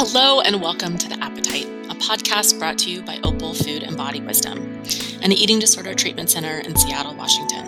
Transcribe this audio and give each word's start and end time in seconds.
Hello, 0.00 0.40
and 0.42 0.62
welcome 0.62 0.96
to 0.96 1.08
The 1.08 1.18
Appetite, 1.24 1.66
a 1.90 1.94
podcast 1.96 2.60
brought 2.60 2.78
to 2.78 2.88
you 2.88 3.02
by 3.02 3.18
Opal 3.24 3.52
Food 3.52 3.82
and 3.82 3.96
Body 3.96 4.20
Wisdom, 4.20 4.80
an 5.22 5.32
eating 5.32 5.58
disorder 5.58 5.92
treatment 5.92 6.30
center 6.30 6.60
in 6.60 6.76
Seattle, 6.76 7.16
Washington. 7.16 7.66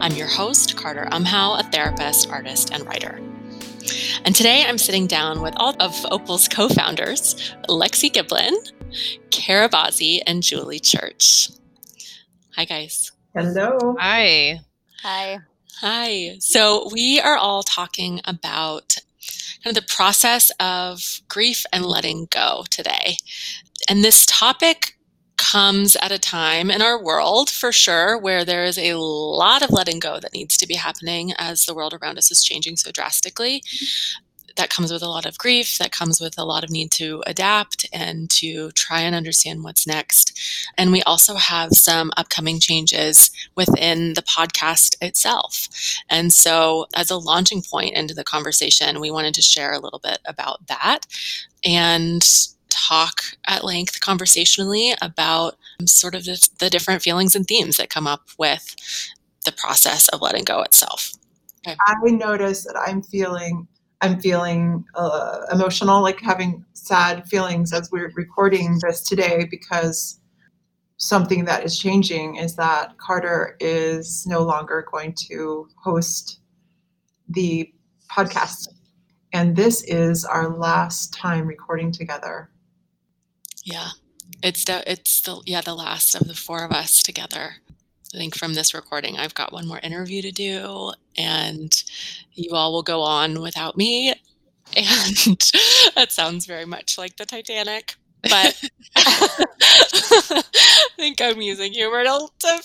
I'm 0.00 0.12
your 0.12 0.28
host, 0.28 0.76
Carter 0.76 1.08
Umhau, 1.10 1.58
a 1.58 1.64
therapist, 1.64 2.30
artist, 2.30 2.72
and 2.72 2.86
writer. 2.86 3.20
And 4.24 4.36
today 4.36 4.66
I'm 4.68 4.78
sitting 4.78 5.08
down 5.08 5.42
with 5.42 5.52
all 5.56 5.74
of 5.82 5.96
Opal's 6.12 6.46
co 6.46 6.68
founders, 6.68 7.34
Lexi 7.68 8.08
Giblin, 8.08 8.54
Kara 9.32 9.68
Bazzi, 9.68 10.20
and 10.28 10.44
Julie 10.44 10.78
Church. 10.78 11.50
Hi, 12.54 12.66
guys. 12.66 13.10
Hello. 13.34 13.96
Hi. 13.98 14.60
Hi. 15.02 15.40
Hi. 15.80 16.36
So, 16.38 16.88
we 16.92 17.18
are 17.18 17.36
all 17.36 17.64
talking 17.64 18.20
about 18.26 18.98
kind 19.62 19.76
of 19.76 19.82
the 19.82 19.94
process 19.94 20.50
of 20.60 21.20
grief 21.28 21.64
and 21.72 21.84
letting 21.84 22.28
go 22.30 22.64
today. 22.70 23.16
And 23.88 24.04
this 24.04 24.26
topic 24.26 24.94
comes 25.36 25.96
at 25.96 26.12
a 26.12 26.18
time 26.18 26.70
in 26.70 26.82
our 26.82 27.02
world, 27.02 27.48
for 27.48 27.72
sure, 27.72 28.18
where 28.18 28.44
there 28.44 28.64
is 28.64 28.76
a 28.76 28.94
lot 28.98 29.62
of 29.62 29.70
letting 29.70 30.00
go 30.00 30.20
that 30.20 30.32
needs 30.32 30.56
to 30.58 30.66
be 30.66 30.74
happening 30.74 31.32
as 31.38 31.64
the 31.64 31.74
world 31.74 31.94
around 31.94 32.18
us 32.18 32.30
is 32.30 32.42
changing 32.42 32.76
so 32.76 32.90
drastically. 32.90 33.62
That 34.58 34.70
comes 34.70 34.92
with 34.92 35.02
a 35.02 35.08
lot 35.08 35.24
of 35.24 35.38
grief, 35.38 35.78
that 35.78 35.92
comes 35.92 36.20
with 36.20 36.36
a 36.36 36.44
lot 36.44 36.64
of 36.64 36.70
need 36.70 36.90
to 36.92 37.22
adapt 37.26 37.86
and 37.92 38.28
to 38.30 38.70
try 38.72 39.00
and 39.00 39.14
understand 39.14 39.64
what's 39.64 39.86
next. 39.86 40.38
And 40.76 40.92
we 40.92 41.02
also 41.04 41.36
have 41.36 41.70
some 41.72 42.10
upcoming 42.16 42.60
changes 42.60 43.30
within 43.54 44.14
the 44.14 44.22
podcast 44.22 44.96
itself. 45.00 45.68
And 46.10 46.32
so, 46.32 46.86
as 46.94 47.10
a 47.10 47.16
launching 47.16 47.62
point 47.62 47.94
into 47.94 48.14
the 48.14 48.24
conversation, 48.24 49.00
we 49.00 49.10
wanted 49.10 49.32
to 49.34 49.42
share 49.42 49.72
a 49.72 49.80
little 49.80 50.00
bit 50.00 50.18
about 50.26 50.66
that 50.66 51.06
and 51.64 52.22
talk 52.68 53.22
at 53.46 53.64
length 53.64 54.00
conversationally 54.00 54.92
about 55.00 55.56
sort 55.86 56.14
of 56.14 56.24
the, 56.24 56.48
the 56.58 56.68
different 56.68 57.02
feelings 57.02 57.34
and 57.34 57.46
themes 57.46 57.76
that 57.76 57.90
come 57.90 58.06
up 58.06 58.28
with 58.38 58.74
the 59.44 59.52
process 59.52 60.08
of 60.08 60.20
letting 60.20 60.44
go 60.44 60.62
itself. 60.62 61.12
I 61.66 61.94
notice 62.04 62.64
that 62.64 62.76
I'm 62.76 63.02
feeling 63.02 63.68
I'm 64.00 64.20
feeling 64.20 64.84
uh, 64.94 65.40
emotional, 65.52 66.02
like 66.02 66.20
having 66.20 66.64
sad 66.74 67.26
feelings 67.26 67.72
as 67.72 67.90
we're 67.90 68.12
recording 68.14 68.78
this 68.80 69.02
today 69.02 69.46
because 69.50 70.20
something 70.98 71.44
that 71.44 71.64
is 71.64 71.78
changing 71.78 72.36
is 72.36 72.54
that 72.56 72.96
Carter 72.98 73.56
is 73.60 74.26
no 74.26 74.42
longer 74.42 74.86
going 74.90 75.14
to 75.28 75.68
host 75.82 76.40
the 77.28 77.72
podcast. 78.10 78.68
And 79.32 79.56
this 79.56 79.82
is 79.84 80.24
our 80.24 80.56
last 80.56 81.12
time 81.12 81.46
recording 81.46 81.92
together. 81.92 82.50
Yeah. 83.64 83.88
It's 84.42 84.64
the 84.64 84.88
it's 84.90 85.20
the 85.22 85.40
yeah, 85.46 85.60
the 85.60 85.74
last 85.74 86.14
of 86.14 86.28
the 86.28 86.34
four 86.34 86.64
of 86.64 86.70
us 86.70 87.02
together. 87.02 87.56
I 88.14 88.18
think 88.18 88.36
from 88.36 88.54
this 88.54 88.74
recording 88.74 89.18
I've 89.18 89.34
got 89.34 89.52
one 89.52 89.66
more 89.66 89.80
interview 89.80 90.22
to 90.22 90.30
do 90.30 90.92
and 91.16 91.72
you 92.34 92.52
all 92.52 92.72
will 92.72 92.82
go 92.82 93.02
on 93.02 93.40
without 93.40 93.76
me. 93.76 94.14
And 94.76 95.16
that 95.94 96.08
sounds 96.10 96.46
very 96.46 96.64
much 96.64 96.98
like 96.98 97.16
the 97.16 97.26
Titanic. 97.26 97.96
But 98.22 98.62
I 98.96 100.42
think 100.96 101.20
I'm 101.20 101.40
using 101.40 101.72
humor 101.72 102.04
to, 102.04 102.28
to 102.40 102.62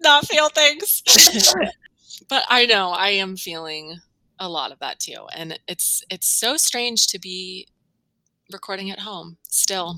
not 0.00 0.26
feel 0.26 0.48
things. 0.48 1.02
but 2.28 2.44
I 2.48 2.66
know 2.66 2.90
I 2.90 3.10
am 3.10 3.36
feeling 3.36 3.96
a 4.38 4.48
lot 4.48 4.72
of 4.72 4.78
that 4.80 4.98
too. 4.98 5.26
And 5.34 5.58
it's 5.68 6.02
it's 6.10 6.28
so 6.28 6.56
strange 6.56 7.06
to 7.08 7.18
be 7.18 7.68
recording 8.52 8.90
at 8.90 9.00
home 9.00 9.36
still. 9.48 9.96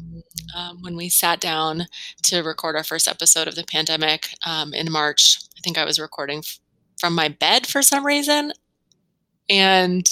Um, 0.56 0.82
when 0.82 0.96
we 0.96 1.08
sat 1.08 1.40
down 1.40 1.86
to 2.24 2.42
record 2.42 2.76
our 2.76 2.84
first 2.84 3.08
episode 3.08 3.48
of 3.48 3.54
the 3.54 3.64
pandemic 3.64 4.30
um, 4.46 4.72
in 4.72 4.90
March, 4.90 5.38
I 5.56 5.60
think 5.62 5.78
I 5.78 5.84
was 5.84 5.98
recording 5.98 6.38
f- 6.38 6.58
from 6.98 7.14
my 7.14 7.28
bed 7.28 7.66
for 7.66 7.82
some 7.82 8.06
reason. 8.06 8.52
And 9.50 10.08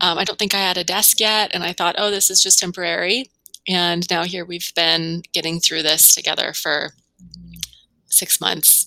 um, 0.00 0.18
I 0.18 0.24
don't 0.24 0.38
think 0.38 0.54
I 0.54 0.58
had 0.58 0.78
a 0.78 0.84
desk 0.84 1.20
yet. 1.20 1.50
And 1.54 1.62
I 1.62 1.72
thought, 1.72 1.96
oh, 1.98 2.10
this 2.10 2.30
is 2.30 2.42
just 2.42 2.58
temporary. 2.58 3.30
And 3.68 4.08
now 4.10 4.24
here 4.24 4.44
we've 4.44 4.72
been 4.74 5.22
getting 5.32 5.60
through 5.60 5.82
this 5.82 6.14
together 6.14 6.52
for 6.52 6.92
six 8.06 8.40
months 8.40 8.86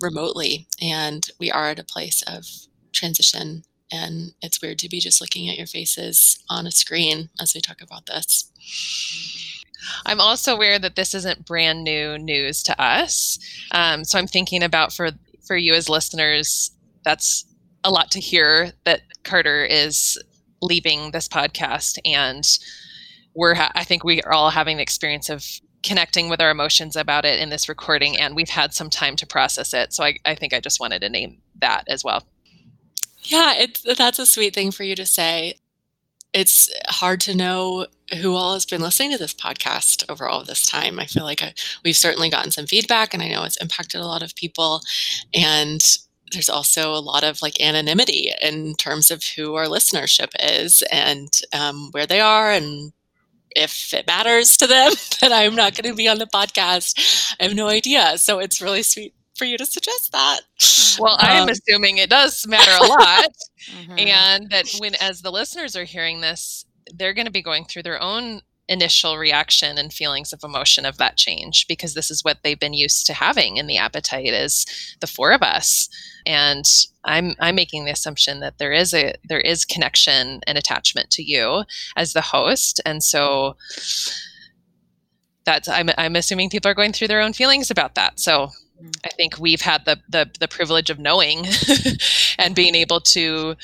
remotely. 0.00 0.66
And 0.80 1.28
we 1.38 1.50
are 1.50 1.70
at 1.70 1.78
a 1.78 1.84
place 1.84 2.22
of 2.22 2.46
transition 2.92 3.64
and 3.92 4.32
it's 4.40 4.62
weird 4.62 4.78
to 4.80 4.88
be 4.88 5.00
just 5.00 5.20
looking 5.20 5.48
at 5.48 5.56
your 5.56 5.66
faces 5.66 6.42
on 6.48 6.66
a 6.66 6.70
screen 6.70 7.28
as 7.40 7.54
we 7.54 7.60
talk 7.60 7.80
about 7.80 8.06
this. 8.06 8.50
I'm 10.06 10.20
also 10.20 10.54
aware 10.54 10.78
that 10.78 10.96
this 10.96 11.14
isn't 11.14 11.44
brand 11.44 11.84
new 11.84 12.16
news 12.18 12.62
to 12.64 12.80
us. 12.80 13.38
Um, 13.72 14.04
so 14.04 14.18
I'm 14.18 14.26
thinking 14.26 14.62
about 14.62 14.92
for 14.92 15.10
for 15.44 15.56
you 15.56 15.74
as 15.74 15.88
listeners, 15.88 16.70
that's 17.04 17.44
a 17.84 17.90
lot 17.90 18.12
to 18.12 18.20
hear 18.20 18.72
that 18.84 19.02
Carter 19.24 19.64
is 19.64 20.16
leaving 20.60 21.10
this 21.10 21.26
podcast, 21.28 21.98
and 22.04 22.46
we're 23.34 23.54
ha- 23.54 23.72
I 23.74 23.84
think 23.84 24.04
we 24.04 24.22
are 24.22 24.32
all 24.32 24.50
having 24.50 24.76
the 24.76 24.82
experience 24.82 25.28
of 25.28 25.44
connecting 25.82 26.28
with 26.28 26.40
our 26.40 26.50
emotions 26.50 26.94
about 26.94 27.24
it 27.24 27.40
in 27.40 27.50
this 27.50 27.68
recording, 27.68 28.16
and 28.16 28.36
we've 28.36 28.48
had 28.48 28.72
some 28.72 28.88
time 28.88 29.16
to 29.16 29.26
process 29.26 29.74
it. 29.74 29.92
So 29.92 30.04
I, 30.04 30.16
I 30.24 30.36
think 30.36 30.54
I 30.54 30.60
just 30.60 30.78
wanted 30.78 31.00
to 31.00 31.08
name 31.08 31.38
that 31.60 31.84
as 31.88 32.04
well. 32.04 32.24
Yeah, 33.24 33.54
it's 33.56 33.82
that's 33.82 34.18
a 34.18 34.26
sweet 34.26 34.54
thing 34.54 34.70
for 34.72 34.84
you 34.84 34.96
to 34.96 35.06
say. 35.06 35.54
It's 36.32 36.70
hard 36.88 37.20
to 37.22 37.36
know 37.36 37.86
who 38.20 38.34
all 38.34 38.54
has 38.54 38.64
been 38.64 38.80
listening 38.80 39.12
to 39.12 39.18
this 39.18 39.34
podcast 39.34 40.04
over 40.10 40.28
all 40.28 40.44
this 40.44 40.66
time. 40.66 40.98
I 40.98 41.06
feel 41.06 41.24
like 41.24 41.42
I, 41.42 41.54
we've 41.84 41.96
certainly 41.96 42.30
gotten 42.30 42.50
some 42.50 42.66
feedback, 42.66 43.14
and 43.14 43.22
I 43.22 43.28
know 43.28 43.44
it's 43.44 43.58
impacted 43.58 44.00
a 44.00 44.06
lot 44.06 44.22
of 44.22 44.34
people. 44.34 44.80
And 45.34 45.80
there's 46.32 46.48
also 46.48 46.92
a 46.94 47.00
lot 47.00 47.24
of 47.24 47.42
like 47.42 47.60
anonymity 47.60 48.32
in 48.40 48.74
terms 48.76 49.10
of 49.10 49.22
who 49.22 49.54
our 49.54 49.66
listenership 49.66 50.30
is 50.40 50.82
and 50.90 51.28
um, 51.52 51.90
where 51.92 52.06
they 52.06 52.20
are 52.20 52.50
and 52.50 52.92
if 53.54 53.92
it 53.92 54.06
matters 54.06 54.56
to 54.56 54.66
them 54.66 54.92
that 55.20 55.30
I'm 55.32 55.54
not 55.54 55.74
going 55.76 55.90
to 55.90 55.96
be 55.96 56.08
on 56.08 56.18
the 56.18 56.26
podcast. 56.26 57.34
I 57.38 57.44
have 57.44 57.54
no 57.54 57.68
idea. 57.68 58.16
So 58.16 58.38
it's 58.38 58.62
really 58.62 58.82
sweet 58.82 59.14
for 59.42 59.46
you 59.46 59.58
to 59.58 59.66
suggest 59.66 60.12
that. 60.12 60.40
Well, 61.00 61.16
I 61.18 61.32
am 61.32 61.44
um, 61.44 61.48
assuming 61.48 61.98
it 61.98 62.08
does 62.08 62.46
matter 62.46 62.70
a 62.70 62.86
lot. 62.86 63.32
mm-hmm. 63.72 63.98
And 63.98 64.50
that 64.50 64.72
when, 64.78 64.94
as 65.00 65.22
the 65.22 65.32
listeners 65.32 65.74
are 65.74 65.82
hearing 65.82 66.20
this, 66.20 66.64
they're 66.94 67.12
going 67.12 67.26
to 67.26 67.32
be 67.32 67.42
going 67.42 67.64
through 67.64 67.82
their 67.82 68.00
own 68.00 68.42
initial 68.68 69.18
reaction 69.18 69.78
and 69.78 69.92
feelings 69.92 70.32
of 70.32 70.44
emotion 70.44 70.86
of 70.86 70.96
that 70.98 71.16
change 71.16 71.66
because 71.66 71.94
this 71.94 72.08
is 72.08 72.22
what 72.22 72.38
they've 72.44 72.60
been 72.60 72.72
used 72.72 73.04
to 73.06 73.12
having 73.12 73.56
in 73.56 73.66
the 73.66 73.76
appetite 73.76 74.32
is 74.32 74.64
the 75.00 75.06
four 75.08 75.32
of 75.32 75.42
us 75.42 75.88
and 76.24 76.64
i'm 77.04 77.34
i'm 77.40 77.56
making 77.56 77.84
the 77.84 77.90
assumption 77.90 78.38
that 78.38 78.58
there 78.58 78.72
is 78.72 78.94
a 78.94 79.14
there 79.28 79.40
is 79.40 79.64
connection 79.64 80.40
and 80.46 80.56
attachment 80.56 81.10
to 81.10 81.24
you 81.24 81.64
as 81.96 82.12
the 82.12 82.20
host 82.20 82.80
and 82.86 83.02
so 83.02 83.56
that's 85.44 85.68
i'm, 85.68 85.90
I'm 85.98 86.14
assuming 86.14 86.48
people 86.48 86.70
are 86.70 86.74
going 86.74 86.92
through 86.92 87.08
their 87.08 87.20
own 87.20 87.32
feelings 87.32 87.68
about 87.68 87.96
that 87.96 88.20
so 88.20 88.48
I 89.04 89.08
think 89.10 89.38
we've 89.38 89.60
had 89.60 89.84
the 89.84 90.00
the, 90.08 90.30
the 90.40 90.48
privilege 90.48 90.90
of 90.90 90.98
knowing 90.98 91.46
and 92.38 92.54
being 92.54 92.74
able 92.74 93.00
to 93.00 93.56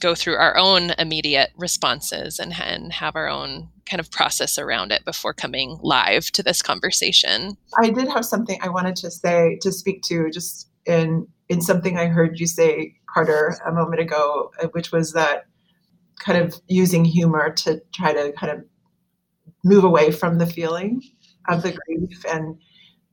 go 0.00 0.14
through 0.14 0.34
our 0.34 0.56
own 0.56 0.90
immediate 0.98 1.50
responses 1.56 2.38
and, 2.38 2.54
and 2.60 2.92
have 2.92 3.16
our 3.16 3.28
own 3.28 3.68
kind 3.88 4.00
of 4.00 4.10
process 4.10 4.58
around 4.58 4.92
it 4.92 5.04
before 5.04 5.32
coming 5.32 5.78
live 5.80 6.30
to 6.32 6.42
this 6.42 6.60
conversation. 6.60 7.56
I 7.78 7.90
did 7.90 8.08
have 8.08 8.24
something 8.24 8.58
I 8.60 8.68
wanted 8.68 8.96
to 8.96 9.10
say 9.10 9.58
to 9.62 9.72
speak 9.72 10.02
to 10.02 10.30
just 10.30 10.68
in 10.86 11.26
in 11.48 11.60
something 11.60 11.96
I 11.96 12.06
heard 12.06 12.40
you 12.40 12.46
say, 12.46 12.94
Carter, 13.12 13.56
a 13.64 13.72
moment 13.72 14.00
ago, 14.00 14.50
uh, 14.60 14.66
which 14.68 14.90
was 14.90 15.12
that 15.12 15.46
kind 16.18 16.42
of 16.42 16.60
using 16.66 17.04
humor 17.04 17.50
to 17.50 17.80
try 17.94 18.12
to 18.12 18.32
kind 18.32 18.52
of 18.52 18.64
move 19.62 19.84
away 19.84 20.10
from 20.10 20.38
the 20.38 20.46
feeling 20.46 21.02
of 21.48 21.62
the 21.62 21.72
grief 21.72 22.24
and 22.28 22.56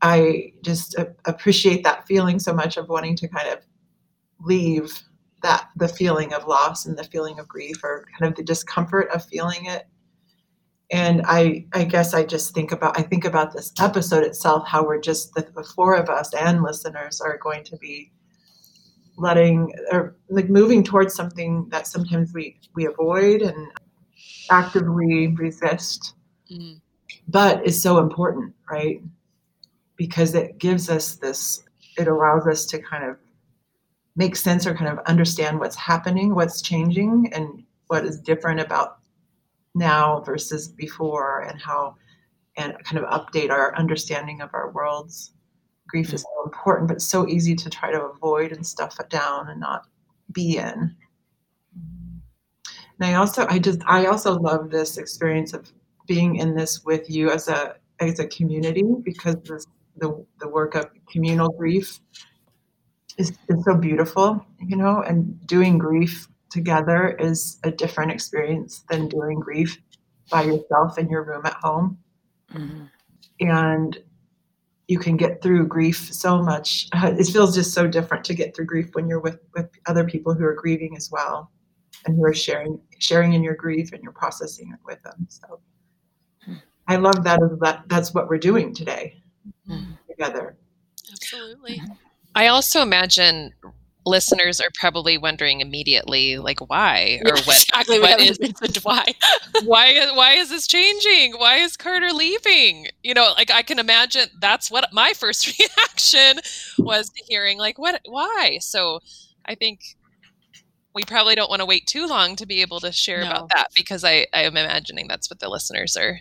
I 0.03 0.51
just 0.61 0.95
appreciate 1.23 1.83
that 1.85 2.05
feeling 2.05 2.37
so 2.37 2.53
much 2.53 2.75
of 2.75 2.89
wanting 2.89 3.15
to 3.15 3.27
kind 3.29 3.47
of 3.47 3.59
leave 4.41 5.01
that 5.43 5.69
the 5.77 5.87
feeling 5.87 6.33
of 6.33 6.45
loss 6.45 6.85
and 6.85 6.97
the 6.97 7.05
feeling 7.05 7.39
of 7.39 7.47
grief 7.47 7.81
or 7.83 8.05
kind 8.19 8.29
of 8.29 8.35
the 8.35 8.43
discomfort 8.43 9.07
of 9.13 9.25
feeling 9.25 9.65
it. 9.65 9.87
And 10.91 11.21
I, 11.25 11.65
I 11.73 11.85
guess 11.85 12.13
I 12.13 12.25
just 12.25 12.53
think 12.53 12.73
about 12.73 12.99
I 12.99 13.01
think 13.01 13.23
about 13.23 13.53
this 13.53 13.71
episode 13.79 14.25
itself, 14.25 14.67
how 14.67 14.85
we're 14.85 14.99
just 14.99 15.33
the, 15.35 15.47
the 15.55 15.63
four 15.63 15.95
of 15.95 16.09
us 16.09 16.33
and 16.33 16.61
listeners 16.61 17.21
are 17.21 17.37
going 17.37 17.63
to 17.63 17.77
be 17.77 18.11
letting 19.15 19.73
or 19.91 20.17
like 20.29 20.49
moving 20.49 20.83
towards 20.83 21.15
something 21.15 21.69
that 21.69 21.87
sometimes 21.87 22.33
we 22.33 22.59
we 22.75 22.85
avoid 22.87 23.41
and 23.41 23.71
actively 24.51 25.27
resist, 25.27 26.15
mm. 26.51 26.79
but 27.29 27.65
is 27.65 27.81
so 27.81 27.99
important, 27.99 28.53
right? 28.69 29.01
Because 29.95 30.35
it 30.35 30.57
gives 30.57 30.89
us 30.89 31.15
this, 31.15 31.63
it 31.97 32.07
allows 32.07 32.47
us 32.47 32.65
to 32.67 32.79
kind 32.79 33.03
of 33.03 33.17
make 34.15 34.35
sense 34.35 34.65
or 34.65 34.75
kind 34.75 34.91
of 34.91 35.03
understand 35.05 35.59
what's 35.59 35.75
happening, 35.75 36.35
what's 36.35 36.61
changing, 36.61 37.31
and 37.33 37.63
what 37.87 38.05
is 38.05 38.19
different 38.19 38.59
about 38.59 38.99
now 39.75 40.21
versus 40.21 40.67
before 40.67 41.41
and 41.41 41.59
how 41.59 41.95
and 42.55 42.75
kind 42.83 43.03
of 43.03 43.09
update 43.09 43.49
our 43.49 43.75
understanding 43.75 44.41
of 44.41 44.53
our 44.53 44.71
worlds. 44.71 45.33
Grief 45.87 46.13
is 46.13 46.21
so 46.21 46.43
important 46.45 46.87
but 46.87 47.01
so 47.01 47.27
easy 47.27 47.55
to 47.55 47.69
try 47.69 47.91
to 47.91 48.01
avoid 48.03 48.51
and 48.51 48.65
stuff 48.65 48.99
it 48.99 49.09
down 49.09 49.49
and 49.49 49.59
not 49.59 49.87
be 50.31 50.57
in. 50.57 50.95
And 51.75 53.09
i 53.09 53.15
also 53.15 53.47
i 53.49 53.57
just 53.57 53.81
i 53.87 54.05
also 54.05 54.39
love 54.39 54.69
this 54.69 54.97
experience 54.97 55.53
of 55.53 55.71
being 56.07 56.35
in 56.37 56.55
this 56.55 56.83
with 56.85 57.09
you 57.09 57.31
as 57.31 57.47
a 57.47 57.75
as 57.99 58.19
a 58.19 58.27
community 58.27 58.83
because 59.03 59.35
this, 59.43 59.67
the 59.97 60.25
the 60.39 60.47
work 60.47 60.75
of 60.75 60.89
communal 61.11 61.49
grief 61.49 61.99
is, 63.17 63.31
is 63.49 63.63
so 63.63 63.75
beautiful 63.75 64.45
you 64.59 64.75
know 64.75 65.01
and 65.01 65.45
doing 65.45 65.77
grief 65.77 66.27
together 66.53 67.09
is 67.19 67.59
a 67.63 67.71
different 67.71 68.11
experience 68.11 68.85
than 68.89 69.09
doing 69.09 69.39
grief 69.39 69.77
by 70.29 70.43
yourself 70.43 70.97
in 70.97 71.09
your 71.09 71.23
room 71.23 71.45
at 71.45 71.55
home. 71.55 71.97
Mm-hmm. 72.53 72.83
And 73.39 73.97
you 74.87 74.99
can 74.99 75.17
get 75.17 75.41
through 75.41 75.67
grief 75.67 76.13
so 76.13 76.41
much. 76.41 76.87
It 77.03 77.25
feels 77.25 77.55
just 77.55 77.73
so 77.73 77.87
different 77.87 78.23
to 78.25 78.35
get 78.35 78.55
through 78.55 78.65
grief 78.65 78.89
when 78.93 79.07
you're 79.07 79.19
with, 79.19 79.39
with 79.55 79.69
other 79.87 80.05
people 80.05 80.33
who 80.33 80.45
are 80.45 80.53
grieving 80.53 80.95
as 80.95 81.09
well 81.11 81.51
and 82.05 82.15
who 82.15 82.23
are 82.25 82.33
sharing 82.33 82.79
sharing 82.99 83.33
in 83.33 83.43
your 83.43 83.55
grief 83.55 83.91
and 83.91 84.03
you're 84.03 84.11
processing 84.11 84.71
it 84.71 84.79
with 84.85 85.01
them. 85.03 85.25
So 85.29 85.59
hmm. 86.45 86.55
I 86.87 86.97
love 86.97 87.23
that 87.23 87.39
that 87.61 87.83
that's 87.87 88.13
what 88.13 88.29
we're 88.29 88.37
doing 88.37 88.73
today. 88.73 89.22
Together. 90.07 90.55
Absolutely. 91.11 91.81
I 92.35 92.47
also 92.47 92.81
imagine 92.81 93.53
listeners 94.05 94.59
are 94.59 94.69
probably 94.73 95.17
wondering 95.17 95.61
immediately 95.61 96.37
like 96.37 96.59
why 96.69 97.19
or 97.25 97.31
what 97.31 97.63
exactly 97.63 97.99
what 97.99 98.19
is 98.19 98.37
why 98.83 99.05
why 99.63 100.11
why 100.13 100.33
is 100.33 100.49
this 100.49 100.67
changing 100.67 101.33
why 101.33 101.57
is 101.57 101.77
carter 101.77 102.11
leaving 102.11 102.87
you 103.01 103.13
know 103.13 103.33
like 103.37 103.51
i 103.51 103.61
can 103.61 103.79
imagine 103.79 104.27
that's 104.39 104.69
what 104.69 104.91
my 104.91 105.13
first 105.13 105.47
reaction 105.59 106.39
was 106.77 107.09
to 107.09 107.23
hearing 107.27 107.57
like 107.57 107.77
what 107.77 108.01
why 108.05 108.57
so 108.59 108.99
i 109.45 109.55
think 109.55 109.79
we 110.93 111.03
probably 111.03 111.33
don't 111.33 111.49
want 111.49 111.59
to 111.61 111.65
wait 111.65 111.87
too 111.87 112.05
long 112.05 112.35
to 112.35 112.45
be 112.45 112.61
able 112.61 112.79
to 112.79 112.91
share 112.91 113.21
no. 113.21 113.29
about 113.29 113.49
that 113.55 113.67
because 113.75 114.03
i 114.03 114.25
i 114.33 114.41
am 114.41 114.57
imagining 114.57 115.07
that's 115.07 115.29
what 115.29 115.39
the 115.39 115.49
listeners 115.49 115.95
are 115.95 116.19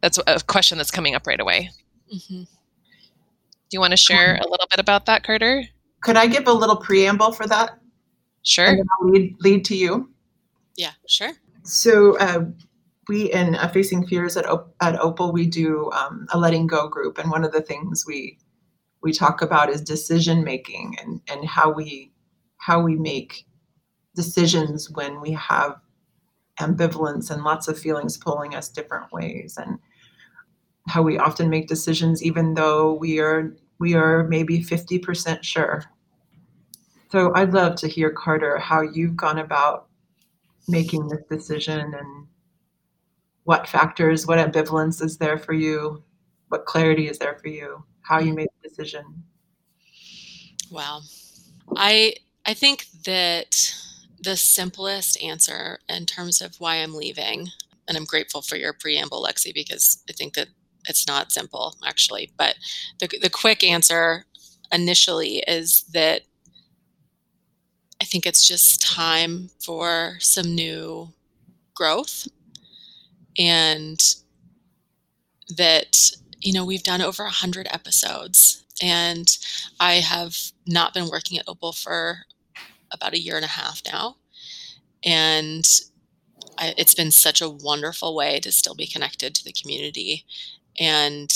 that's 0.00 0.18
a 0.26 0.40
question 0.48 0.78
that's 0.78 0.90
coming 0.90 1.14
up 1.14 1.26
right 1.26 1.40
away 1.40 1.70
mm-hmm. 2.12 2.42
do 2.42 2.46
you 3.70 3.80
want 3.80 3.92
to 3.92 3.96
share 3.96 4.36
a 4.36 4.48
little 4.48 4.66
bit 4.70 4.78
about 4.78 5.06
that 5.06 5.24
carter 5.24 5.64
could 6.02 6.16
I 6.16 6.26
give 6.26 6.46
a 6.46 6.52
little 6.52 6.76
preamble 6.76 7.32
for 7.32 7.46
that? 7.46 7.78
Sure. 8.42 8.76
lead, 9.00 9.36
lead 9.40 9.64
to 9.66 9.76
you. 9.76 10.10
Yeah, 10.76 10.90
sure. 11.06 11.30
So 11.62 12.18
uh, 12.18 12.46
we 13.08 13.32
in 13.32 13.54
uh, 13.54 13.68
Facing 13.68 14.06
Fears 14.06 14.36
at, 14.36 14.44
at 14.80 15.00
Opal, 15.00 15.32
we 15.32 15.46
do 15.46 15.90
um, 15.92 16.26
a 16.32 16.38
letting 16.38 16.66
go 16.66 16.88
group, 16.88 17.18
and 17.18 17.30
one 17.30 17.44
of 17.44 17.52
the 17.52 17.62
things 17.62 18.04
we 18.06 18.38
we 19.00 19.12
talk 19.12 19.42
about 19.42 19.68
is 19.68 19.80
decision 19.80 20.44
making 20.44 20.96
and 21.00 21.20
and 21.28 21.44
how 21.44 21.70
we 21.70 22.12
how 22.58 22.80
we 22.80 22.96
make 22.96 23.46
decisions 24.14 24.90
when 24.90 25.20
we 25.20 25.32
have 25.32 25.76
ambivalence 26.60 27.30
and 27.30 27.42
lots 27.42 27.68
of 27.68 27.78
feelings 27.78 28.16
pulling 28.16 28.54
us 28.54 28.68
different 28.68 29.12
ways 29.12 29.56
and 29.56 29.78
how 30.88 31.02
we 31.02 31.18
often 31.18 31.48
make 31.48 31.68
decisions 31.68 32.22
even 32.22 32.54
though 32.54 32.94
we 32.94 33.18
are 33.20 33.54
we 33.78 33.94
are 33.94 34.24
maybe 34.24 34.62
50% 34.62 35.42
sure. 35.42 35.84
So 37.10 37.32
I'd 37.34 37.52
love 37.52 37.74
to 37.76 37.88
hear, 37.88 38.10
Carter, 38.10 38.56
how 38.58 38.80
you've 38.80 39.16
gone 39.16 39.38
about 39.38 39.88
making 40.68 41.08
this 41.08 41.22
decision 41.28 41.92
and 41.92 42.26
what 43.44 43.68
factors, 43.68 44.26
what 44.26 44.38
ambivalence 44.38 45.02
is 45.02 45.18
there 45.18 45.36
for 45.36 45.52
you, 45.52 46.02
what 46.48 46.64
clarity 46.64 47.08
is 47.08 47.18
there 47.18 47.36
for 47.42 47.48
you, 47.48 47.84
how 48.02 48.20
you 48.20 48.32
made 48.32 48.48
the 48.62 48.68
decision. 48.68 49.24
Wow. 50.70 51.00
I 51.76 52.14
I 52.46 52.54
think 52.54 52.86
that 53.04 53.74
the 54.20 54.36
simplest 54.36 55.20
answer 55.22 55.80
in 55.88 56.06
terms 56.06 56.40
of 56.40 56.60
why 56.60 56.76
I'm 56.76 56.94
leaving, 56.94 57.48
and 57.88 57.96
I'm 57.96 58.04
grateful 58.04 58.42
for 58.42 58.56
your 58.56 58.72
preamble, 58.72 59.24
Lexi, 59.24 59.52
because 59.52 60.02
I 60.08 60.12
think 60.12 60.34
that 60.34 60.48
it's 60.88 61.06
not 61.06 61.32
simple 61.32 61.76
actually 61.86 62.30
but 62.36 62.56
the, 63.00 63.08
the 63.20 63.30
quick 63.30 63.64
answer 63.64 64.24
initially 64.72 65.42
is 65.46 65.84
that 65.92 66.22
i 68.00 68.04
think 68.04 68.26
it's 68.26 68.46
just 68.46 68.82
time 68.82 69.50
for 69.64 70.16
some 70.18 70.54
new 70.54 71.08
growth 71.74 72.26
and 73.38 74.16
that 75.56 76.10
you 76.40 76.52
know 76.52 76.64
we've 76.64 76.82
done 76.82 77.02
over 77.02 77.24
100 77.24 77.66
episodes 77.70 78.64
and 78.82 79.38
i 79.80 79.94
have 79.94 80.36
not 80.66 80.94
been 80.94 81.08
working 81.08 81.38
at 81.38 81.44
opal 81.48 81.72
for 81.72 82.26
about 82.92 83.14
a 83.14 83.20
year 83.20 83.36
and 83.36 83.44
a 83.44 83.48
half 83.48 83.82
now. 83.90 84.16
And 85.04 85.66
I, 86.58 86.74
it's 86.76 86.94
been 86.94 87.10
such 87.10 87.40
a 87.40 87.48
wonderful 87.48 88.14
way 88.14 88.38
to 88.40 88.52
still 88.52 88.74
be 88.74 88.86
connected 88.86 89.34
to 89.34 89.44
the 89.44 89.52
community 89.52 90.24
and 90.78 91.32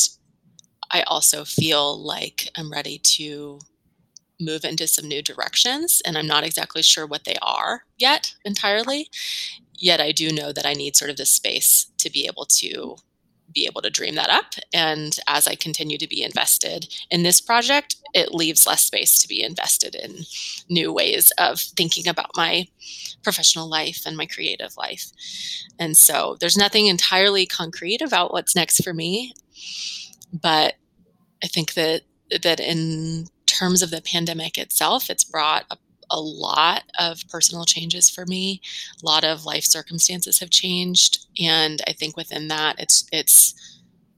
I 0.91 1.03
also 1.03 1.44
feel 1.44 2.00
like 2.00 2.49
I'm 2.56 2.71
ready 2.71 2.99
to 2.99 3.59
move 4.41 4.65
into 4.65 4.87
some 4.87 5.09
new 5.09 5.23
directions. 5.23 6.03
And 6.05 6.17
I'm 6.17 6.27
not 6.27 6.44
exactly 6.44 6.83
sure 6.83 7.06
what 7.06 7.25
they 7.25 7.37
are 7.43 7.85
yet 7.99 8.35
entirely. 8.44 9.09
Yet 9.79 10.00
I 10.00 10.12
do 10.12 10.31
know 10.31 10.53
that 10.53 10.67
I 10.67 10.75
need 10.75 10.97
sort 10.97 11.11
of 11.11 11.17
this 11.17 11.31
space 11.31 11.91
to 11.99 12.11
be 12.11 12.27
able 12.27 12.47
to 12.47 12.97
be 13.53 13.67
able 13.67 13.83
to 13.83 13.91
dream 13.91 14.15
that 14.17 14.31
up. 14.31 14.55
And 14.73 15.19
as 15.27 15.47
I 15.47 15.55
continue 15.55 15.99
to 15.99 16.09
be 16.09 16.23
invested 16.23 16.89
in 17.11 17.23
this 17.23 17.41
project, 17.41 17.97
it 18.15 18.35
leaves 18.35 18.67
less 18.67 18.83
space 18.83 19.19
to 19.19 19.29
be 19.29 19.43
invested 19.43 19.95
in 19.95 20.25
new 20.69 20.93
ways 20.93 21.33
of 21.39 21.61
thinking 21.61 22.09
about 22.09 22.37
my 22.37 22.67
professional 23.23 23.69
life 23.69 24.03
and 24.07 24.17
my 24.17 24.27
creative 24.27 24.77
life. 24.77 25.11
And 25.79 25.97
so 25.97 26.37
there's 26.41 26.57
nothing 26.57 26.87
entirely 26.87 27.47
concrete 27.47 28.03
about 28.03 28.33
what's 28.33 28.57
next 28.57 28.83
for 28.83 28.95
me. 28.95 29.33
But 30.33 30.75
I 31.43 31.47
think 31.47 31.75
that 31.75 32.03
that 32.43 32.61
in 32.61 33.27
terms 33.47 33.83
of 33.83 33.91
the 33.91 34.03
pandemic 34.03 34.59
itself, 34.59 35.09
it's 35.09 35.25
brought 35.25 35.65
a 35.71 35.77
a 36.11 36.20
lot 36.20 36.85
of 36.99 37.23
personal 37.29 37.64
changes 37.64 38.08
for 38.08 38.25
me. 38.26 38.61
A 39.02 39.07
lot 39.07 39.25
of 39.25 39.45
life 39.45 39.64
circumstances 39.64 40.38
have 40.38 40.50
changed, 40.50 41.26
and 41.40 41.83
I 41.87 41.92
think 41.92 42.16
within 42.16 42.49
that, 42.49 42.76
it's 42.78 43.07
it's 43.12 43.54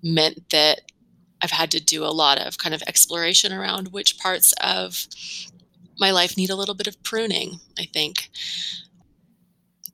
meant 0.02 0.50
that 0.50 0.80
I've 1.42 1.50
had 1.50 1.70
to 1.72 1.80
do 1.80 2.04
a 2.04 2.10
lot 2.10 2.38
of 2.38 2.58
kind 2.58 2.74
of 2.74 2.82
exploration 2.86 3.52
around 3.52 3.88
which 3.88 4.18
parts 4.18 4.52
of 4.62 5.06
my 5.98 6.10
life 6.10 6.36
need 6.36 6.50
a 6.50 6.56
little 6.56 6.74
bit 6.74 6.86
of 6.86 7.02
pruning. 7.02 7.60
I 7.78 7.84
think 7.92 8.30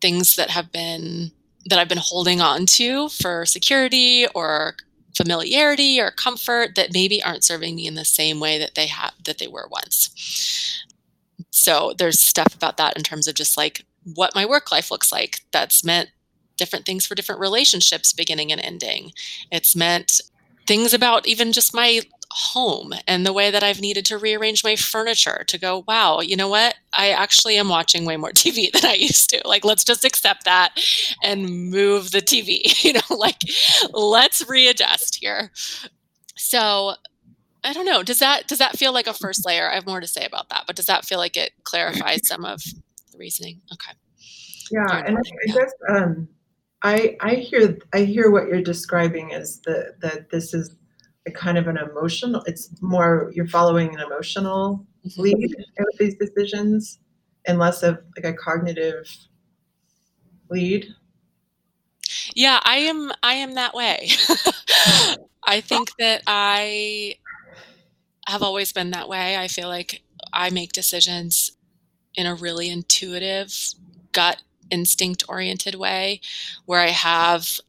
things 0.01 0.37
that 0.37 0.51
have 0.51 0.73
been 0.73 1.33
that 1.67 1.79
I've 1.79 1.89
been 1.89 1.99
holding 1.99 2.41
on 2.41 2.67
to 2.67 3.09
for 3.09 3.47
security 3.47 4.27
or 4.35 4.75
familiarity 5.17 6.01
or 6.01 6.11
comfort 6.11 6.75
that 6.75 6.93
maybe 6.93 7.23
aren't 7.23 7.45
serving 7.45 7.77
me 7.77 7.87
in 7.87 7.95
the 7.95 8.05
same 8.05 8.41
way 8.41 8.59
that 8.59 8.75
they 8.75 8.87
have 8.87 9.13
that 9.25 9.39
they 9.39 9.47
were 9.47 9.69
once 9.71 10.85
so 11.55 11.95
there's 11.97 12.21
stuff 12.21 12.53
about 12.53 12.79
that 12.79 12.97
in 12.97 13.05
terms 13.05 13.29
of 13.29 13.37
just 13.37 13.57
like 13.57 13.85
what 14.03 14.35
my 14.35 14.45
work 14.45 14.73
life 14.73 14.91
looks 14.91 15.13
like. 15.13 15.39
That's 15.53 15.85
meant 15.85 16.09
different 16.57 16.85
things 16.85 17.07
for 17.07 17.15
different 17.15 17.41
relationships 17.41 18.13
beginning 18.13 18.51
and 18.51 18.61
ending. 18.61 19.13
It's 19.53 19.77
meant 19.77 20.21
things 20.67 20.93
about 20.93 21.29
even 21.29 21.53
just 21.53 21.73
my 21.73 22.01
home 22.33 22.93
and 23.07 23.25
the 23.25 23.33
way 23.33 23.53
that 23.53 23.63
I've 23.63 23.81
needed 23.81 24.05
to 24.07 24.19
rearrange 24.19 24.65
my 24.65 24.75
furniture 24.75 25.45
to 25.47 25.57
go, 25.57 25.85
wow, 25.87 26.19
you 26.19 26.35
know 26.35 26.49
what? 26.49 26.75
I 26.93 27.11
actually 27.11 27.57
am 27.57 27.69
watching 27.69 28.05
way 28.05 28.17
more 28.17 28.31
TV 28.33 28.73
than 28.73 28.85
I 28.85 28.95
used 28.95 29.31
to. 29.31 29.41
Like, 29.45 29.65
let's 29.65 29.85
just 29.85 30.05
accept 30.05 30.45
that 30.47 30.77
and 31.23 31.71
move 31.71 32.11
the 32.11 32.21
TV, 32.21 32.83
you 32.83 32.95
know, 32.95 33.17
like, 33.17 33.43
let's 33.93 34.45
readjust 34.49 35.19
here. 35.21 35.53
So, 36.35 36.95
I 37.65 37.73
don't 37.73 37.87
know. 37.87 38.03
Does 38.03 38.19
that 38.19 38.47
does 38.47 38.59
that 38.59 38.79
feel 38.79 38.93
like 38.93 39.07
a 39.07 39.15
first 39.15 39.47
layer? 39.47 39.71
I 39.71 39.75
have 39.75 39.87
more 39.87 40.01
to 40.01 40.07
say 40.07 40.25
about 40.25 40.51
that, 40.51 40.65
but 40.67 40.77
does 40.77 40.87
that 40.87 41.05
feel 41.05 41.19
like 41.19 41.37
it 41.37 41.53
clarifies 41.65 42.27
some 42.29 42.45
of 42.45 42.63
the 43.11 43.19
reasoning? 43.19 43.63
Okay. 43.73 43.97
Yeah, 44.71 45.05
and 45.07 45.17
I, 45.17 45.21
I 45.21 45.53
guess 45.53 45.73
um, 45.89 46.29
I 46.83 47.17
I 47.21 47.35
hear 47.37 47.79
I 47.93 48.01
hear 48.01 48.31
what 48.31 48.49
you're 48.49 48.63
describing 48.63 49.31
is 49.31 49.61
that 49.63 50.01
that 50.01 50.31
this 50.31 50.53
is 50.53 50.77
a 51.27 51.31
kind 51.31 51.57
of 51.57 51.67
an 51.67 51.79
emotional. 51.79 52.43
It's 52.47 52.71
more 52.83 53.31
you're 53.35 53.47
following 53.47 53.95
an 53.95 54.01
emotional 54.01 54.87
mm-hmm. 55.07 55.23
lead 55.23 55.55
with 55.79 55.99
these 55.99 56.17
decisions, 56.17 56.99
and 57.47 57.59
less 57.59 57.83
of 57.83 57.99
like 58.17 58.27
a 58.27 58.37
cognitive 58.37 59.09
lead. 60.51 60.87
Yeah, 62.35 62.61
I 62.63 62.77
am. 62.77 63.11
I 63.23 63.35
am 63.35 63.55
that 63.55 63.75
way. 63.75 64.11
I 65.47 65.61
think 65.61 65.91
that 65.99 66.23
I 66.27 67.17
have 68.27 68.43
always 68.43 68.73
been 68.73 68.91
that 68.91 69.09
way. 69.09 69.37
I 69.37 69.49
feel 69.49 69.69
like 69.69 70.03
I 70.33 70.51
make 70.51 70.73
decisions 70.73 71.53
in 72.15 72.27
a 72.27 72.35
really 72.35 72.71
intuitive, 72.71 73.53
gut 74.13 74.43
instinct 74.71 75.25
oriented 75.29 75.75
way 75.75 76.21
where 76.65 76.81
I 76.81 76.89
have 76.89 77.61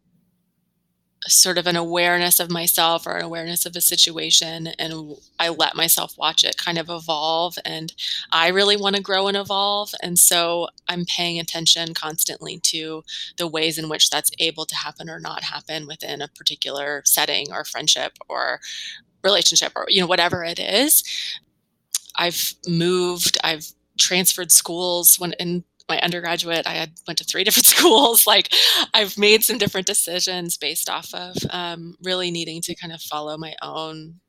sort 1.27 1.57
of 1.57 1.65
an 1.65 1.75
awareness 1.75 2.39
of 2.39 2.51
myself 2.51 3.07
or 3.07 3.17
an 3.17 3.25
awareness 3.25 3.65
of 3.65 3.75
a 3.75 3.81
situation 3.81 4.67
and 4.77 5.15
I 5.39 5.49
let 5.49 5.75
myself 5.75 6.15
watch 6.17 6.43
it 6.43 6.57
kind 6.57 6.77
of 6.77 6.89
evolve 6.89 7.57
and 7.65 7.93
I 8.31 8.49
really 8.49 8.77
want 8.77 8.95
to 8.95 9.01
grow 9.01 9.27
and 9.27 9.35
evolve 9.35 9.91
and 10.03 10.19
so 10.19 10.67
I'm 10.87 11.05
paying 11.05 11.39
attention 11.39 11.93
constantly 11.93 12.59
to 12.65 13.03
the 13.37 13.47
ways 13.47 13.77
in 13.77 13.89
which 13.89 14.09
that's 14.09 14.31
able 14.39 14.65
to 14.67 14.75
happen 14.75 15.09
or 15.09 15.19
not 15.19 15.43
happen 15.43 15.87
within 15.87 16.21
a 16.21 16.27
particular 16.27 17.01
setting 17.05 17.47
or 17.51 17.65
friendship 17.65 18.13
or 18.29 18.59
relationship 19.25 19.73
or 19.75 19.85
you 19.89 20.01
know 20.01 20.07
whatever 20.07 20.45
it 20.45 20.59
is. 20.59 21.03
I've 22.15 22.53
moved 22.67 23.37
I've 23.43 23.67
transferred 23.99 24.51
schools. 24.51 25.19
When 25.19 25.33
in 25.33 25.63
my 25.87 25.99
undergraduate 25.99 26.65
i 26.65 26.73
had 26.73 26.93
went 27.07 27.19
to 27.19 27.23
three 27.23 27.43
different 27.47 27.65
schools. 27.65 28.25
Like 28.25 28.53
i've 28.93 29.17
made 29.17 29.43
some 29.43 29.57
different 29.57 29.87
decisions 29.87 30.57
based 30.57 30.89
off 30.89 31.13
of 31.13 31.35
um, 31.51 31.95
really 32.03 32.31
needing 32.31 32.61
to 32.63 32.75
kind 32.75 32.93
of 32.93 33.01
follow 33.01 33.37
my 33.37 33.55
own 33.61 34.19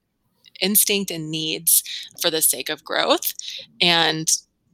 instinct 0.60 1.10
and 1.10 1.30
needs 1.30 1.82
for 2.20 2.30
the 2.30 2.42
sake 2.42 2.68
of 2.68 2.84
growth. 2.84 3.34
And 3.80 4.30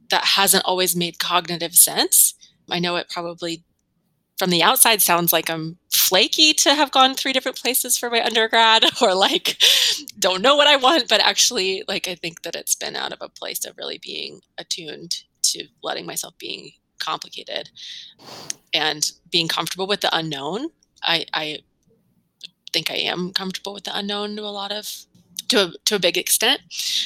that 0.09 0.23
hasn't 0.23 0.65
always 0.65 0.95
made 0.95 1.19
cognitive 1.19 1.75
sense. 1.75 2.35
I 2.69 2.79
know 2.79 2.95
it 2.95 3.09
probably 3.09 3.63
from 4.37 4.49
the 4.49 4.63
outside 4.63 5.01
sounds 5.01 5.31
like 5.33 5.49
i'm 5.49 5.77
flaky 5.91 6.53
to 6.53 6.73
have 6.73 6.91
gone 6.91 7.13
three 7.13 7.33
different 7.33 7.59
places 7.59 7.97
for 7.97 8.09
my 8.09 8.23
undergrad 8.23 8.83
or 9.01 9.13
like 9.13 9.61
don't 10.19 10.41
know 10.41 10.55
what 10.55 10.67
i 10.67 10.75
want 10.75 11.07
but 11.07 11.21
actually 11.21 11.83
like 11.87 12.07
i 12.07 12.15
think 12.15 12.41
that 12.41 12.55
it's 12.55 12.75
been 12.75 12.95
out 12.95 13.13
of 13.13 13.19
a 13.21 13.29
place 13.29 13.65
of 13.65 13.77
really 13.77 13.99
being 13.99 14.41
attuned 14.57 15.23
to 15.43 15.65
letting 15.83 16.05
myself 16.05 16.33
being 16.37 16.71
complicated 16.99 17.69
and 18.73 19.11
being 19.29 19.47
comfortable 19.47 19.87
with 19.87 20.01
the 20.01 20.15
unknown. 20.15 20.69
I, 21.01 21.25
I 21.33 21.59
think 22.71 22.89
I 22.89 22.95
am 22.95 23.33
comfortable 23.33 23.73
with 23.73 23.83
the 23.83 23.97
unknown 23.97 24.35
to 24.37 24.43
a 24.43 24.47
lot 24.47 24.71
of 24.71 25.05
to 25.53 25.65
a, 25.65 25.73
to 25.85 25.95
a 25.95 25.99
big 25.99 26.17
extent. 26.17 26.61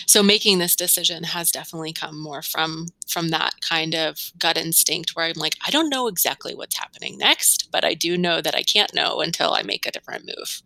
So 0.08 0.24
making 0.24 0.60
this 0.60 0.75
decision 0.75 1.24
has 1.24 1.51
definitely 1.51 1.94
come 1.94 2.22
more 2.22 2.42
from 2.42 2.88
from 3.08 3.30
that 3.30 3.56
kind 3.62 3.94
of 3.94 4.32
gut 4.39 4.58
instinct 4.58 5.12
where 5.16 5.25
I'm 5.25 5.34
like, 5.36 5.56
I 5.66 5.70
don't 5.70 5.89
know 5.89 6.08
exactly 6.08 6.56
what's 6.56 6.77
happening 6.77 7.18
next, 7.18 7.70
but 7.72 7.84
I 7.84 7.94
do 7.94 8.18
know 8.18 8.42
that 8.42 8.56
I 8.56 8.63
can't 8.63 8.94
know 8.94 9.22
until 9.22 9.54
I 9.54 9.63
make 9.63 9.86
a 9.86 9.92
different 9.92 10.25
move. 10.25 10.62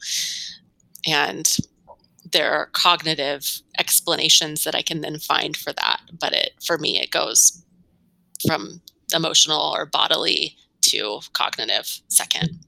And 1.07 1.57
there 2.31 2.53
are 2.53 2.67
cognitive 2.67 3.61
explanations 3.79 4.63
that 4.63 4.75
I 4.75 4.83
can 4.83 5.01
then 5.01 5.17
find 5.17 5.57
for 5.57 5.73
that. 5.73 6.01
But 6.19 6.33
it 6.33 6.51
for 6.63 6.77
me 6.77 6.99
it 6.99 7.11
goes 7.11 7.63
from 8.45 8.81
emotional 9.13 9.73
or 9.75 9.85
bodily 9.85 10.55
to 10.81 11.21
cognitive 11.33 12.01
second. 12.09 12.59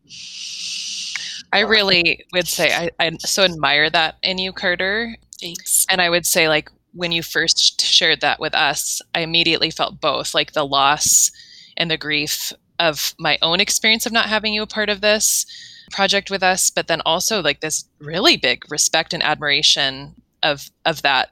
I 1.53 1.60
really 1.60 2.25
would 2.33 2.48
say 2.48 2.74
I, 2.74 2.89
I 3.00 3.12
so 3.19 3.43
admire 3.43 3.89
that 3.91 4.15
in 4.24 4.39
you, 4.39 4.51
Carter. 4.51 5.15
Thanks. 5.39 5.86
And 5.88 6.01
I 6.01 6.10
would 6.10 6.25
say, 6.25 6.50
like, 6.50 6.69
when 6.93 7.12
you 7.12 7.22
first 7.22 7.81
shared 7.81 8.22
that 8.22 8.39
with 8.39 8.55
us, 8.55 9.01
I 9.13 9.19
immediately 9.19 9.69
felt 9.69 10.01
both 10.01 10.33
like 10.33 10.53
the 10.53 10.65
loss 10.65 11.31
and 11.77 11.91
the 11.91 11.98
grief 11.98 12.51
of 12.79 13.13
my 13.19 13.38
own 13.43 13.60
experience 13.60 14.05
of 14.07 14.12
not 14.12 14.29
having 14.29 14.53
you 14.53 14.63
a 14.63 14.67
part 14.67 14.89
of 14.89 15.01
this 15.01 15.45
project 15.91 16.31
with 16.31 16.41
us, 16.41 16.72
but 16.72 16.88
then 16.88 17.01
also 17.05 17.41
like 17.41 17.62
this 17.62 17.86
really 18.00 18.36
big 18.36 18.69
respect 18.72 19.13
and 19.13 19.22
admiration 19.22 20.15
of 20.41 20.72
of 20.86 21.03
that 21.03 21.29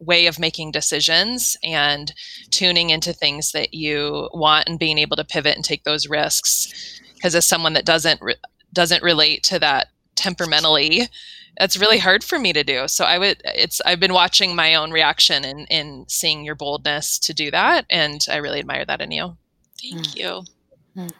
way 0.00 0.26
of 0.26 0.40
making 0.40 0.72
decisions 0.72 1.56
and 1.62 2.12
tuning 2.50 2.90
into 2.90 3.12
things 3.12 3.52
that 3.52 3.72
you 3.72 4.28
want 4.34 4.68
and 4.68 4.80
being 4.80 4.98
able 4.98 5.16
to 5.16 5.24
pivot 5.24 5.54
and 5.54 5.64
take 5.64 5.84
those 5.84 6.08
risks 6.08 7.00
because 7.14 7.34
as 7.34 7.46
someone 7.46 7.72
that 7.72 7.86
doesn't 7.86 8.20
doesn't 8.74 9.02
relate 9.02 9.42
to 9.44 9.58
that 9.58 9.88
temperamentally 10.16 11.08
that's 11.58 11.76
really 11.76 11.98
hard 11.98 12.24
for 12.24 12.38
me 12.38 12.52
to 12.52 12.64
do. 12.64 12.88
So 12.88 13.04
i 13.04 13.18
would 13.18 13.40
it's 13.44 13.80
i've 13.86 14.00
been 14.00 14.12
watching 14.12 14.54
my 14.54 14.74
own 14.74 14.90
reaction 14.90 15.44
and 15.44 15.60
in, 15.60 15.66
in 15.66 16.04
seeing 16.08 16.44
your 16.44 16.54
boldness 16.54 17.18
to 17.20 17.34
do 17.34 17.50
that 17.50 17.86
and 17.90 18.26
i 18.30 18.36
really 18.36 18.58
admire 18.58 18.84
that 18.84 19.00
in 19.00 19.10
you. 19.10 19.36
Thank 19.80 20.06
mm. 20.06 20.16
you. 20.16 20.42
Mm. 20.96 21.12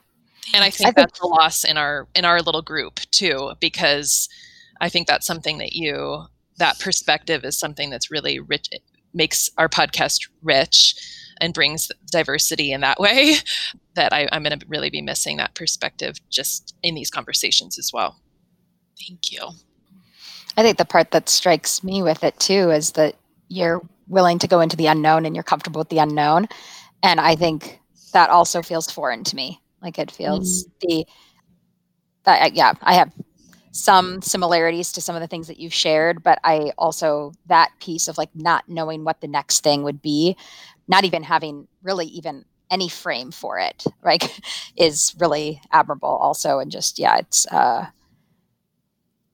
and 0.54 0.64
i 0.64 0.70
think 0.70 0.88
I 0.88 0.92
that's 0.92 1.18
think- 1.18 1.24
a 1.24 1.34
loss 1.34 1.64
in 1.64 1.76
our 1.76 2.06
in 2.14 2.24
our 2.24 2.42
little 2.42 2.62
group 2.62 3.00
too 3.10 3.52
because 3.60 4.28
i 4.80 4.88
think 4.88 5.06
that's 5.06 5.26
something 5.26 5.58
that 5.58 5.72
you 5.72 6.24
that 6.58 6.78
perspective 6.78 7.44
is 7.44 7.58
something 7.58 7.90
that's 7.90 8.10
really 8.10 8.38
rich 8.38 8.68
makes 9.12 9.50
our 9.58 9.68
podcast 9.68 10.28
rich 10.42 10.94
and 11.40 11.54
brings 11.54 11.90
diversity 12.10 12.72
in 12.72 12.80
that 12.82 12.98
way 12.98 13.36
that 13.94 14.12
I, 14.12 14.28
am 14.32 14.42
going 14.42 14.58
to 14.58 14.66
really 14.66 14.90
be 14.90 15.02
missing 15.02 15.36
that 15.38 15.54
perspective 15.54 16.16
just 16.30 16.74
in 16.82 16.94
these 16.94 17.10
conversations 17.10 17.78
as 17.78 17.92
well. 17.92 18.16
Thank 19.06 19.32
you. 19.32 19.50
I 20.56 20.62
think 20.62 20.78
the 20.78 20.84
part 20.84 21.10
that 21.10 21.28
strikes 21.28 21.82
me 21.82 22.02
with 22.02 22.22
it 22.22 22.38
too 22.38 22.70
is 22.70 22.92
that 22.92 23.16
you're 23.48 23.82
willing 24.06 24.38
to 24.38 24.48
go 24.48 24.60
into 24.60 24.76
the 24.76 24.86
unknown 24.86 25.26
and 25.26 25.34
you're 25.34 25.42
comfortable 25.42 25.80
with 25.80 25.88
the 25.88 25.98
unknown. 25.98 26.48
And 27.02 27.20
i 27.20 27.36
think 27.36 27.80
that 28.12 28.30
also 28.30 28.62
feels 28.62 28.90
foreign 28.90 29.24
to 29.24 29.36
me. 29.36 29.60
Like 29.82 29.98
it 29.98 30.10
feels 30.10 30.64
mm. 30.64 30.70
the 30.80 31.06
that 32.24 32.54
yeah 32.54 32.72
i 32.80 32.94
have 32.94 33.12
some 33.74 34.22
similarities 34.22 34.92
to 34.92 35.00
some 35.00 35.16
of 35.16 35.20
the 35.20 35.26
things 35.26 35.48
that 35.48 35.58
you've 35.58 35.74
shared, 35.74 36.22
but 36.22 36.38
I 36.44 36.70
also 36.78 37.32
that 37.46 37.72
piece 37.80 38.06
of 38.06 38.16
like 38.16 38.30
not 38.32 38.68
knowing 38.68 39.02
what 39.02 39.20
the 39.20 39.26
next 39.26 39.64
thing 39.64 39.82
would 39.82 40.00
be, 40.00 40.36
not 40.88 41.04
even 41.04 41.22
having 41.22 41.68
really 41.82 42.06
even 42.06 42.44
any 42.70 42.88
frame 42.88 43.30
for 43.30 43.58
it, 43.58 43.84
right, 44.02 44.40
is 44.76 45.14
really 45.18 45.60
admirable 45.70 46.08
also. 46.08 46.58
And 46.58 46.70
just 46.70 46.98
yeah, 46.98 47.18
it's 47.18 47.46
uh 47.46 47.86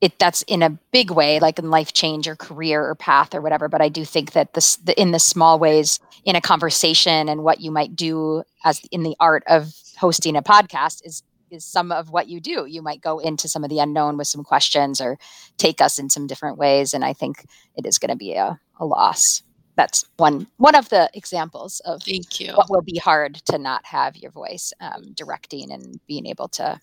it 0.01 0.17
that's 0.17 0.41
in 0.43 0.63
a 0.63 0.71
big 0.91 1.11
way, 1.11 1.39
like 1.39 1.59
in 1.59 1.69
life 1.69 1.93
change 1.93 2.27
or 2.27 2.35
career 2.35 2.83
or 2.83 2.95
path 2.95 3.35
or 3.35 3.41
whatever. 3.41 3.69
But 3.69 3.81
I 3.81 3.89
do 3.89 4.03
think 4.03 4.31
that 4.31 4.53
this 4.53 4.77
the, 4.77 4.99
in 4.99 5.11
the 5.11 5.19
small 5.19 5.59
ways 5.59 5.99
in 6.25 6.35
a 6.35 6.41
conversation 6.41 7.29
and 7.29 7.43
what 7.43 7.61
you 7.61 7.71
might 7.71 7.95
do 7.95 8.43
as 8.63 8.81
in 8.91 9.03
the 9.03 9.15
art 9.19 9.43
of 9.47 9.73
hosting 9.97 10.35
a 10.35 10.41
podcast 10.41 11.01
is 11.05 11.23
is 11.51 11.65
some 11.65 11.91
of 11.91 12.09
what 12.09 12.29
you 12.29 12.39
do. 12.39 12.65
You 12.65 12.81
might 12.81 13.01
go 13.01 13.19
into 13.19 13.49
some 13.49 13.63
of 13.63 13.69
the 13.69 13.79
unknown 13.79 14.17
with 14.17 14.27
some 14.27 14.43
questions 14.43 15.01
or 15.01 15.17
take 15.57 15.81
us 15.81 15.99
in 15.99 16.09
some 16.09 16.25
different 16.25 16.57
ways. 16.57 16.93
And 16.93 17.03
I 17.03 17.13
think 17.13 17.45
it 17.75 17.85
is 17.85 17.99
going 17.99 18.09
to 18.09 18.15
be 18.15 18.33
a, 18.33 18.59
a 18.79 18.85
loss. 18.85 19.43
That's 19.75 20.05
one 20.17 20.47
one 20.57 20.75
of 20.75 20.89
the 20.89 21.09
examples 21.13 21.79
of 21.81 22.03
Thank 22.03 22.39
you. 22.39 22.53
what 22.53 22.69
will 22.69 22.81
be 22.81 22.97
hard 22.97 23.35
to 23.45 23.57
not 23.57 23.85
have 23.85 24.17
your 24.17 24.31
voice 24.31 24.73
um, 24.81 25.13
directing 25.13 25.71
and 25.71 25.99
being 26.07 26.25
able 26.25 26.49
to 26.49 26.79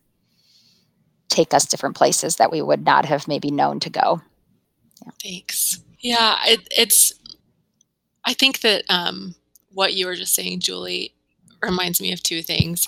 take 1.28 1.52
us 1.52 1.66
different 1.66 1.96
places 1.96 2.36
that 2.36 2.50
we 2.50 2.62
would 2.62 2.84
not 2.84 3.04
have 3.04 3.28
maybe 3.28 3.50
known 3.50 3.78
to 3.80 3.90
go. 3.90 4.20
Yeah. 5.04 5.12
Thanks. 5.22 5.80
Yeah, 6.00 6.36
it, 6.46 6.66
it's. 6.76 7.12
I 8.24 8.34
think 8.34 8.60
that 8.60 8.84
um, 8.88 9.34
what 9.72 9.94
you 9.94 10.06
were 10.06 10.16
just 10.16 10.34
saying, 10.34 10.60
Julie, 10.60 11.14
reminds 11.62 12.00
me 12.00 12.12
of 12.12 12.22
two 12.22 12.42
things. 12.42 12.86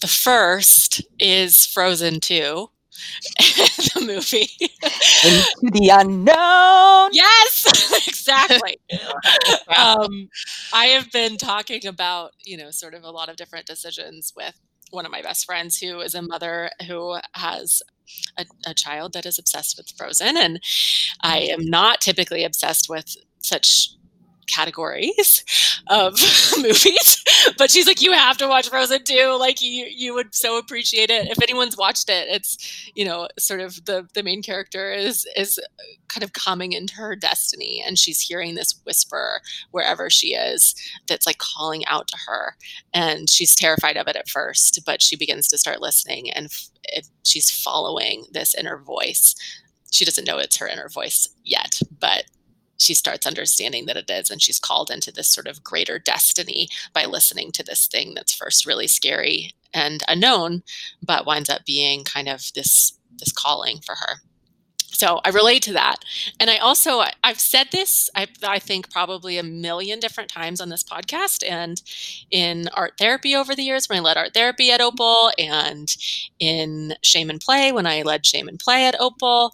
The 0.00 0.06
first 0.06 1.02
is 1.18 1.64
Frozen 1.66 2.20
2, 2.20 2.68
the 3.38 4.00
movie. 4.00 4.48
Into 5.24 5.70
the 5.72 5.90
unknown. 5.92 7.10
Yes, 7.12 8.06
exactly. 8.08 8.78
um, 9.76 10.28
I 10.72 10.86
have 10.86 11.10
been 11.12 11.36
talking 11.36 11.86
about, 11.86 12.32
you 12.44 12.56
know, 12.56 12.70
sort 12.70 12.94
of 12.94 13.02
a 13.02 13.10
lot 13.10 13.28
of 13.28 13.36
different 13.36 13.66
decisions 13.66 14.32
with 14.36 14.58
one 14.90 15.06
of 15.06 15.12
my 15.12 15.22
best 15.22 15.46
friends 15.46 15.78
who 15.78 16.00
is 16.00 16.14
a 16.14 16.22
mother 16.22 16.70
who 16.86 17.16
has 17.32 17.82
a, 18.38 18.46
a, 18.66 18.72
child 18.72 19.12
that 19.12 19.26
is 19.26 19.38
obsessed 19.38 19.76
with 19.76 19.90
Frozen. 19.96 20.36
And 20.36 20.60
I 21.22 21.38
am 21.38 21.68
not 21.68 22.00
typically 22.00 22.44
obsessed 22.44 22.88
with 22.88 23.16
such 23.38 23.90
categories 24.46 25.44
of 25.88 26.12
movies 26.58 27.22
but 27.58 27.70
she's 27.70 27.86
like 27.86 28.02
you 28.02 28.12
have 28.12 28.36
to 28.36 28.48
watch 28.48 28.68
frozen 28.68 29.02
2 29.02 29.36
like 29.38 29.60
you 29.60 29.86
you 29.90 30.14
would 30.14 30.34
so 30.34 30.58
appreciate 30.58 31.10
it. 31.10 31.30
If 31.30 31.42
anyone's 31.42 31.76
watched 31.76 32.08
it 32.08 32.28
it's 32.28 32.90
you 32.94 33.04
know 33.04 33.28
sort 33.38 33.60
of 33.60 33.84
the 33.84 34.08
the 34.14 34.22
main 34.22 34.42
character 34.42 34.92
is 34.92 35.26
is 35.36 35.58
kind 36.08 36.22
of 36.24 36.32
coming 36.32 36.72
into 36.72 36.94
her 36.94 37.16
destiny 37.16 37.82
and 37.86 37.98
she's 37.98 38.20
hearing 38.20 38.54
this 38.54 38.80
whisper 38.84 39.40
wherever 39.70 40.08
she 40.10 40.34
is 40.34 40.74
that's 41.08 41.26
like 41.26 41.38
calling 41.38 41.84
out 41.86 42.08
to 42.08 42.16
her. 42.26 42.54
And 42.94 43.28
she's 43.28 43.54
terrified 43.54 43.96
of 43.96 44.08
it 44.08 44.16
at 44.16 44.28
first 44.28 44.80
but 44.86 45.02
she 45.02 45.16
begins 45.16 45.48
to 45.48 45.58
start 45.58 45.80
listening 45.80 46.30
and 46.30 46.46
f- 46.46 47.08
she's 47.24 47.50
following 47.50 48.24
this 48.32 48.54
inner 48.54 48.78
voice. 48.78 49.34
She 49.90 50.04
doesn't 50.04 50.26
know 50.26 50.38
it's 50.38 50.56
her 50.56 50.68
inner 50.68 50.88
voice 50.88 51.28
yet 51.44 51.80
but 52.00 52.24
she 52.78 52.94
starts 52.94 53.26
understanding 53.26 53.86
that 53.86 53.96
it 53.96 54.10
is 54.10 54.30
and 54.30 54.42
she's 54.42 54.58
called 54.58 54.90
into 54.90 55.12
this 55.12 55.28
sort 55.28 55.46
of 55.46 55.64
greater 55.64 55.98
destiny 55.98 56.68
by 56.92 57.04
listening 57.04 57.52
to 57.52 57.62
this 57.62 57.86
thing 57.86 58.14
that's 58.14 58.34
first 58.34 58.66
really 58.66 58.86
scary 58.86 59.52
and 59.72 60.02
unknown 60.08 60.62
but 61.02 61.26
winds 61.26 61.50
up 61.50 61.64
being 61.64 62.04
kind 62.04 62.28
of 62.28 62.52
this 62.54 62.98
this 63.18 63.32
calling 63.32 63.78
for 63.80 63.94
her 63.94 64.20
so 64.96 65.20
I 65.24 65.28
relate 65.28 65.62
to 65.64 65.74
that. 65.74 65.96
And 66.40 66.48
I 66.48 66.56
also, 66.56 67.02
I've 67.22 67.38
said 67.38 67.68
this, 67.70 68.08
I, 68.14 68.28
I, 68.42 68.58
think 68.58 68.90
probably 68.90 69.36
a 69.36 69.42
million 69.42 70.00
different 70.00 70.30
times 70.30 70.60
on 70.60 70.70
this 70.70 70.82
podcast 70.82 71.46
and 71.46 71.82
in 72.30 72.68
art 72.72 72.94
therapy 72.98 73.36
over 73.36 73.54
the 73.54 73.62
years 73.62 73.88
when 73.88 73.98
I 73.98 74.02
led 74.02 74.16
art 74.16 74.32
therapy 74.32 74.70
at 74.70 74.80
Opal 74.80 75.32
and 75.38 75.94
in 76.38 76.94
Shame 77.02 77.28
and 77.28 77.40
Play 77.40 77.72
when 77.72 77.86
I 77.86 78.02
led 78.02 78.24
Shame 78.24 78.48
and 78.48 78.58
Play 78.58 78.86
at 78.86 78.98
Opal. 78.98 79.52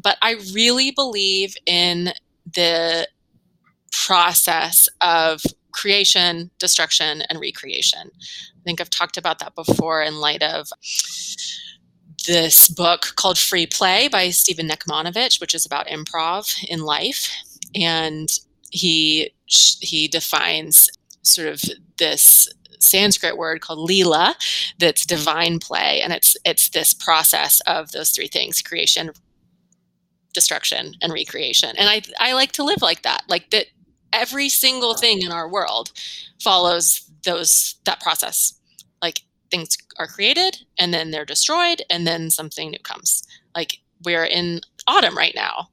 But 0.00 0.16
I 0.22 0.36
really 0.54 0.92
believe 0.92 1.56
in 1.66 2.12
the 2.54 3.08
process 3.92 4.88
of 5.00 5.42
creation, 5.72 6.50
destruction, 6.58 7.22
and 7.22 7.40
recreation. 7.40 8.10
I 8.10 8.62
think 8.64 8.80
I've 8.80 8.90
talked 8.90 9.16
about 9.16 9.38
that 9.38 9.54
before 9.54 10.02
in 10.02 10.20
light 10.20 10.42
of 10.42 10.68
this 12.26 12.68
book 12.68 13.12
called 13.16 13.38
Free 13.38 13.66
Play 13.66 14.08
by 14.08 14.30
Stephen 14.30 14.68
Nachmanovitch, 14.68 15.40
which 15.40 15.54
is 15.54 15.64
about 15.64 15.86
improv 15.86 16.64
in 16.64 16.80
life. 16.80 17.30
And 17.74 18.28
he 18.70 19.32
he 19.46 20.08
defines 20.08 20.88
sort 21.22 21.48
of 21.48 21.62
this 21.96 22.48
Sanskrit 22.80 23.36
word 23.36 23.60
called 23.60 23.78
lila 23.78 24.36
that's 24.78 25.04
divine 25.04 25.58
play 25.58 26.00
and 26.00 26.12
it's 26.12 26.36
it's 26.44 26.68
this 26.68 26.94
process 26.94 27.60
of 27.66 27.90
those 27.90 28.10
three 28.10 28.28
things 28.28 28.62
creation 28.62 29.10
destruction 30.34 30.94
and 31.02 31.12
recreation 31.12 31.74
and 31.76 31.88
I 31.88 32.02
I 32.18 32.34
like 32.34 32.52
to 32.52 32.64
live 32.64 32.82
like 32.82 33.02
that 33.02 33.22
like 33.28 33.50
that 33.50 33.66
every 34.12 34.48
single 34.48 34.94
thing 34.94 35.22
in 35.22 35.32
our 35.32 35.48
world 35.48 35.92
follows 36.40 37.10
those 37.24 37.76
that 37.84 38.00
process 38.00 38.58
like 39.02 39.22
things 39.50 39.76
are 39.98 40.06
created 40.06 40.58
and 40.78 40.92
then 40.92 41.10
they're 41.10 41.24
destroyed 41.24 41.82
and 41.90 42.06
then 42.06 42.30
something 42.30 42.70
new 42.70 42.78
comes. 42.78 43.26
Like 43.54 43.78
we're 44.04 44.24
in 44.24 44.60
autumn 44.86 45.16
right 45.16 45.34
now. 45.34 45.68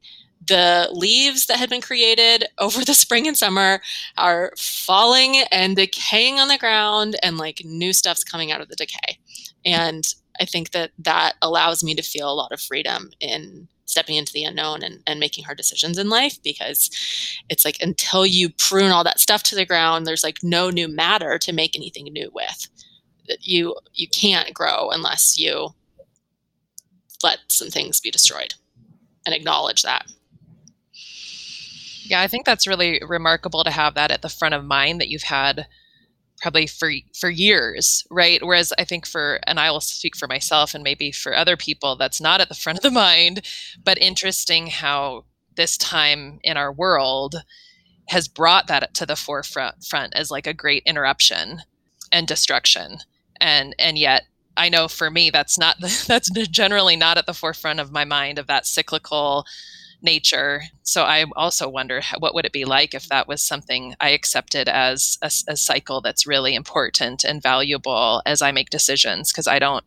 The 0.48 0.90
leaves 0.92 1.48
that 1.48 1.58
had 1.58 1.70
been 1.70 1.82
created 1.82 2.46
over 2.60 2.86
the 2.86 2.94
spring 3.06 3.28
and 3.28 3.38
summer 3.38 3.82
are 4.18 4.54
falling 4.58 5.38
and 5.52 5.76
decaying 5.76 6.40
on 6.40 6.50
the 6.50 6.58
ground, 6.58 7.16
and 7.24 7.38
like 7.38 7.62
new 7.66 7.94
stuff's 7.94 8.24
coming 8.24 8.52
out 8.52 8.62
of 8.62 8.70
the 8.70 8.76
decay. 8.76 9.18
And 9.66 10.06
I 10.40 10.46
think 10.46 10.72
that 10.72 10.92
that 11.00 11.34
allows 11.42 11.84
me 11.84 11.96
to 11.96 12.04
feel 12.04 12.32
a 12.32 12.36
lot 12.36 12.52
of 12.52 12.62
freedom 12.62 13.10
in 13.20 13.68
stepping 13.86 14.16
into 14.16 14.34
the 14.34 14.44
unknown 14.44 14.84
and, 14.84 15.02
and 15.08 15.20
making 15.20 15.44
hard 15.44 15.58
decisions 15.58 15.98
in 15.98 16.10
life 16.10 16.42
because 16.44 16.90
it's 17.50 17.64
like 17.64 17.78
until 17.82 18.26
you 18.26 18.50
prune 18.50 18.92
all 18.92 19.04
that 19.04 19.20
stuff 19.20 19.44
to 19.44 19.56
the 19.56 19.66
ground, 19.66 20.06
there's 20.06 20.24
like 20.24 20.40
no 20.44 20.70
new 20.70 20.88
matter 20.88 21.38
to 21.38 21.54
make 21.54 21.76
anything 21.76 22.06
new 22.06 22.30
with 22.34 22.68
that 23.28 23.48
you 23.48 23.76
you 23.94 24.08
can't 24.08 24.54
grow 24.54 24.90
unless 24.92 25.40
you 25.40 25.70
let 27.24 27.40
some 27.48 27.70
things 27.70 28.00
be 28.00 28.12
destroyed 28.12 28.54
and 29.26 29.34
acknowledge 29.34 29.82
that. 29.82 30.06
Yeah, 32.04 32.22
I 32.22 32.28
think 32.28 32.46
that's 32.46 32.68
really 32.68 33.02
remarkable 33.08 33.64
to 33.64 33.72
have 33.72 33.96
that 33.96 34.12
at 34.12 34.22
the 34.22 34.30
front 34.30 34.54
of 34.54 34.64
mind 34.64 35.02
that 35.02 35.08
you've 35.08 35.24
had 35.24 35.66
probably 36.42 36.68
for 36.68 36.92
for 37.14 37.30
years, 37.30 38.06
right? 38.10 38.44
Whereas 38.46 38.74
I 38.78 38.84
think 38.84 39.06
for 39.06 39.40
and 39.48 39.60
I 39.60 39.72
will 39.72 39.82
speak 39.82 40.16
for 40.16 40.28
myself 40.28 40.74
and 40.74 40.84
maybe 40.84 41.12
for 41.12 41.36
other 41.36 41.58
people 41.58 41.96
that's 41.96 42.22
not 42.22 42.42
at 42.42 42.50
the 42.50 42.56
front 42.56 42.80
of 42.80 42.84
the 42.84 42.92
mind, 42.92 43.42
but 43.84 43.98
interesting 43.98 44.68
how 44.68 45.26
this 45.56 45.78
time 45.78 46.40
in 46.44 46.58
our 46.58 46.72
world 46.72 47.44
has 48.10 48.28
brought 48.28 48.68
that 48.68 48.94
to 48.94 49.06
the 49.06 49.16
forefront 49.16 49.84
front 49.84 50.14
as 50.16 50.30
like 50.30 50.48
a 50.48 50.54
great 50.54 50.84
interruption 50.86 51.62
and 52.12 52.28
destruction 52.28 53.00
and 53.42 53.76
and 53.80 53.98
yet 53.98 54.24
I 54.58 54.70
know 54.70 54.88
for 54.88 55.10
me 55.10 55.30
that's 55.30 55.58
not 55.58 55.78
that's 56.08 56.30
generally 56.50 56.96
not 56.96 57.18
at 57.18 57.26
the 57.26 57.34
forefront 57.34 57.80
of 57.80 57.92
my 57.92 58.06
mind 58.06 58.40
of 58.40 58.48
that 58.48 58.66
cyclical 58.66 59.46
nature. 60.06 60.62
So 60.84 61.04
I 61.04 61.26
also 61.36 61.68
wonder 61.68 62.02
what 62.20 62.34
would 62.34 62.46
it 62.46 62.54
be 62.54 62.64
like 62.64 62.94
if 62.94 63.10
that 63.10 63.28
was 63.28 63.42
something 63.42 63.96
I 64.00 64.10
accepted 64.10 64.70
as 64.70 65.18
a, 65.22 65.32
a 65.52 65.58
cycle 65.58 66.00
that's 66.00 66.26
really 66.26 66.56
important 66.56 67.26
and 67.26 67.42
valuable 67.42 68.22
as 68.26 68.42
I 68.42 68.52
make 68.52 68.70
decisions 68.70 69.32
because 69.32 69.48
I 69.48 69.60
don't 69.60 69.84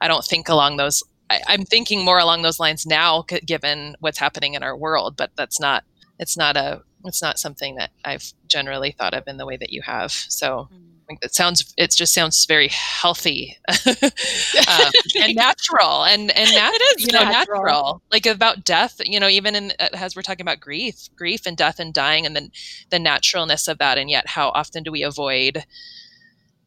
I 0.00 0.08
don't 0.08 0.24
think 0.24 0.48
along 0.48 0.78
those 0.78 1.04
I, 1.30 1.40
I'm 1.46 1.64
thinking 1.64 2.04
more 2.04 2.18
along 2.18 2.42
those 2.42 2.58
lines 2.58 2.86
now 2.86 3.24
given 3.46 3.94
what's 4.00 4.18
happening 4.18 4.54
in 4.54 4.62
our 4.62 4.76
world, 4.76 5.16
but 5.16 5.30
that's 5.36 5.60
not 5.60 5.84
it's 6.18 6.36
not 6.36 6.56
a 6.56 6.82
it's 7.04 7.22
not 7.22 7.38
something 7.38 7.76
that 7.76 7.90
I've 8.04 8.32
generally 8.48 8.90
thought 8.90 9.14
of 9.14 9.28
in 9.28 9.36
the 9.36 9.46
way 9.46 9.56
that 9.56 9.72
you 9.72 9.82
have. 9.82 10.10
So 10.10 10.68
hmm. 10.72 10.97
Mm 11.10 11.18
it 11.22 11.34
sounds 11.34 11.72
it 11.76 11.90
just 11.90 12.12
sounds 12.12 12.44
very 12.44 12.68
healthy 12.68 13.56
um, 13.68 14.92
and 15.20 15.34
natural 15.34 16.04
and 16.04 16.30
and 16.30 16.50
nat- 16.54 16.72
you 16.98 17.12
know 17.12 17.24
natural. 17.24 17.62
natural. 17.62 18.02
like 18.12 18.26
about 18.26 18.64
death 18.64 19.00
you 19.04 19.18
know 19.18 19.28
even 19.28 19.54
in 19.54 19.72
uh, 19.80 19.88
as 19.94 20.14
we're 20.14 20.22
talking 20.22 20.44
about 20.44 20.60
grief 20.60 21.08
grief 21.16 21.46
and 21.46 21.56
death 21.56 21.80
and 21.80 21.94
dying 21.94 22.26
and 22.26 22.36
then 22.36 22.50
the 22.90 22.98
naturalness 22.98 23.68
of 23.68 23.78
that 23.78 23.96
and 23.98 24.10
yet 24.10 24.26
how 24.26 24.50
often 24.50 24.82
do 24.82 24.92
we 24.92 25.02
avoid 25.02 25.64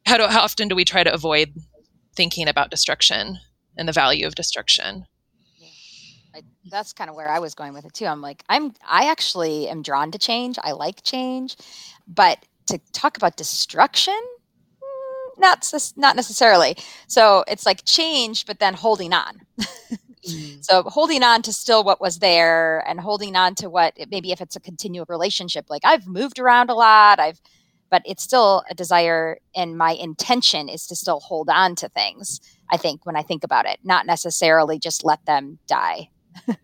how 0.05 0.17
do 0.17 0.25
how 0.25 0.41
often 0.41 0.67
do 0.67 0.75
we 0.75 0.85
try 0.85 1.03
to 1.03 1.13
avoid 1.13 1.53
thinking 2.15 2.47
about 2.47 2.71
destruction 2.71 3.37
and 3.77 3.87
the 3.87 3.93
value 3.93 4.25
of 4.25 4.35
destruction 4.35 5.05
I, 6.33 6.41
that's 6.69 6.93
kind 6.93 7.09
of 7.09 7.15
where 7.15 7.29
I 7.29 7.39
was 7.39 7.53
going 7.53 7.73
with 7.73 7.83
it 7.83 7.93
too. 7.93 8.05
I'm 8.05 8.21
like, 8.21 8.43
I'm, 8.47 8.73
I 8.87 9.09
actually 9.11 9.67
am 9.67 9.81
drawn 9.81 10.11
to 10.11 10.17
change. 10.17 10.57
I 10.63 10.71
like 10.71 11.03
change, 11.03 11.57
but 12.07 12.39
to 12.71 12.79
talk 12.91 13.17
about 13.17 13.37
destruction? 13.37 14.19
Mm, 14.81 15.39
not 15.39 15.71
not 15.95 16.15
necessarily. 16.15 16.75
So 17.07 17.43
it's 17.47 17.65
like 17.65 17.85
change 17.85 18.45
but 18.45 18.59
then 18.59 18.73
holding 18.73 19.13
on. 19.13 19.41
Mm. 20.27 20.63
so 20.63 20.83
holding 20.83 21.23
on 21.23 21.41
to 21.43 21.53
still 21.53 21.83
what 21.83 22.01
was 22.01 22.19
there 22.19 22.79
and 22.87 22.99
holding 22.99 23.35
on 23.35 23.55
to 23.55 23.69
what 23.69 23.93
maybe 24.09 24.31
if 24.31 24.41
it's 24.41 24.55
a 24.55 24.59
continual 24.59 25.05
relationship 25.09 25.65
like 25.69 25.81
i've 25.83 26.07
moved 26.07 26.39
around 26.39 26.69
a 26.69 26.75
lot 26.75 27.19
i've 27.19 27.41
but 27.89 28.01
it's 28.05 28.23
still 28.23 28.63
a 28.69 28.75
desire 28.75 29.37
and 29.55 29.77
my 29.77 29.91
intention 29.91 30.69
is 30.69 30.87
to 30.87 30.95
still 30.95 31.19
hold 31.19 31.49
on 31.49 31.75
to 31.75 31.89
things 31.89 32.39
i 32.69 32.77
think 32.77 33.05
when 33.05 33.15
i 33.15 33.23
think 33.23 33.43
about 33.43 33.65
it 33.65 33.79
not 33.83 34.05
necessarily 34.05 34.79
just 34.79 35.03
let 35.03 35.25
them 35.25 35.59
die. 35.67 36.09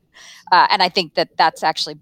Uh, 0.52 0.66
and 0.72 0.82
i 0.82 0.90
think 0.90 1.14
that 1.14 1.30
that's 1.38 1.62
actually 1.62 1.96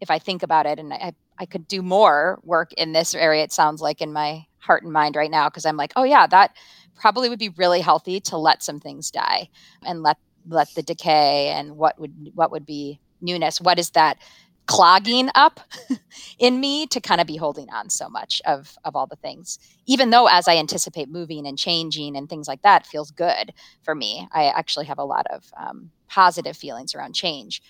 if 0.00 0.10
i 0.10 0.18
think 0.18 0.42
about 0.42 0.64
it 0.64 0.78
and 0.78 0.90
I, 0.94 1.12
I 1.38 1.46
could 1.46 1.68
do 1.68 1.82
more 1.82 2.40
work 2.42 2.72
in 2.74 2.92
this 2.92 3.14
area. 3.14 3.44
It 3.44 3.52
sounds 3.52 3.80
like 3.80 4.00
in 4.00 4.12
my 4.12 4.46
heart 4.58 4.82
and 4.82 4.92
mind 4.92 5.16
right 5.16 5.30
now 5.30 5.48
because 5.48 5.64
I'm 5.64 5.76
like, 5.76 5.92
oh 5.96 6.04
yeah, 6.04 6.26
that 6.26 6.56
probably 6.96 7.28
would 7.28 7.38
be 7.38 7.50
really 7.50 7.80
healthy 7.80 8.20
to 8.20 8.36
let 8.36 8.62
some 8.62 8.80
things 8.80 9.10
die 9.10 9.48
and 9.84 10.02
let 10.02 10.18
let 10.48 10.68
the 10.74 10.82
decay 10.82 11.48
and 11.48 11.76
what 11.76 12.00
would 12.00 12.30
what 12.34 12.50
would 12.50 12.66
be 12.66 13.00
newness. 13.20 13.60
What 13.60 13.78
is 13.78 13.90
that 13.90 14.18
clogging 14.66 15.30
up 15.34 15.60
in 16.38 16.60
me 16.60 16.86
to 16.86 17.00
kind 17.00 17.20
of 17.20 17.26
be 17.26 17.36
holding 17.36 17.70
on 17.70 17.88
so 17.88 18.08
much 18.08 18.42
of 18.44 18.76
of 18.84 18.94
all 18.94 19.06
the 19.06 19.16
things 19.16 19.58
even 19.86 20.10
though 20.10 20.28
as 20.28 20.46
i 20.46 20.56
anticipate 20.56 21.08
moving 21.08 21.46
and 21.46 21.58
changing 21.58 22.14
and 22.14 22.28
things 22.28 22.46
like 22.46 22.60
that 22.60 22.86
feels 22.86 23.10
good 23.10 23.54
for 23.82 23.94
me 23.94 24.28
i 24.30 24.44
actually 24.44 24.84
have 24.84 24.98
a 24.98 25.04
lot 25.04 25.26
of 25.32 25.42
um, 25.58 25.90
positive 26.06 26.54
feelings 26.54 26.94
around 26.94 27.14
change 27.14 27.62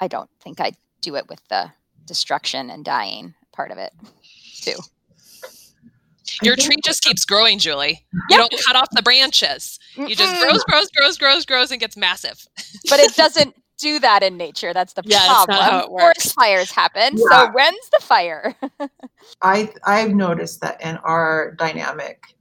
i 0.00 0.08
don't 0.08 0.30
think 0.40 0.58
i 0.58 0.72
do 1.02 1.16
it 1.16 1.28
with 1.28 1.46
the 1.50 1.70
destruction 2.06 2.70
and 2.70 2.84
dying 2.84 3.34
part 3.52 3.70
of 3.70 3.78
it 3.78 3.92
too. 4.60 4.76
Your 6.42 6.56
tree 6.56 6.76
just 6.84 7.02
keeps 7.02 7.24
growing, 7.24 7.58
Julie. 7.58 8.04
You 8.30 8.36
don't 8.36 8.54
cut 8.66 8.76
off 8.76 8.88
the 8.92 9.02
branches. 9.02 9.78
You 9.96 10.14
just 10.14 10.42
grows, 10.42 10.64
grows, 10.64 10.88
grows, 10.90 11.18
grows, 11.18 11.46
grows, 11.46 11.70
and 11.70 11.80
gets 11.80 11.96
massive. 11.96 12.46
But 12.90 13.00
it 13.00 13.14
doesn't 13.14 13.54
do 13.78 13.98
that 14.00 14.22
in 14.22 14.36
nature. 14.36 14.72
That's 14.72 14.92
the 14.92 15.02
yeah, 15.04 15.44
problem. 15.46 15.88
Forest 15.88 16.34
fires 16.34 16.70
happen. 16.70 17.16
Yeah. 17.16 17.24
So 17.30 17.50
when's 17.52 17.88
the 17.90 18.00
fire? 18.00 18.54
I 19.42 19.72
I've 19.84 20.14
noticed 20.14 20.60
that 20.60 20.80
in 20.82 20.96
our 20.98 21.54
dynamic 21.58 22.34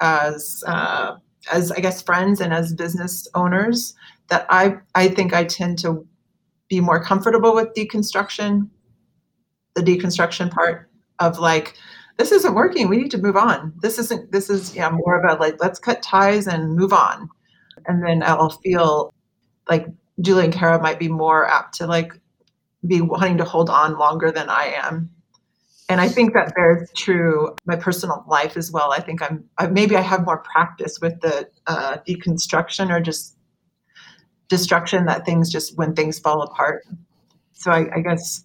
as 0.00 0.62
uh, 0.66 1.16
as 1.50 1.72
I 1.72 1.80
guess 1.80 2.02
friends 2.02 2.40
and 2.40 2.52
as 2.52 2.74
business 2.74 3.26
owners 3.34 3.94
that 4.28 4.46
I 4.50 4.76
I 4.94 5.08
think 5.08 5.32
I 5.32 5.44
tend 5.44 5.78
to 5.80 6.06
be 6.68 6.80
more 6.80 7.02
comfortable 7.02 7.54
with 7.54 7.74
deconstruction 7.74 8.68
the 9.76 9.82
deconstruction 9.82 10.50
part 10.50 10.90
of 11.20 11.38
like 11.38 11.76
this 12.16 12.32
isn't 12.32 12.54
working 12.54 12.88
we 12.88 12.96
need 12.96 13.10
to 13.10 13.18
move 13.18 13.36
on. 13.36 13.72
This 13.82 13.98
isn't 13.98 14.32
this 14.32 14.50
is 14.50 14.74
yeah 14.74 14.90
more 14.90 15.20
about 15.20 15.38
like 15.38 15.56
let's 15.60 15.78
cut 15.78 16.02
ties 16.02 16.48
and 16.48 16.74
move 16.74 16.92
on. 16.92 17.28
And 17.86 18.02
then 18.02 18.22
i'll 18.22 18.50
feel 18.50 19.12
like 19.68 19.86
julie 20.20 20.44
and 20.44 20.52
kara 20.52 20.80
might 20.80 20.98
be 20.98 21.08
more 21.08 21.46
apt 21.46 21.74
to 21.76 21.86
like 21.86 22.12
be 22.86 23.00
wanting 23.00 23.38
to 23.38 23.44
hold 23.44 23.70
on 23.70 23.98
longer 23.98 24.32
than 24.32 24.48
i 24.48 24.72
am. 24.82 25.10
And 25.88 26.00
i 26.00 26.08
think 26.08 26.32
that 26.32 26.54
bears 26.54 26.90
true 26.96 27.54
my 27.66 27.76
personal 27.76 28.24
life 28.26 28.56
as 28.56 28.72
well. 28.72 28.92
I 28.92 29.00
think 29.00 29.22
i'm 29.22 29.44
I, 29.58 29.66
maybe 29.66 29.94
i 29.96 30.00
have 30.00 30.24
more 30.24 30.38
practice 30.38 30.98
with 31.00 31.20
the 31.20 31.48
uh, 31.66 31.98
deconstruction 32.08 32.90
or 32.90 33.00
just 33.00 33.36
destruction 34.48 35.06
that 35.06 35.26
things 35.26 35.50
just 35.50 35.76
when 35.76 35.94
things 35.94 36.18
fall 36.18 36.42
apart. 36.42 36.84
So 37.52 37.70
I, 37.70 37.86
I 37.96 38.00
guess 38.00 38.44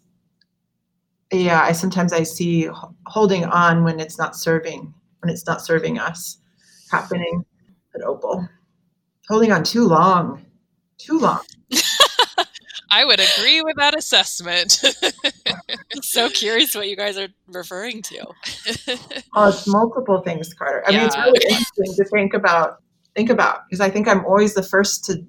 yeah, 1.32 1.62
I 1.62 1.72
sometimes 1.72 2.13
I 2.13 2.24
see 2.24 2.70
holding 3.06 3.46
on 3.46 3.84
when 3.84 4.00
it's 4.00 4.17
not 4.17 4.36
serving, 4.36 4.94
when 5.20 5.32
it's 5.32 5.46
not 5.46 5.62
serving 5.62 6.00
us 6.00 6.38
happening 6.89 7.46
at 7.96 8.02
Opal. 8.02 8.48
Holding 9.30 9.52
on 9.52 9.63
too 9.63 9.86
long, 9.86 10.46
too 10.98 11.20
long. 11.20 11.39
I 12.94 13.06
would 13.06 13.22
agree 13.22 13.62
with 13.62 13.78
that 13.78 13.98
assessment. 13.98 14.84
So 16.02 16.30
curious 16.30 16.74
what 16.76 16.89
you 16.89 16.96
guys 16.96 17.17
are 17.17 17.28
referring 17.48 18.02
to. 18.04 18.26
Oh, 19.34 19.48
it's 19.48 19.65
multiple 19.65 20.22
things, 20.22 20.54
Carter. 20.54 20.84
I 20.86 20.91
mean, 20.91 21.02
it's 21.02 21.15
really 21.15 21.39
interesting 21.48 21.94
to 21.96 22.04
think 22.10 22.34
about. 22.34 22.82
Think 23.15 23.30
about 23.30 23.62
because 23.70 23.80
I 23.80 23.89
think 23.89 24.10
I'm 24.10 24.26
always 24.26 24.54
the 24.54 24.63
first 24.63 25.06
to 25.06 25.26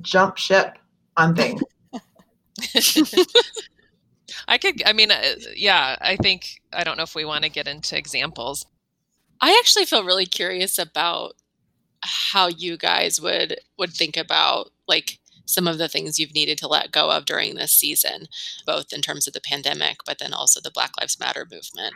jump 0.00 0.36
ship 0.36 0.78
on 1.16 1.34
things. 1.34 1.60
I 4.48 4.58
could, 4.58 4.82
I 4.86 4.94
mean, 4.94 5.10
uh, 5.10 5.34
yeah, 5.54 5.96
I 6.00 6.16
think, 6.16 6.62
I 6.72 6.82
don't 6.82 6.96
know 6.96 7.02
if 7.02 7.14
we 7.14 7.24
want 7.24 7.44
to 7.44 7.50
get 7.50 7.68
into 7.68 7.96
examples. 7.96 8.66
I 9.40 9.56
actually 9.60 9.84
feel 9.84 10.04
really 10.04 10.26
curious 10.26 10.78
about 10.78 11.34
how 12.02 12.48
you 12.48 12.76
guys 12.76 13.20
would 13.20 13.56
would 13.78 13.92
think 13.92 14.16
about 14.16 14.70
like 14.86 15.18
some 15.44 15.66
of 15.66 15.78
the 15.78 15.88
things 15.88 16.18
you've 16.18 16.34
needed 16.34 16.58
to 16.58 16.68
let 16.68 16.92
go 16.92 17.10
of 17.10 17.24
during 17.24 17.54
this 17.54 17.72
season, 17.72 18.26
both 18.66 18.92
in 18.92 19.00
terms 19.00 19.26
of 19.26 19.32
the 19.32 19.40
pandemic, 19.40 19.98
but 20.06 20.18
then 20.18 20.32
also 20.32 20.60
the 20.60 20.70
Black 20.70 20.92
Lives 21.00 21.18
Matter 21.20 21.46
movement. 21.50 21.94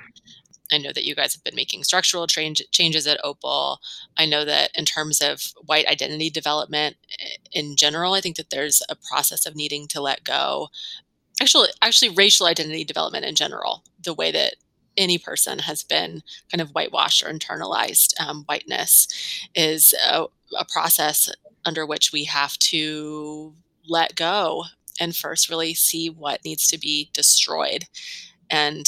I 0.72 0.78
know 0.78 0.92
that 0.92 1.04
you 1.04 1.14
guys 1.14 1.34
have 1.34 1.44
been 1.44 1.54
making 1.54 1.84
structural 1.84 2.26
change, 2.26 2.62
changes 2.70 3.06
at 3.06 3.20
Opal. 3.22 3.78
I 4.16 4.24
know 4.24 4.44
that 4.46 4.70
in 4.74 4.86
terms 4.86 5.20
of 5.20 5.52
white 5.66 5.86
identity 5.86 6.30
development 6.30 6.96
in 7.52 7.76
general, 7.76 8.14
I 8.14 8.22
think 8.22 8.36
that 8.36 8.50
there's 8.50 8.82
a 8.88 8.96
process 8.96 9.44
of 9.44 9.54
needing 9.54 9.86
to 9.88 10.00
let 10.00 10.24
go. 10.24 10.68
Actually, 11.42 11.70
actually, 11.82 12.10
racial 12.10 12.46
identity 12.46 12.84
development 12.84 13.24
in 13.24 13.34
general, 13.34 13.82
the 14.00 14.14
way 14.14 14.30
that 14.30 14.54
any 14.96 15.18
person 15.18 15.58
has 15.58 15.82
been 15.82 16.22
kind 16.52 16.60
of 16.60 16.70
whitewashed 16.70 17.20
or 17.20 17.32
internalized 17.32 18.12
um, 18.20 18.44
whiteness 18.44 19.08
is 19.52 19.92
a, 20.08 20.26
a 20.56 20.64
process 20.72 21.28
under 21.64 21.84
which 21.84 22.12
we 22.12 22.22
have 22.22 22.56
to 22.58 23.52
let 23.88 24.14
go 24.14 24.62
and 25.00 25.16
first 25.16 25.50
really 25.50 25.74
see 25.74 26.08
what 26.08 26.44
needs 26.44 26.64
to 26.68 26.78
be 26.78 27.10
destroyed. 27.12 27.86
And 28.48 28.86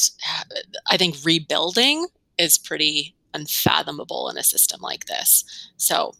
I 0.88 0.96
think 0.96 1.16
rebuilding 1.24 2.06
is 2.38 2.56
pretty 2.56 3.16
unfathomable 3.32 4.28
in 4.28 4.38
a 4.38 4.44
system 4.44 4.80
like 4.80 5.06
this. 5.06 5.44
So, 5.76 6.14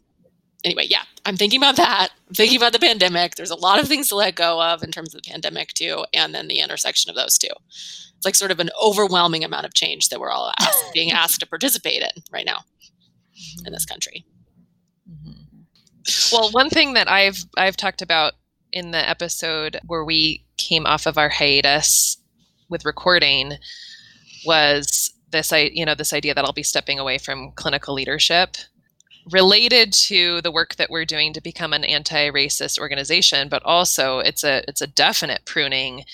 anyway, 0.65 0.87
yeah, 0.89 1.03
I'm 1.27 1.37
thinking 1.37 1.61
about 1.61 1.77
that. 1.77 2.09
Thinking 2.33 2.57
about 2.57 2.73
the 2.73 2.79
pandemic. 2.79 3.35
There's 3.35 3.51
a 3.51 3.55
lot 3.55 3.81
of 3.81 3.87
things 3.87 4.09
to 4.09 4.17
let 4.17 4.35
go 4.35 4.63
of 4.63 4.83
in 4.83 4.91
terms 4.91 5.15
of 5.15 5.23
the 5.23 5.31
pandemic, 5.31 5.75
too, 5.75 6.05
and 6.15 6.35
then 6.35 6.49
the 6.49 6.61
intersection 6.61 7.11
of 7.11 7.17
those 7.17 7.37
two. 7.37 7.51
It's 7.69 8.25
like 8.25 8.35
sort 8.35 8.51
of 8.51 8.61
an 8.61 8.71
overwhelming 8.83 9.45
amount 9.45 9.67
of 9.67 9.75
change 9.75 10.09
that 10.09 10.21
we're 10.21 10.31
all 10.31 10.53
asked, 10.61 10.85
being 10.95 11.11
asked 11.11 11.41
to 11.41 11.47
participate 11.47 12.03
in 12.03 12.23
right 12.33 12.47
now 12.47 12.59
mm-hmm. 12.59 13.67
in 13.67 13.73
this 13.73 13.85
country. 13.85 14.25
Mm-hmm. 15.11 16.35
Well, 16.35 16.51
one 16.53 16.71
thing 16.71 16.95
that 16.95 17.11
I've 17.11 17.45
I've 17.57 17.77
talked 17.77 18.01
about 18.01 18.35
in 18.73 18.91
the 18.91 19.09
episode 19.09 19.79
where 19.87 20.05
we 20.05 20.45
came 20.57 20.87
off 20.87 21.07
of 21.07 21.19
our 21.19 21.29
hiatus 21.29 22.19
with 22.69 22.85
recording 22.85 23.53
was 24.47 25.13
this 25.31 25.53
I 25.53 25.71
you 25.73 25.85
know 25.85 25.95
this 25.95 26.13
idea 26.13 26.35
that 26.35 26.45
I'll 26.45 26.53
be 26.53 26.63
stepping 26.63 26.99
away 26.99 27.19
from 27.19 27.53
clinical 27.53 27.95
leadership 27.95 28.57
related 29.31 29.93
to 29.93 30.41
the 30.43 30.53
work 30.53 30.75
that 30.77 30.91
we're 30.91 31.05
doing 31.05 31.33
to 31.33 31.41
become 31.41 31.73
an 31.73 31.85
anti-racist 31.85 32.79
organization 32.79 33.49
but 33.49 33.63
also 33.65 34.19
it's 34.19 34.45
a 34.45 34.63
it's 34.69 34.83
a 34.83 34.87
definite 34.87 35.45
pruning 35.45 36.05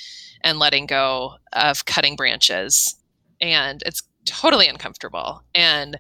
and 0.43 0.59
letting 0.59 0.87
go 0.87 1.35
of 1.53 1.85
cutting 1.85 2.17
branches 2.17 2.97
and 3.41 3.83
it's 3.85 4.03
totally 4.27 4.69
uncomfortable 4.69 5.43
and 5.55 5.99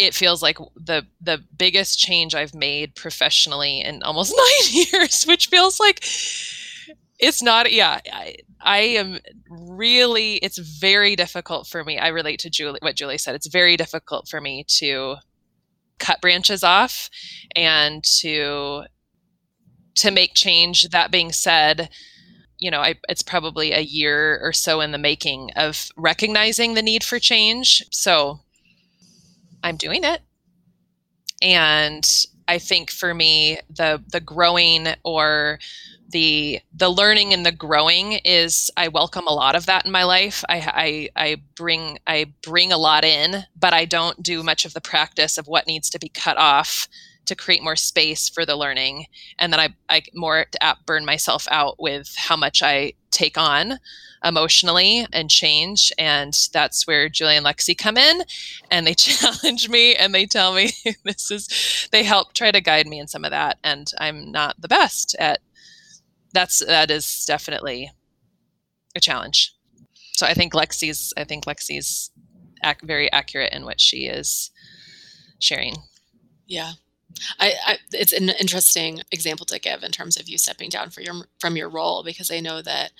it 0.00 0.14
feels 0.14 0.42
like 0.42 0.56
the 0.74 1.06
the 1.20 1.44
biggest 1.56 1.98
change 1.98 2.34
I've 2.34 2.54
made 2.54 2.94
professionally 2.94 3.80
in 3.82 4.02
almost 4.02 4.34
nine 4.36 4.84
years, 4.92 5.24
which 5.24 5.48
feels 5.48 5.78
like 5.78 6.02
it's 7.18 7.42
not. 7.42 7.70
Yeah, 7.70 8.00
I, 8.10 8.36
I 8.60 8.78
am 8.78 9.18
really. 9.50 10.36
It's 10.36 10.58
very 10.58 11.16
difficult 11.16 11.66
for 11.66 11.84
me. 11.84 11.98
I 11.98 12.08
relate 12.08 12.40
to 12.40 12.50
Julie. 12.50 12.78
What 12.80 12.96
Julie 12.96 13.18
said. 13.18 13.34
It's 13.34 13.46
very 13.46 13.76
difficult 13.76 14.26
for 14.26 14.40
me 14.40 14.64
to 14.68 15.16
cut 16.00 16.20
branches 16.20 16.64
off 16.64 17.08
and 17.54 18.02
to 18.18 18.84
to 19.96 20.10
make 20.10 20.34
change. 20.34 20.88
That 20.90 21.10
being 21.10 21.32
said. 21.32 21.90
You 22.62 22.70
know, 22.70 22.80
I, 22.80 22.96
it's 23.08 23.22
probably 23.22 23.72
a 23.72 23.80
year 23.80 24.38
or 24.42 24.52
so 24.52 24.82
in 24.82 24.92
the 24.92 24.98
making 24.98 25.50
of 25.56 25.88
recognizing 25.96 26.74
the 26.74 26.82
need 26.82 27.02
for 27.02 27.18
change. 27.18 27.82
So, 27.90 28.40
I'm 29.62 29.76
doing 29.76 30.04
it. 30.04 30.20
And 31.40 32.06
I 32.50 32.58
think 32.58 32.90
for 32.90 33.14
me, 33.14 33.60
the 33.68 34.02
the 34.10 34.18
growing 34.18 34.88
or 35.04 35.60
the 36.08 36.58
the 36.74 36.88
learning 36.88 37.32
and 37.32 37.46
the 37.46 37.52
growing 37.52 38.14
is 38.24 38.72
I 38.76 38.88
welcome 38.88 39.28
a 39.28 39.32
lot 39.32 39.54
of 39.54 39.66
that 39.66 39.86
in 39.86 39.92
my 39.92 40.02
life. 40.02 40.42
I, 40.48 41.08
I 41.16 41.24
I 41.24 41.36
bring 41.54 42.00
I 42.08 42.32
bring 42.42 42.72
a 42.72 42.76
lot 42.76 43.04
in, 43.04 43.44
but 43.54 43.72
I 43.72 43.84
don't 43.84 44.20
do 44.20 44.42
much 44.42 44.64
of 44.64 44.74
the 44.74 44.80
practice 44.80 45.38
of 45.38 45.46
what 45.46 45.68
needs 45.68 45.88
to 45.90 46.00
be 46.00 46.08
cut 46.08 46.38
off 46.38 46.88
to 47.26 47.36
create 47.36 47.62
more 47.62 47.76
space 47.76 48.28
for 48.28 48.44
the 48.44 48.56
learning. 48.56 49.06
And 49.38 49.52
then 49.52 49.60
I 49.60 49.68
I 49.88 50.02
more 50.12 50.46
apt 50.60 50.86
burn 50.86 51.04
myself 51.04 51.46
out 51.52 51.76
with 51.78 52.12
how 52.16 52.34
much 52.34 52.62
I 52.64 52.94
take 53.20 53.38
on 53.38 53.78
emotionally 54.24 55.06
and 55.12 55.30
change. 55.30 55.92
And 55.98 56.36
that's 56.52 56.86
where 56.86 57.08
Julie 57.08 57.36
and 57.36 57.46
Lexi 57.46 57.76
come 57.76 57.96
in 57.96 58.22
and 58.70 58.86
they 58.86 58.94
challenge 59.08 59.68
me 59.68 59.94
and 59.94 60.14
they 60.14 60.26
tell 60.26 60.54
me 60.54 60.70
this 61.04 61.30
is 61.30 61.88
they 61.92 62.02
help 62.02 62.32
try 62.32 62.50
to 62.50 62.60
guide 62.60 62.86
me 62.86 62.98
in 62.98 63.08
some 63.08 63.24
of 63.24 63.30
that 63.30 63.58
and 63.64 63.92
i'm 63.98 64.30
not 64.30 64.60
the 64.60 64.68
best 64.68 65.16
at 65.18 65.40
that's 66.32 66.64
that 66.64 66.90
is 66.90 67.24
definitely 67.26 67.90
a 68.94 69.00
challenge 69.00 69.54
so 70.12 70.26
i 70.26 70.34
think 70.34 70.52
lexi's 70.52 71.12
i 71.16 71.24
think 71.24 71.44
lexi's 71.44 72.10
ac- 72.64 72.78
very 72.84 73.10
accurate 73.12 73.52
in 73.52 73.64
what 73.64 73.80
she 73.80 74.06
is 74.06 74.50
sharing 75.38 75.74
Yeah. 76.46 76.72
I, 77.38 77.54
I 77.66 77.78
it's 77.92 78.12
an 78.12 78.30
interesting 78.30 79.02
example 79.10 79.46
to 79.46 79.58
give 79.58 79.82
in 79.82 79.90
terms 79.90 80.16
of 80.16 80.28
you 80.28 80.38
stepping 80.38 80.70
down 80.70 80.90
for 80.90 81.00
your 81.00 81.14
from 81.38 81.56
your 81.56 81.68
role 81.68 82.02
because 82.02 82.30
I 82.30 82.40
know 82.40 82.62
that 82.62 82.92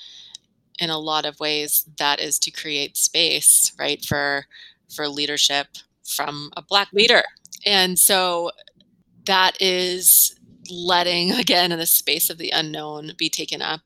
in 0.78 0.90
a 0.90 0.98
lot 0.98 1.26
of 1.26 1.38
ways 1.38 1.84
that 1.98 2.20
is 2.20 2.38
to 2.40 2.50
create 2.50 2.96
space, 2.96 3.72
right, 3.78 4.04
for 4.04 4.46
for 4.94 5.08
leadership 5.08 5.68
from 6.04 6.50
a 6.56 6.62
black 6.62 6.88
leader. 6.92 7.22
And 7.66 7.98
so 7.98 8.50
that 9.26 9.60
is 9.60 10.34
letting 10.70 11.32
again 11.38 11.72
in 11.72 11.78
the 11.78 11.86
space 11.86 12.30
of 12.30 12.38
the 12.38 12.50
unknown 12.50 13.12
be 13.16 13.28
taken 13.28 13.62
up. 13.62 13.82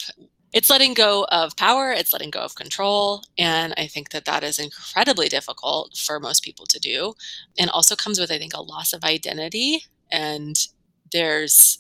It's 0.53 0.71
letting 0.71 0.95
go 0.95 1.27
of 1.33 1.57
power, 1.57 1.91
it's 1.91 2.13
letting 2.13 2.31
go 2.31 2.39
of 2.39 2.55
control, 2.55 3.25
and 3.37 3.75
I 3.77 3.89
think 3.89 4.11
that 4.11 4.25
that 4.27 4.45
is 4.45 4.61
incredibly 4.61 5.29
difficult 5.29 5.97
for 5.97 6.21
most 6.21 6.45
people 6.45 6.65
to 6.67 6.79
do 6.79 7.15
and 7.59 7.71
also 7.71 7.97
comes 7.97 8.21
with 8.21 8.31
i 8.31 8.39
think 8.39 8.55
a 8.55 8.63
loss 8.63 8.93
of 8.93 9.05
identity 9.05 9.85
and 10.11 10.69
there's 11.13 11.79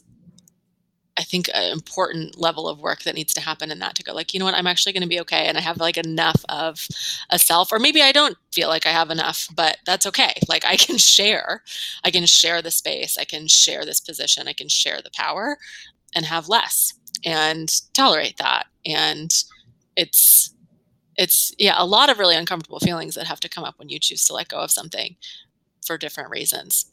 i 1.17 1.23
think 1.23 1.49
an 1.55 1.73
important 1.73 2.39
level 2.39 2.69
of 2.69 2.81
work 2.81 3.03
that 3.03 3.15
needs 3.15 3.33
to 3.35 3.41
happen 3.41 3.71
in 3.71 3.79
that 3.79 3.95
to 3.95 4.03
go 4.03 4.13
like 4.13 4.33
you 4.35 4.41
know 4.41 4.47
what 4.47 4.55
i'm 4.55 4.67
actually 4.67 4.93
going 4.93 5.03
to 5.03 5.09
be 5.09 5.21
okay 5.21 5.47
and 5.47 5.57
i 5.57 5.61
have 5.61 5.79
like 5.79 5.97
enough 5.97 6.45
of 6.49 6.87
a 7.31 7.39
self 7.39 7.73
or 7.73 7.79
maybe 7.79 8.03
i 8.03 8.13
don't 8.13 8.37
feel 8.53 8.69
like 8.69 8.87
i 8.87 8.91
have 8.91 9.11
enough 9.11 9.49
but 9.55 9.79
that's 9.87 10.07
okay. 10.07 10.35
Like 10.49 10.65
i 10.65 10.77
can 10.77 10.99
share. 10.99 11.63
I 12.05 12.11
can 12.11 12.27
share 12.27 12.63
the 12.63 12.71
space. 12.71 13.19
I 13.19 13.25
can 13.25 13.49
share 13.49 13.85
this 13.85 14.01
position. 14.01 14.47
I 14.47 14.53
can 14.53 14.69
share 14.69 15.01
the 15.03 15.11
power 15.15 15.59
and 16.15 16.25
have 16.27 16.49
less 16.49 16.95
and 17.25 17.73
tolerate 17.93 18.37
that. 18.39 18.67
And 18.87 19.33
it's 19.97 20.55
it's 21.17 21.55
yeah 21.59 21.75
a 21.77 21.87
lot 21.87 22.11
of 22.11 22.19
really 22.19 22.37
uncomfortable 22.37 22.81
feelings 22.81 23.15
that 23.15 23.27
have 23.27 23.41
to 23.41 23.49
come 23.49 23.65
up 23.65 23.79
when 23.79 23.89
you 23.89 23.99
choose 23.99 24.25
to 24.27 24.35
let 24.35 24.49
go 24.49 24.59
of 24.59 24.71
something 24.71 25.17
for 25.87 25.99
different 25.99 26.31
reasons 26.31 26.87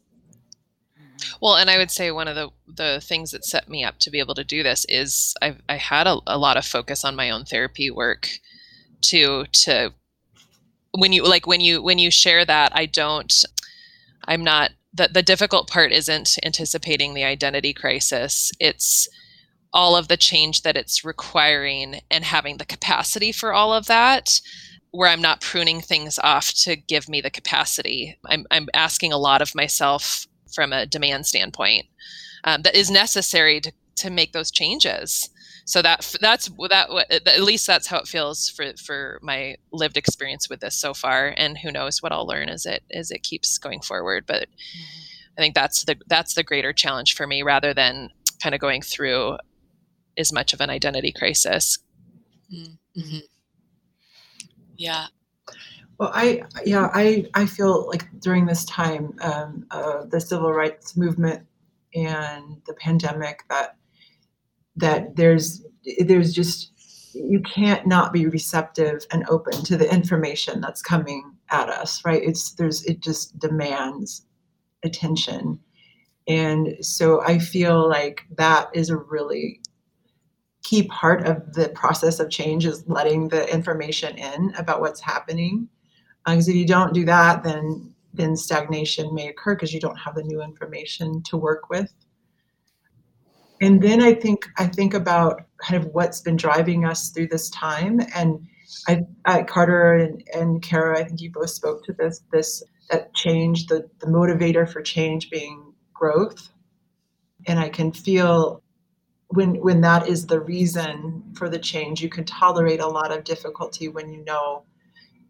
Well, 1.41 1.55
and 1.55 1.69
I 1.69 1.77
would 1.77 1.91
say 1.91 2.11
one 2.11 2.27
of 2.27 2.35
the 2.35 2.49
the 2.67 3.01
things 3.01 3.31
that 3.31 3.45
set 3.45 3.69
me 3.69 3.83
up 3.83 3.99
to 3.99 4.11
be 4.11 4.19
able 4.19 4.35
to 4.35 4.43
do 4.43 4.63
this 4.63 4.85
is 4.89 5.33
I 5.41 5.55
I 5.69 5.75
had 5.75 6.07
a, 6.07 6.19
a 6.27 6.37
lot 6.37 6.57
of 6.57 6.65
focus 6.65 7.03
on 7.03 7.15
my 7.15 7.29
own 7.29 7.45
therapy 7.45 7.91
work 7.91 8.29
to 9.03 9.45
to 9.51 9.93
when 10.97 11.13
you 11.13 11.27
like 11.27 11.47
when 11.47 11.61
you 11.61 11.81
when 11.81 11.99
you 11.99 12.11
share 12.11 12.45
that 12.45 12.71
I 12.75 12.85
don't 12.85 13.33
I'm 14.25 14.43
not 14.43 14.71
the 14.93 15.09
the 15.11 15.23
difficult 15.23 15.69
part 15.69 15.91
isn't 15.91 16.37
anticipating 16.43 17.13
the 17.13 17.23
identity 17.23 17.73
crisis. 17.73 18.51
It's 18.59 19.07
all 19.73 19.95
of 19.95 20.09
the 20.09 20.17
change 20.17 20.63
that 20.63 20.75
it's 20.75 21.05
requiring 21.05 22.01
and 22.09 22.25
having 22.25 22.57
the 22.57 22.65
capacity 22.65 23.31
for 23.31 23.53
all 23.53 23.73
of 23.73 23.85
that 23.85 24.41
where 24.91 25.07
I'm 25.07 25.21
not 25.21 25.39
pruning 25.39 25.79
things 25.79 26.19
off 26.19 26.53
to 26.63 26.75
give 26.75 27.07
me 27.07 27.21
the 27.21 27.29
capacity. 27.29 28.17
I'm 28.25 28.45
I'm 28.51 28.67
asking 28.73 29.13
a 29.13 29.17
lot 29.17 29.41
of 29.41 29.55
myself 29.55 30.27
from 30.53 30.73
a 30.73 30.85
demand 30.85 31.25
standpoint 31.25 31.85
um, 32.43 32.61
that 32.63 32.75
is 32.75 32.89
necessary 32.89 33.59
to, 33.61 33.71
to 33.95 34.09
make 34.09 34.33
those 34.33 34.51
changes 34.51 35.29
so 35.65 35.81
that 35.81 36.15
that's 36.19 36.49
that 36.69 36.89
at 37.09 37.43
least 37.43 37.67
that's 37.67 37.87
how 37.87 37.99
it 37.99 38.07
feels 38.07 38.49
for 38.49 38.73
for 38.83 39.19
my 39.21 39.55
lived 39.71 39.97
experience 39.97 40.49
with 40.49 40.59
this 40.59 40.75
so 40.75 40.93
far 40.93 41.33
and 41.37 41.59
who 41.59 41.71
knows 41.71 42.01
what 42.01 42.11
i'll 42.11 42.25
learn 42.25 42.49
as 42.49 42.65
it 42.65 42.83
as 42.91 43.11
it 43.11 43.23
keeps 43.23 43.57
going 43.57 43.79
forward 43.79 44.25
but 44.25 44.47
i 45.37 45.41
think 45.41 45.53
that's 45.53 45.83
the 45.85 45.95
that's 46.07 46.33
the 46.33 46.43
greater 46.43 46.73
challenge 46.73 47.13
for 47.13 47.27
me 47.27 47.43
rather 47.43 47.73
than 47.73 48.09
kind 48.41 48.55
of 48.55 48.61
going 48.61 48.81
through 48.81 49.37
as 50.17 50.33
much 50.33 50.53
of 50.53 50.61
an 50.61 50.69
identity 50.69 51.11
crisis. 51.11 51.79
Mm-hmm. 52.53 53.19
Yeah. 54.77 55.07
Well, 55.99 56.11
I 56.13 56.43
yeah 56.65 56.89
I 56.93 57.25
I 57.33 57.45
feel 57.45 57.87
like 57.87 58.07
during 58.19 58.45
this 58.45 58.65
time, 58.65 59.15
um, 59.21 59.65
uh, 59.71 60.05
the 60.05 60.19
civil 60.19 60.51
rights 60.51 60.97
movement 60.97 61.45
and 61.93 62.61
the 62.65 62.73
pandemic, 62.73 63.43
that 63.49 63.75
that 64.77 65.15
there's 65.15 65.63
there's 65.99 66.33
just 66.33 66.71
you 67.13 67.41
can't 67.41 67.85
not 67.85 68.13
be 68.13 68.25
receptive 68.27 69.05
and 69.11 69.27
open 69.29 69.53
to 69.65 69.77
the 69.77 69.91
information 69.93 70.61
that's 70.61 70.81
coming 70.81 71.35
at 71.49 71.69
us, 71.69 72.03
right? 72.05 72.23
It's 72.23 72.53
there's 72.53 72.83
it 72.85 73.01
just 73.01 73.37
demands 73.37 74.25
attention, 74.83 75.59
and 76.27 76.77
so 76.81 77.21
I 77.21 77.37
feel 77.39 77.87
like 77.87 78.23
that 78.37 78.69
is 78.73 78.89
a 78.89 78.97
really 78.97 79.61
key 80.63 80.83
part 80.83 81.27
of 81.27 81.53
the 81.53 81.69
process 81.69 82.19
of 82.19 82.29
change 82.29 82.65
is 82.65 82.87
letting 82.87 83.29
the 83.29 83.51
information 83.51 84.17
in 84.17 84.53
about 84.57 84.79
what's 84.79 85.01
happening 85.01 85.67
because 86.25 86.47
uh, 86.47 86.51
if 86.51 86.57
you 86.57 86.65
don't 86.65 86.93
do 86.93 87.05
that 87.05 87.43
then 87.43 87.93
then 88.13 88.35
stagnation 88.35 89.13
may 89.13 89.29
occur 89.29 89.55
because 89.55 89.73
you 89.73 89.79
don't 89.79 89.95
have 89.95 90.15
the 90.15 90.23
new 90.23 90.41
information 90.41 91.23
to 91.23 91.37
work 91.37 91.69
with. 91.69 91.91
And 93.61 93.81
then 93.81 94.01
i 94.01 94.13
think 94.13 94.47
i 94.57 94.65
think 94.65 94.93
about 94.95 95.43
kind 95.59 95.83
of 95.83 95.91
what's 95.93 96.21
been 96.21 96.35
driving 96.35 96.83
us 96.83 97.09
through 97.09 97.27
this 97.27 97.49
time 97.51 97.99
and 98.15 98.47
i, 98.87 99.01
I 99.25 99.43
carter 99.43 99.93
and, 99.93 100.23
and 100.33 100.61
kara 100.63 100.99
i 100.99 101.03
think 101.03 101.21
you 101.21 101.31
both 101.31 101.51
spoke 101.51 101.83
to 101.85 101.93
this 101.93 102.21
this 102.31 102.63
that 102.89 103.13
change 103.13 103.67
the, 103.67 103.87
the 103.99 104.07
motivator 104.07 104.67
for 104.69 104.81
change 104.81 105.29
being 105.29 105.73
growth. 105.93 106.49
And 107.45 107.59
i 107.59 107.69
can 107.69 107.91
feel 107.91 108.63
when 109.27 109.55
when 109.61 109.81
that 109.81 110.07
is 110.07 110.25
the 110.25 110.39
reason 110.39 111.23
for 111.35 111.47
the 111.47 111.59
change 111.59 112.01
you 112.01 112.09
can 112.09 112.25
tolerate 112.25 112.79
a 112.79 112.87
lot 112.87 113.11
of 113.11 113.23
difficulty 113.23 113.87
when 113.87 114.11
you 114.11 114.23
know 114.25 114.63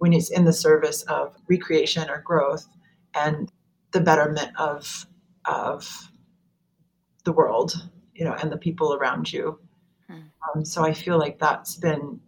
when 0.01 0.13
it's 0.13 0.31
in 0.31 0.45
the 0.45 0.51
service 0.51 1.03
of 1.03 1.35
recreation 1.47 2.09
or 2.09 2.23
growth 2.23 2.67
and 3.13 3.51
the 3.91 4.01
betterment 4.01 4.49
of 4.57 5.05
of 5.45 6.11
the 7.23 7.31
world 7.31 7.87
you 8.15 8.25
know 8.25 8.33
and 8.41 8.51
the 8.51 8.57
people 8.57 8.95
around 8.95 9.31
you 9.31 9.59
hmm. 10.09 10.21
um, 10.55 10.65
so 10.65 10.83
i 10.83 10.91
feel 10.91 11.19
like 11.19 11.37
that's 11.37 11.75
been 11.75 12.19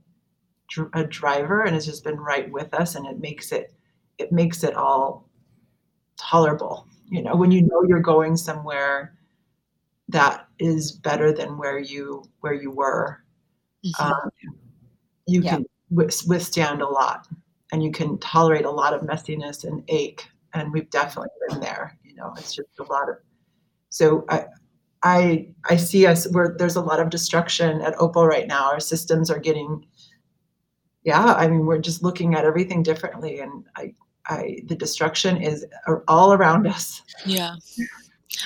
dr- 0.70 0.92
a 0.94 1.04
driver 1.04 1.64
and 1.64 1.74
has 1.74 1.88
just 1.88 2.04
been 2.04 2.18
right 2.18 2.52
with 2.52 2.72
us 2.76 2.94
and 2.94 3.08
it 3.08 3.20
makes 3.20 3.52
it 3.52 3.74
it 4.20 4.32
makes 4.32 4.64
it 4.64 4.76
all 4.76 5.28
tolerable 6.16 6.88
you 7.10 7.24
know 7.24 7.36
when 7.36 7.50
you 7.50 7.64
know 7.64 7.82
you're 7.88 8.00
going 8.00 8.38
somewhere 8.38 9.18
that 10.10 10.48
is 10.60 10.92
better 10.92 11.34
than 11.34 11.58
where 11.58 11.80
you 11.80 12.24
where 12.42 12.54
you 12.54 12.70
were 12.70 13.24
mm-hmm. 13.84 14.12
um, 14.12 14.30
you 15.26 15.42
yeah. 15.42 15.56
can 15.56 15.66
withstand 15.90 16.84
a 16.84 16.88
lot 16.88 17.28
and 17.74 17.84
you 17.84 17.92
can 17.92 18.20
tolerate 18.20 18.66
a 18.66 18.72
lot 18.72 18.94
of 18.94 19.02
messiness 19.02 19.64
and 19.64 19.84
ache 19.88 20.30
and 20.54 20.72
we've 20.72 20.90
definitely 20.92 21.32
been 21.50 21.60
there 21.60 21.98
you 22.04 22.16
know 22.16 22.32
it's 22.38 22.56
just 22.56 22.70
a 22.80 22.84
lot 22.84 23.10
of 23.10 23.16
so 23.90 24.24
i 24.30 24.46
i 25.02 25.48
i 25.70 25.76
see 25.76 26.06
us 26.06 26.32
where 26.32 26.56
there's 26.58 26.76
a 26.76 26.82
lot 26.82 27.00
of 27.00 27.10
destruction 27.10 27.82
at 27.82 28.00
opal 28.00 28.28
right 28.28 28.48
now 28.48 28.72
our 28.72 28.80
systems 28.80 29.32
are 29.32 29.40
getting 29.40 29.84
yeah 31.04 31.34
i 31.34 31.48
mean 31.48 31.66
we're 31.66 31.80
just 31.80 32.04
looking 32.04 32.36
at 32.36 32.46
everything 32.46 32.84
differently 32.84 33.40
and 33.40 33.66
i 33.76 33.92
i 34.28 34.60
the 34.68 34.76
destruction 34.76 35.42
is 35.42 35.66
all 36.08 36.32
around 36.32 36.68
us 36.68 37.02
yeah 37.26 37.56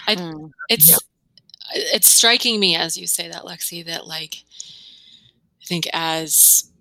I, 0.08 0.16
mm. 0.16 0.50
it's 0.70 0.88
yeah. 0.88 0.96
it's 1.74 2.10
striking 2.10 2.62
me 2.62 2.76
as 2.76 2.98
you 2.98 3.08
say 3.08 3.28
that 3.28 3.44
lexi 3.44 3.86
that 3.86 4.08
like 4.08 4.44
i 5.62 5.66
think 5.66 5.86
as 5.94 6.72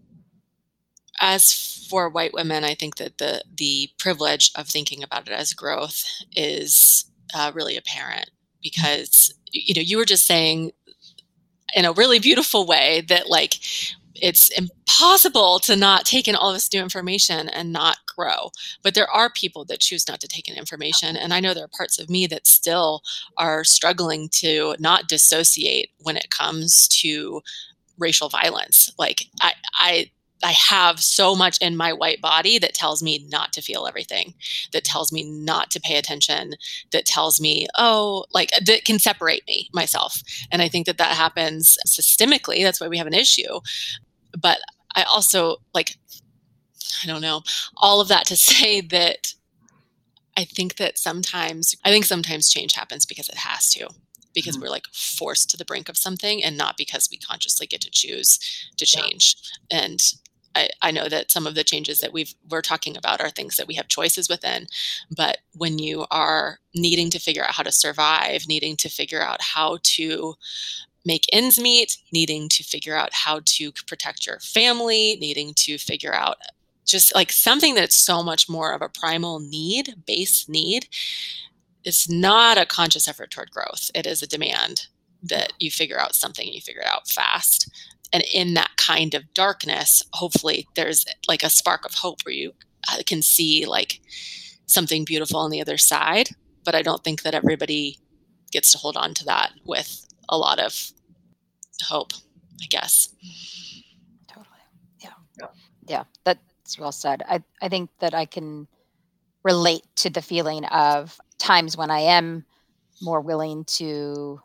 as 1.21 1.76
for 1.88 2.09
white 2.09 2.33
women, 2.33 2.64
I 2.64 2.75
think 2.75 2.96
that 2.96 3.18
the 3.18 3.42
the 3.57 3.90
privilege 3.99 4.51
of 4.57 4.68
thinking 4.68 5.03
about 5.03 5.29
it 5.29 5.33
as 5.33 5.53
growth 5.53 6.05
is 6.35 7.05
uh, 7.35 7.53
really 7.55 7.77
apparent 7.77 8.31
because 8.62 9.33
you 9.53 9.75
know 9.75 9.83
you 9.83 9.96
were 9.96 10.05
just 10.05 10.27
saying 10.27 10.72
in 11.75 11.85
a 11.85 11.92
really 11.92 12.18
beautiful 12.18 12.66
way 12.66 13.03
that 13.09 13.29
like 13.29 13.59
it's 14.14 14.49
impossible 14.51 15.59
to 15.61 15.77
not 15.77 16.07
take 16.07 16.27
in 16.27 16.35
all 16.35 16.53
this 16.53 16.72
new 16.72 16.81
information 16.81 17.49
and 17.51 17.72
not 17.72 17.99
grow. 18.16 18.51
But 18.83 18.94
there 18.94 19.11
are 19.11 19.31
people 19.31 19.64
that 19.66 19.81
choose 19.81 20.09
not 20.09 20.20
to 20.20 20.29
take 20.29 20.49
in 20.49 20.57
information. 20.57 21.16
And 21.16 21.35
I 21.35 21.40
know 21.40 21.53
there 21.53 21.64
are 21.64 21.77
parts 21.77 21.99
of 21.99 22.09
me 22.09 22.27
that 22.29 22.46
still 22.46 23.03
are 23.37 23.62
struggling 23.62 24.29
to 24.40 24.75
not 24.79 25.09
dissociate 25.09 25.90
when 25.99 26.16
it 26.16 26.31
comes 26.31 26.88
to 27.03 27.42
racial 27.99 28.29
violence. 28.29 28.90
Like 28.99 29.25
I, 29.42 29.53
I 29.75 30.11
I 30.42 30.53
have 30.53 31.01
so 31.01 31.35
much 31.35 31.59
in 31.62 31.77
my 31.77 31.92
white 31.92 32.20
body 32.20 32.59
that 32.59 32.75
tells 32.75 33.03
me 33.03 33.27
not 33.31 33.53
to 33.55 33.62
feel 33.62 33.87
everything, 33.87 34.35
that 34.72 34.85
tells 34.85 35.12
me 35.12 35.22
not 35.22 35.70
to 35.70 35.81
pay 35.81 35.96
attention, 35.96 36.55
that 36.92 37.07
tells 37.07 37.40
me, 37.40 37.66
oh, 37.77 38.27
like 38.35 38.51
that 38.64 38.85
can 38.85 38.99
separate 38.99 39.46
me 39.46 39.68
myself. 39.72 40.22
And 40.53 40.61
I 40.61 40.68
think 40.68 40.87
that 40.87 40.99
that 40.99 41.16
happens 41.16 41.79
systemically. 41.87 42.62
That's 42.62 42.81
why 42.81 42.88
we 42.88 42.99
have 42.99 43.07
an 43.07 43.14
issue. 43.14 43.61
But 44.38 44.59
I 44.94 45.05
also 45.05 45.57
like, 45.75 45.96
I 47.03 47.07
don't 47.07 47.22
know, 47.22 47.42
all 47.77 48.01
of 48.01 48.09
that 48.09 48.27
to 48.27 48.37
say 48.37 48.81
that 48.83 49.35
I 50.37 50.44
think 50.44 50.77
that 50.77 50.99
sometimes, 50.99 51.75
I 51.85 51.90
think 51.90 52.05
sometimes 52.05 52.51
change 52.51 52.75
happens 52.75 53.07
because 53.07 53.29
it 53.29 53.37
has 53.37 53.70
to 53.70 53.88
because 54.35 54.57
mm-hmm. 54.57 54.64
we're 54.64 54.70
like 54.70 54.87
forced 54.92 55.51
to 55.51 55.57
the 55.57 55.64
brink 55.64 55.88
of 55.88 55.96
something 55.96 56.44
and 56.44 56.59
not 56.59 56.77
because 56.77 57.09
we 57.11 57.16
consciously 57.16 57.66
get 57.66 57.81
to 57.81 57.90
choose 57.90 58.38
to 58.77 58.85
change. 58.85 59.37
Yeah. 59.70 59.85
And 59.85 60.12
I, 60.57 60.69
I 60.83 60.90
know 60.90 61.09
that 61.09 61.31
some 61.31 61.47
of 61.47 61.55
the 61.55 61.64
changes 61.64 62.01
that 62.01 62.12
we've 62.12 62.35
we're 62.49 62.62
talking 62.62 62.97
about 62.97 63.21
are 63.21 63.31
things 63.31 63.57
that 63.57 63.66
we 63.66 63.75
have 63.75 63.88
choices 63.88 64.29
within 64.29 64.66
but 65.14 65.38
when 65.55 65.79
you 65.79 66.07
are 66.11 66.59
needing 66.75 67.11
to 67.11 67.19
figure 67.19 67.45
out 67.45 67.55
how 67.55 67.62
to 67.62 67.73
survive 67.73 68.45
needing 68.49 68.77
to 68.77 68.88
figure 68.88 69.23
out 69.23 69.40
how 69.42 69.79
to 69.83 70.35
make 71.05 71.27
ends 71.33 71.59
meet 71.59 71.99
needing 72.12 72.49
to 72.49 72.64
figure 72.64 72.97
out 72.97 73.12
how 73.12 73.40
to 73.45 73.71
protect 73.87 74.27
your 74.27 74.40
family 74.40 75.16
needing 75.21 75.53
to 75.55 75.79
figure 75.79 76.14
out 76.14 76.37
just 76.85 77.14
like 77.14 77.33
something 77.33 77.75
that's 77.75 77.97
so 77.97 78.23
much 78.23 78.49
more 78.49 78.73
of 78.73 78.83
a 78.83 78.88
primal 78.88 79.40
need 79.40 79.95
base 80.07 80.49
need 80.49 80.88
it's 81.87 82.11
not 82.11 82.59
a 82.59 82.66
conscious 82.66 83.07
effort 83.07 83.31
toward 83.31 83.53
growth. 83.53 83.92
It 83.95 84.07
is 84.07 84.21
a 84.21 84.27
demand 84.27 84.88
that 85.23 85.53
you 85.61 85.71
figure 85.71 85.99
out 85.99 86.16
something 86.16 86.45
and 86.45 86.55
you 86.55 86.61
figure 86.61 86.83
it 86.83 86.88
out 86.88 87.09
fast 87.09 87.71
and 88.12 88.23
in 88.33 88.55
that 88.55 88.71
kind 88.77 89.14
of 89.14 89.33
darkness 89.35 90.03
hopefully 90.12 90.66
there's 90.75 91.05
like 91.29 91.42
a 91.42 91.51
spark 91.51 91.85
of 91.85 91.95
hope 91.95 92.19
where 92.25 92.35
you 92.35 92.53
uh, 92.90 92.99
can 93.07 93.23
see 93.23 93.66
like 93.66 94.01
something 94.66 95.05
beautiful 95.05 95.38
on 95.38 95.51
the 95.51 95.61
other 95.61 95.77
side 95.79 96.29
but 96.64 96.75
i 96.75 96.83
don't 96.83 97.05
think 97.05 97.23
that 97.23 97.35
everybody 97.35 97.99
gets 98.53 98.73
to 98.73 98.79
hold 98.79 98.97
on 98.97 99.14
to 99.14 99.25
that 99.25 99.53
with 99.64 100.07
a 100.29 100.38
lot 100.38 100.59
of 100.59 100.92
hope 101.85 102.12
i 102.62 102.66
guess. 102.71 103.09
Totally. 104.29 104.47
Yeah. 105.01 105.11
Yeah, 105.38 105.47
yeah 105.87 106.05
that's 106.25 106.79
well 106.79 106.92
said. 106.92 107.23
I 107.29 107.42
i 107.61 107.69
think 107.69 107.90
that 108.01 108.14
i 108.14 108.25
can 108.25 108.66
relate 109.45 109.85
to 109.97 110.11
the 110.11 110.23
feeling 110.23 110.64
of 110.66 111.21
times 111.38 111.77
when 111.77 111.90
i 111.90 112.01
am 112.01 112.45
more 113.03 113.21
willing 113.21 113.64
to 113.64 114.40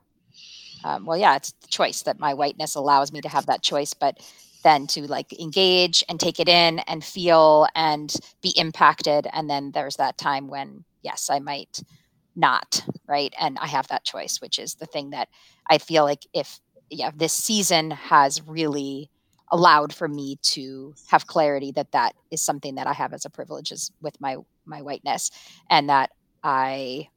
um, 0.84 1.06
well 1.06 1.18
yeah 1.18 1.36
it's 1.36 1.52
the 1.62 1.68
choice 1.68 2.04
that 2.04 2.20
my 2.20 2.34
whiteness 2.34 2.76
allows 2.76 3.12
me 3.12 3.22
to 3.22 3.30
have 3.30 3.46
that 3.46 3.62
choice 3.62 3.94
but 3.94 4.18
then 4.64 4.86
to 4.88 5.02
like 5.08 5.38
engage 5.40 6.04
and 6.08 6.20
take 6.20 6.40
it 6.40 6.48
in 6.48 6.80
and 6.80 7.04
feel 7.04 7.68
and 7.76 8.16
be 8.42 8.54
impacted 8.58 9.28
and 9.34 9.50
then 9.50 9.72
there's 9.72 9.96
that 9.96 10.18
time 10.18 10.48
when 10.48 10.84
yes 11.02 11.30
i 11.30 11.40
might 11.40 11.82
not 12.36 12.84
right? 13.08 13.34
And 13.40 13.58
i 13.60 13.68
have 13.68 13.88
that 13.90 14.06
choice 14.06 14.40
which 14.42 14.58
is 14.60 14.76
the 14.76 14.86
thing 14.86 15.10
that 15.12 15.28
i 15.70 15.78
feel 15.78 16.04
like 16.04 16.26
if 16.34 16.60
yeah 16.90 17.12
this 17.16 17.34
season 17.34 17.92
has 17.92 18.42
really 18.48 19.10
allowed 19.52 19.94
for 19.94 20.08
me 20.08 20.38
to 20.42 20.94
have 21.08 21.28
clarity 21.28 21.72
that 21.74 21.92
that 21.92 22.14
is 22.32 22.42
something 22.42 22.76
that 22.76 22.88
i 22.88 22.94
have 22.94 23.14
as 23.14 23.26
a 23.26 23.30
privilege 23.30 23.72
is 23.72 23.92
with 24.02 24.20
my 24.22 24.38
my 24.66 24.82
whiteness 24.82 25.30
and 25.70 25.90
that 25.90 26.10
i 26.44 27.08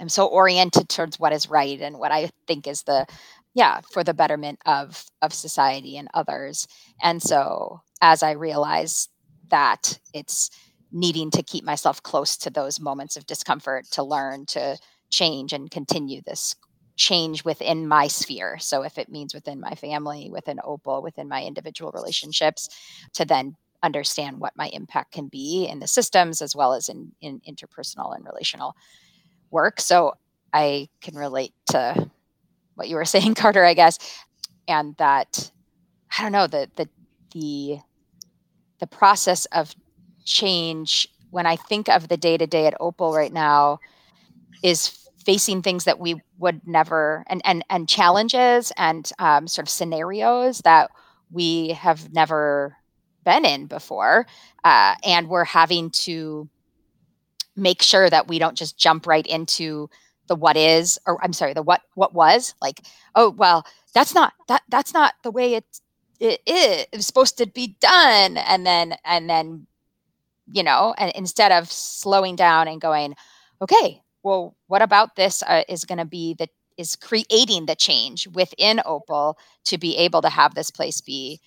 am 0.00 0.08
so 0.08 0.26
oriented 0.26 0.88
towards 0.88 1.18
what 1.18 1.32
is 1.32 1.48
right 1.48 1.80
and 1.80 1.98
what 1.98 2.12
I 2.12 2.30
think 2.46 2.66
is 2.66 2.82
the 2.82 3.06
yeah 3.54 3.80
for 3.92 4.02
the 4.02 4.14
betterment 4.14 4.60
of 4.66 5.04
of 5.22 5.32
society 5.32 5.96
and 5.96 6.08
others. 6.14 6.66
And 7.02 7.22
so 7.22 7.82
as 8.00 8.22
I 8.22 8.32
realize 8.32 9.08
that 9.50 9.98
it's 10.14 10.50
needing 10.92 11.30
to 11.30 11.42
keep 11.42 11.64
myself 11.64 12.02
close 12.02 12.36
to 12.36 12.50
those 12.50 12.80
moments 12.80 13.16
of 13.16 13.26
discomfort 13.26 13.86
to 13.92 14.02
learn 14.02 14.46
to 14.46 14.76
change 15.10 15.52
and 15.52 15.70
continue 15.70 16.20
this 16.22 16.56
change 16.96 17.44
within 17.44 17.86
my 17.86 18.08
sphere. 18.08 18.58
So 18.58 18.82
if 18.82 18.98
it 18.98 19.08
means 19.08 19.32
within 19.32 19.60
my 19.60 19.74
family, 19.74 20.28
within 20.30 20.60
Opal, 20.62 21.02
within 21.02 21.28
my 21.28 21.44
individual 21.44 21.92
relationships, 21.92 22.68
to 23.14 23.24
then 23.24 23.56
understand 23.82 24.38
what 24.38 24.56
my 24.56 24.68
impact 24.72 25.12
can 25.12 25.28
be 25.28 25.66
in 25.66 25.80
the 25.80 25.86
systems 25.86 26.42
as 26.42 26.54
well 26.54 26.74
as 26.74 26.88
in, 26.88 27.12
in 27.20 27.40
interpersonal 27.48 28.14
and 28.14 28.24
relational 28.26 28.74
work. 29.50 29.80
So 29.80 30.14
I 30.52 30.88
can 31.00 31.16
relate 31.16 31.54
to 31.68 32.10
what 32.74 32.88
you 32.88 32.96
were 32.96 33.04
saying, 33.06 33.34
Carter, 33.34 33.64
I 33.64 33.74
guess. 33.74 33.98
and 34.68 34.96
that 34.98 35.50
I 36.18 36.22
don't 36.22 36.32
know 36.32 36.46
the 36.46 36.70
the 36.76 36.88
the 37.32 37.78
the 38.80 38.86
process 38.86 39.46
of 39.46 39.74
change 40.24 41.08
when 41.30 41.46
I 41.46 41.56
think 41.56 41.88
of 41.88 42.08
the 42.08 42.16
day 42.16 42.36
to 42.36 42.46
day 42.46 42.66
at 42.66 42.74
Opal 42.80 43.14
right 43.14 43.32
now 43.32 43.78
is 44.62 44.88
facing 45.24 45.62
things 45.62 45.84
that 45.84 45.98
we 46.00 46.22
would 46.38 46.66
never 46.66 47.24
and 47.28 47.42
and 47.44 47.64
and 47.70 47.88
challenges 47.88 48.72
and 48.76 49.10
um, 49.18 49.46
sort 49.48 49.66
of 49.66 49.70
scenarios 49.70 50.60
that 50.60 50.90
we 51.30 51.70
have 51.70 52.12
never 52.12 52.76
been 53.24 53.44
in 53.44 53.66
before 53.66 54.26
uh, 54.64 54.94
and 55.04 55.28
we're 55.28 55.44
having 55.44 55.90
to 55.90 56.48
make 57.56 57.82
sure 57.82 58.08
that 58.08 58.28
we 58.28 58.38
don't 58.38 58.56
just 58.56 58.78
jump 58.78 59.06
right 59.06 59.26
into 59.26 59.88
the 60.28 60.36
what 60.36 60.56
is 60.56 60.98
or 61.06 61.22
i'm 61.24 61.32
sorry 61.32 61.52
the 61.52 61.62
what 61.62 61.82
what 61.94 62.14
was 62.14 62.54
like 62.62 62.80
oh 63.16 63.30
well 63.30 63.64
that's 63.94 64.14
not 64.14 64.32
that 64.48 64.62
that's 64.68 64.94
not 64.94 65.14
the 65.22 65.30
way 65.30 65.54
it 65.54 65.64
it 66.20 66.40
is 66.46 67.06
supposed 67.06 67.38
to 67.38 67.46
be 67.46 67.76
done 67.80 68.36
and 68.36 68.66
then 68.66 68.94
and 69.04 69.28
then 69.28 69.66
you 70.52 70.62
know 70.62 70.94
and 70.98 71.12
instead 71.14 71.50
of 71.52 71.70
slowing 71.70 72.36
down 72.36 72.68
and 72.68 72.80
going 72.80 73.14
okay 73.60 74.00
well 74.22 74.54
what 74.68 74.82
about 74.82 75.16
this 75.16 75.42
uh, 75.44 75.62
is 75.68 75.84
going 75.84 75.98
to 75.98 76.04
be 76.04 76.34
that 76.34 76.50
is 76.76 76.96
creating 76.96 77.66
the 77.66 77.74
change 77.74 78.26
within 78.28 78.80
opal 78.86 79.36
to 79.64 79.76
be 79.76 79.96
able 79.96 80.22
to 80.22 80.28
have 80.28 80.54
this 80.54 80.70
place 80.70 81.00
be 81.00 81.40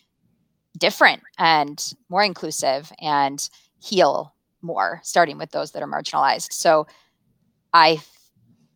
different 0.78 1.22
and 1.38 1.94
more 2.10 2.24
inclusive 2.24 2.92
and 3.00 3.50
heal 3.80 4.34
more 4.64 5.00
starting 5.04 5.38
with 5.38 5.52
those 5.52 5.72
that 5.72 5.84
are 5.84 5.88
marginalized 5.88 6.52
so 6.52 6.88
i 7.74 8.02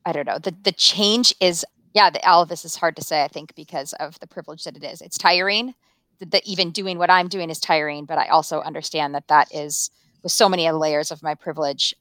i 0.06 0.12
don't 0.12 0.28
know 0.28 0.39
the 0.39 0.56
the 0.63 0.71
change 0.71 1.34
is 1.39 1.65
yeah 1.93 2.10
the, 2.10 2.23
all 2.28 2.41
of 2.41 2.50
this 2.50 2.65
is 2.65 2.76
hard 2.76 2.95
to 2.95 3.04
say 3.04 3.23
i 3.23 3.28
think 3.28 3.56
because 3.56 3.93
of 3.93 4.19
the 4.19 4.28
privilege 4.28 4.63
that 4.63 4.76
it 4.76 4.84
is 4.84 5.02
it's 5.02 5.17
tiring 5.17 5.73
that 6.19 6.45
even 6.45 6.71
doing 6.71 6.97
what 6.97 7.10
i'm 7.10 7.28
doing 7.28 7.50
is 7.50 7.60
tiring 7.60 8.06
but 8.06 8.17
i 8.17 8.28
also 8.28 8.62
understand 8.62 9.15
that 9.15 9.28
that 9.28 9.54
is 9.54 9.89
with 10.23 10.32
so 10.32 10.50
many 10.50 10.69
layers 10.71 11.12
of 11.12 11.23
my 11.23 11.36
privilege 11.36 11.95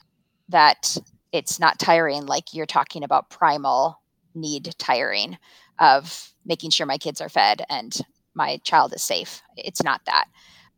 that 0.49 0.97
it's 1.33 1.61
not 1.61 1.79
tiring 1.79 2.27
like 2.27 2.55
you're 2.55 2.67
talking 2.67 3.05
about 3.05 3.31
primal 3.31 4.01
need 4.35 4.75
tiring 4.79 5.37
of 5.79 6.33
making 6.45 6.71
sure 6.71 6.87
my 6.87 6.99
kids 6.99 7.21
are 7.21 7.29
fed 7.29 7.63
and 7.69 8.01
my 8.35 8.59
child 8.59 8.95
is 8.95 9.03
safe. 9.03 9.43
It's 9.57 9.83
not 9.83 10.03
that. 10.07 10.27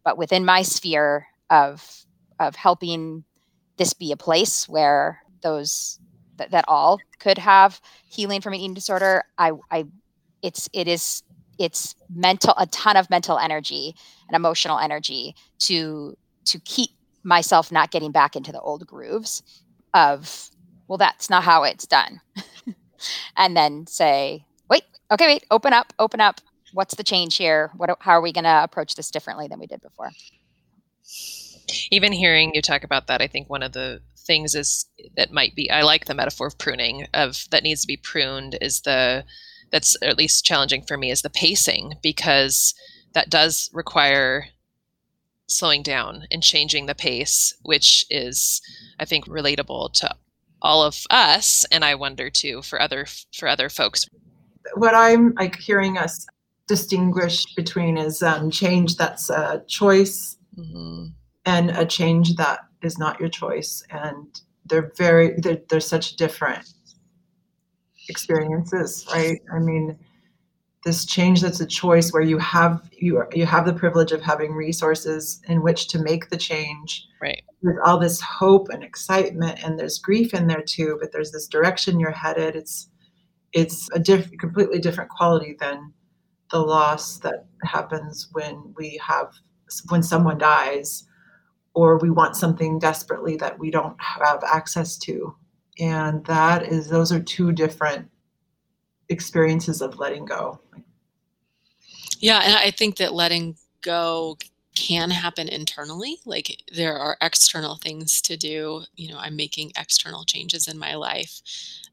But 0.05 0.17
within 0.17 0.45
my 0.45 0.63
sphere 0.63 1.27
of 1.51 2.05
of 2.39 2.57
helping 2.57 3.25
this 3.77 3.93
be 3.93 4.13
a 4.13 4.17
place 4.17 4.69
where 4.69 5.23
those 5.43 5.99
that, 6.37 6.65
all 6.69 7.01
could 7.19 7.39
have 7.39 7.81
healing 8.07 8.41
from 8.41 8.53
an 8.53 8.61
eating 8.61 8.75
disorder, 8.75 9.25
I 9.39 9.53
I 9.71 9.87
it's 10.41 10.69
it 10.73 10.87
is 10.87 11.23
it's 11.59 11.97
mental 12.15 12.55
a 12.57 12.67
ton 12.67 12.97
of 12.97 13.11
mental 13.11 13.39
energy 13.39 13.97
and 14.29 14.37
emotional 14.37 14.79
energy 14.79 15.35
to 15.61 16.17
to 16.45 16.61
keep 16.61 16.91
myself 17.25 17.73
not 17.73 17.91
getting 17.91 18.13
back 18.13 18.37
into 18.37 18.53
the 18.53 18.61
old 18.61 18.87
grooves 18.87 19.43
of 19.95 20.51
well 20.87 20.99
that's 20.99 21.29
not 21.29 21.43
how 21.43 21.65
it's 21.65 21.87
done 21.87 22.21
and 23.37 23.57
then 23.57 23.85
say 23.89 24.45
wait 24.71 24.85
okay 25.11 25.27
wait 25.27 25.45
open 25.51 25.73
up 25.73 25.93
open 25.99 26.21
up 26.21 26.41
what's 26.73 26.95
the 26.95 27.03
change 27.03 27.37
here? 27.37 27.71
What 27.77 27.91
how 28.01 28.13
are 28.13 28.21
we 28.21 28.33
going 28.33 28.45
to 28.45 28.63
approach 28.63 28.95
this 28.95 29.11
differently 29.11 29.49
than 29.49 29.59
we 29.59 29.67
did 29.67 29.81
before? 29.81 30.11
Even 31.91 32.13
hearing 32.13 32.53
you 32.55 32.63
talk 32.63 32.85
about 32.85 33.07
that, 33.07 33.21
I 33.21 33.27
think 33.27 33.49
one 33.49 33.63
of 33.63 33.73
the 33.73 34.01
things 34.17 34.55
is 34.55 34.87
that 35.17 35.33
might 35.33 35.55
be 35.55 35.71
I 35.71 35.83
like 35.83 36.05
the 36.05 36.15
metaphor 36.15 36.47
of 36.47 36.59
pruning 36.59 37.07
of 37.15 37.47
that 37.51 37.63
needs 37.63 37.81
to 37.81 37.87
be 37.87 37.97
pruned 37.97 38.59
is 38.61 38.83
the 38.83 39.25
that's 39.73 39.97
at 40.03 40.19
least 40.19 40.45
challenging 40.45 40.83
for 40.83 40.97
me 40.97 41.11
is 41.11 41.23
the 41.23 41.31
pacing 41.31 41.95
because 42.03 42.75
that 43.15 43.31
does 43.31 43.71
require 43.73 44.47
slowing 45.47 45.83
down 45.83 46.27
and 46.31 46.43
changing 46.43 46.87
the 46.87 46.95
pace, 46.95 47.55
which 47.63 48.05
is 48.11 48.61
I 49.01 49.05
think 49.05 49.27
relatable 49.27 49.93
to 49.95 50.15
all 50.61 50.83
of 50.83 51.05
us 51.11 51.65
and 51.71 51.85
I 51.85 51.95
wonder 51.95 52.31
too 52.31 52.63
for 52.63 52.81
other 52.81 53.07
for 53.35 53.49
other 53.49 53.69
folks. 53.69 54.07
What 54.75 54.95
I'm 54.95 55.35
like 55.35 55.57
hearing 55.57 55.97
us 55.97 56.27
distinguish 56.67 57.47
between 57.55 57.97
is 57.97 58.23
um, 58.23 58.51
change 58.51 58.97
that's 58.97 59.31
a 59.31 59.65
choice 59.67 60.37
mm-hmm. 60.57 61.07
And 61.49 61.71
a 61.71 61.87
change 61.87 62.37
that 62.37 62.61
is 62.83 62.99
not 62.99 63.19
your 63.19 63.31
choice. 63.31 63.83
And 63.91 64.41
they're 64.67 64.93
very 64.97 65.35
they're, 65.39 65.63
they're 65.69 65.81
such 65.81 66.17
different 66.17 66.75
experiences 68.11 69.07
right? 69.13 69.41
I 69.53 69.59
mean 69.59 69.99
this 70.85 71.05
change 71.05 71.41
that's 71.41 71.61
a 71.61 71.67
choice 71.67 72.13
where 72.13 72.23
you 72.23 72.39
have 72.39 72.89
you 72.93 73.25
you 73.33 73.47
have 73.47 73.65
the 73.65 73.73
privilege 73.73 74.13
of 74.13 74.23
having 74.23 74.53
resources 74.53 75.41
in 75.49 75.63
which 75.63 75.89
to 75.89 75.99
make 75.99 76.29
the 76.29 76.37
change. 76.37 77.07
Right. 77.21 77.43
With 77.63 77.77
all 77.85 77.99
this 77.99 78.21
hope 78.21 78.69
and 78.69 78.85
excitement 78.85 79.59
and 79.65 79.79
there's 79.79 79.99
grief 79.99 80.35
in 80.35 80.47
there 80.47 80.63
too 80.63 80.99
but 81.01 81.13
there's 81.13 81.33
this 81.33 81.49
direction 81.49 81.99
you're 81.99 82.11
headed. 82.11 82.57
It's 82.57 82.91
it's 83.55 83.89
a 83.95 83.99
diff- 83.99 84.37
completely 84.39 84.79
different 84.79 85.11
quality 85.11 85.57
than 85.59 85.95
the 86.51 86.61
loss 86.61 87.19
that 87.21 87.47
happens 87.65 88.29
when 88.33 88.75
we 88.77 89.01
have 89.03 89.33
when 89.89 90.03
someone 90.03 90.39
dies 90.39 91.09
or 91.79 91.97
we 91.97 92.11
want 92.11 92.35
something 92.35 92.77
desperately 92.77 93.37
that 93.37 93.57
we 93.57 93.71
don't 93.71 93.95
have 94.01 94.43
access 94.43 94.99
to. 94.99 95.33
And 95.79 96.25
that 96.25 96.65
is 96.65 96.89
those 96.89 97.13
are 97.13 97.21
two 97.21 97.53
different 97.53 98.11
experiences 99.09 99.81
of 99.81 99.97
letting 99.97 100.25
go. 100.25 100.59
Yeah 102.19 102.41
and 102.43 102.57
i 102.57 102.73
think 102.73 102.97
that 102.97 103.15
letting 103.15 103.57
go 103.81 104.37
can 104.75 105.11
happen 105.11 105.49
internally. 105.49 106.19
Like 106.25 106.65
there 106.75 106.99
are 106.99 107.17
external 107.21 107.77
things 107.77 108.21
to 108.23 108.37
do. 108.37 108.83
You 108.97 109.11
know 109.11 109.19
i'm 109.21 109.37
making 109.37 109.71
external 109.79 110.25
changes 110.25 110.67
in 110.67 110.81
my 110.81 110.97
life 110.97 111.41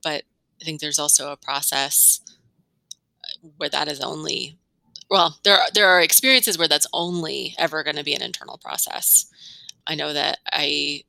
but 0.03 0.23
i 0.59 0.63
think 0.65 0.81
there's 0.81 0.99
also 0.99 1.31
a 1.31 1.37
process 1.37 2.21
where 3.57 3.69
that 3.69 3.87
is 3.87 4.01
only 4.01 4.57
well 5.11 5.37
there 5.43 5.57
are, 5.57 5.67
there 5.75 5.87
are 5.87 6.01
experiences 6.01 6.57
where 6.57 6.67
that's 6.67 6.87
only 6.91 7.53
ever 7.59 7.83
going 7.83 7.97
to 7.97 8.03
be 8.03 8.15
an 8.15 8.23
internal 8.23 8.57
process 8.57 9.27
i 9.87 9.95
know 9.95 10.13
that 10.13 10.39
i 10.51 11.03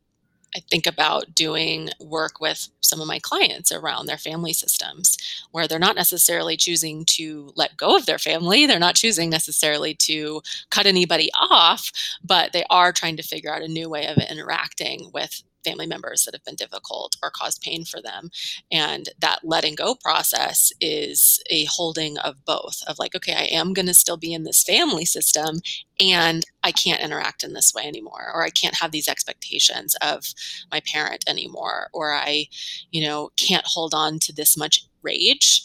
i 0.55 0.61
think 0.71 0.87
about 0.87 1.35
doing 1.35 1.89
work 2.01 2.41
with 2.41 2.69
some 2.81 3.01
of 3.01 3.07
my 3.09 3.19
clients 3.19 3.73
around 3.73 4.07
their 4.07 4.19
family 4.19 4.53
systems 4.53 5.17
where 5.51 5.67
they're 5.67 5.79
not 5.79 5.97
necessarily 5.97 6.57
choosing 6.57 7.05
to 7.05 7.51
let 7.57 7.77
go 7.77 7.97
of 7.97 8.07
their 8.07 8.19
family. 8.19 8.67
They're 8.67 8.79
not 8.79 8.95
choosing 8.95 9.29
necessarily 9.29 9.95
to 9.95 10.41
cut 10.71 10.87
anybody 10.87 11.31
off 11.35 11.91
but 12.25 12.53
they 12.53 12.65
are 12.71 12.93
trying 12.93 13.17
to 13.17 13.23
figure 13.23 13.53
out 13.53 13.63
a 13.63 13.69
new 13.69 13.89
way 13.89 14.07
of 14.07 14.19
interacting 14.31 15.11
with 15.13 15.43
family 15.67 15.87
members 15.87 16.25
that 16.25 16.35
have 16.35 16.45
been 16.45 16.55
difficult 16.55 17.17
or 17.23 17.31
caused 17.31 17.61
pain 17.63 17.85
for 17.85 18.01
them. 18.01 18.31
And 18.71 19.09
that 19.19 19.41
letting 19.43 19.75
go 19.75 19.95
process 19.95 20.73
is 20.81 21.43
a 21.51 21.65
holding 21.65 22.19
of 22.19 22.45
both 22.45 22.83
of 22.87 22.99
like, 22.99 23.15
okay, 23.15 23.35
I 23.35 23.45
am 23.57 23.73
going 23.73 23.87
to 23.87 23.95
still 23.95 24.17
be 24.17 24.33
in 24.33 24.45
this 24.45 24.63
family 24.63 25.05
system 25.05 25.61
and 26.01 26.45
I 26.63 26.73
can't 26.73 27.03
interact 27.03 27.43
in 27.43 27.53
this 27.53 27.73
way 27.75 27.85
anymore, 27.85 28.31
or 28.35 28.45
I 28.45 28.51
can't 28.51 28.79
have 28.81 28.93
these 28.93 29.09
expectations 29.09 29.97
of 30.03 30.25
my 30.71 30.81
parent 30.93 31.25
anymore, 31.29 31.89
or 31.93 32.13
I, 32.13 32.47
you 32.91 33.07
know, 33.07 33.31
can't 33.37 33.65
hold 33.67 33.95
on 33.95 34.19
to 34.21 34.33
this 34.33 34.57
much 34.57 34.87
rage. 35.03 35.63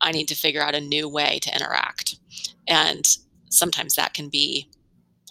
I 0.00 0.12
need 0.12 0.28
to 0.28 0.34
figure 0.34 0.62
out 0.62 0.74
a 0.74 0.80
new 0.80 1.08
way 1.08 1.38
to 1.42 1.54
interact. 1.54 2.16
And 2.66 3.06
sometimes 3.50 3.94
that 3.94 4.14
can 4.14 4.28
be 4.28 4.68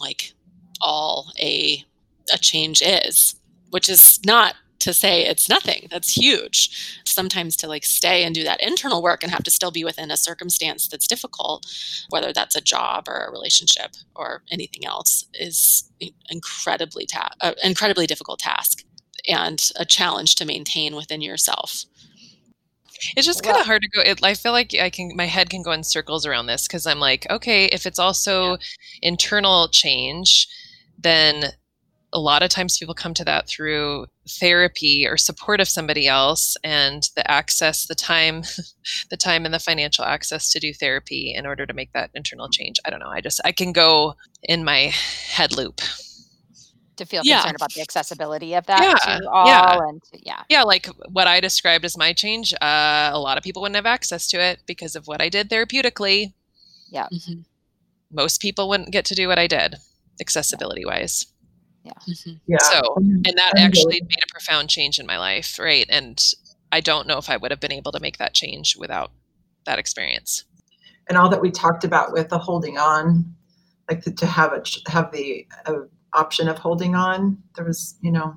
like 0.00 0.32
all 0.80 1.32
a 1.38 1.84
a 2.32 2.38
change 2.38 2.80
is 2.80 3.39
which 3.70 3.88
is 3.88 4.20
not 4.24 4.54
to 4.80 4.94
say 4.94 5.24
it's 5.24 5.48
nothing. 5.48 5.86
That's 5.90 6.16
huge. 6.16 7.00
Sometimes 7.04 7.54
to 7.56 7.68
like 7.68 7.84
stay 7.84 8.24
and 8.24 8.34
do 8.34 8.42
that 8.44 8.62
internal 8.62 9.02
work 9.02 9.22
and 9.22 9.30
have 9.30 9.44
to 9.44 9.50
still 9.50 9.70
be 9.70 9.84
within 9.84 10.10
a 10.10 10.16
circumstance 10.16 10.88
that's 10.88 11.06
difficult 11.06 11.66
whether 12.08 12.32
that's 12.32 12.56
a 12.56 12.60
job 12.60 13.08
or 13.08 13.24
a 13.24 13.30
relationship 13.30 13.92
or 14.16 14.42
anything 14.50 14.84
else 14.84 15.26
is 15.34 15.90
incredibly 16.30 17.06
ta- 17.06 17.34
uh, 17.40 17.52
incredibly 17.62 18.06
difficult 18.06 18.40
task 18.40 18.84
and 19.28 19.70
a 19.76 19.84
challenge 19.84 20.34
to 20.36 20.46
maintain 20.46 20.96
within 20.96 21.20
yourself. 21.20 21.84
It's 23.16 23.26
just 23.26 23.42
kind 23.42 23.56
of 23.56 23.64
hard 23.64 23.82
to 23.82 23.88
go 23.88 24.02
it, 24.02 24.22
i 24.22 24.34
feel 24.34 24.52
like 24.52 24.74
i 24.74 24.90
can 24.90 25.12
my 25.16 25.24
head 25.24 25.48
can 25.48 25.62
go 25.62 25.72
in 25.72 25.82
circles 25.82 26.26
around 26.26 26.46
this 26.46 26.66
because 26.66 26.86
i'm 26.86 27.00
like 27.00 27.26
okay 27.30 27.64
if 27.66 27.86
it's 27.86 27.98
also 27.98 28.50
yeah. 28.50 28.56
internal 29.00 29.68
change 29.68 30.46
then 30.98 31.44
a 32.12 32.18
lot 32.18 32.42
of 32.42 32.50
times 32.50 32.78
people 32.78 32.94
come 32.94 33.14
to 33.14 33.24
that 33.24 33.48
through 33.48 34.06
therapy 34.28 35.06
or 35.06 35.16
support 35.16 35.60
of 35.60 35.68
somebody 35.68 36.08
else 36.08 36.56
and 36.64 37.08
the 37.14 37.30
access 37.30 37.86
the 37.86 37.94
time 37.94 38.42
the 39.10 39.16
time 39.16 39.44
and 39.44 39.54
the 39.54 39.58
financial 39.58 40.04
access 40.04 40.50
to 40.50 40.58
do 40.58 40.72
therapy 40.72 41.32
in 41.34 41.46
order 41.46 41.66
to 41.66 41.72
make 41.72 41.92
that 41.92 42.10
internal 42.14 42.48
change 42.48 42.76
i 42.84 42.90
don't 42.90 43.00
know 43.00 43.10
i 43.10 43.20
just 43.20 43.40
i 43.44 43.52
can 43.52 43.72
go 43.72 44.14
in 44.42 44.64
my 44.64 44.92
head 45.32 45.56
loop 45.56 45.80
to 46.96 47.06
feel 47.06 47.22
yeah. 47.24 47.36
concerned 47.36 47.56
about 47.56 47.72
the 47.72 47.80
accessibility 47.80 48.54
of 48.54 48.66
that 48.66 48.82
yeah. 48.82 49.16
to 49.18 49.30
all 49.30 49.46
yeah. 49.46 49.78
and 49.88 50.02
to, 50.02 50.18
yeah 50.22 50.42
yeah 50.48 50.62
like 50.62 50.86
what 51.12 51.26
i 51.26 51.40
described 51.40 51.84
as 51.84 51.96
my 51.96 52.12
change 52.12 52.52
uh, 52.60 53.10
a 53.12 53.18
lot 53.18 53.38
of 53.38 53.44
people 53.44 53.62
wouldn't 53.62 53.76
have 53.76 53.86
access 53.86 54.26
to 54.28 54.38
it 54.38 54.60
because 54.66 54.94
of 54.96 55.06
what 55.06 55.20
i 55.22 55.28
did 55.28 55.48
therapeutically 55.48 56.32
Yeah. 56.90 57.06
Mhm, 57.12 57.44
Most 58.10 58.40
people 58.42 58.68
wouldn't 58.68 58.90
get 58.90 59.04
to 59.06 59.14
do 59.14 59.28
what 59.28 59.38
I 59.38 59.46
did, 59.46 59.76
accessibility 60.20 60.84
wise. 60.84 61.26
Mhm. 61.86 62.40
Yeah. 62.46 62.58
So, 62.60 62.94
And- 62.96 63.26
And 63.26 63.38
that 63.38 63.52
actually 63.56 64.00
made 64.02 64.22
a 64.22 64.30
profound 64.30 64.68
change 64.70 64.98
in 64.98 65.06
my 65.06 65.18
life, 65.18 65.58
right? 65.58 65.86
And 65.88 66.22
I 66.72 66.80
don't 66.80 67.06
know 67.06 67.18
if 67.18 67.28
I 67.30 67.36
would 67.36 67.50
have 67.50 67.60
been 67.60 67.72
able 67.72 67.92
to 67.92 68.00
make 68.00 68.18
that 68.18 68.34
change 68.34 68.76
without 68.76 69.12
that 69.64 69.78
experience. 69.78 70.44
and 71.08 71.18
all 71.18 71.28
that 71.28 71.40
we 71.40 71.50
talked 71.50 71.82
about 71.82 72.12
with 72.12 72.28
the 72.28 72.38
holding 72.38 72.78
on, 72.78 73.24
like 73.90 74.04
the, 74.04 74.12
to 74.12 74.26
have 74.26 74.52
it 74.52 74.68
have 74.86 75.10
the 75.10 75.44
uh, 75.66 75.80
option 76.12 76.46
of 76.48 76.56
holding 76.56 76.94
on. 76.94 77.36
There 77.56 77.64
was, 77.64 77.96
you 78.00 78.12
know, 78.12 78.36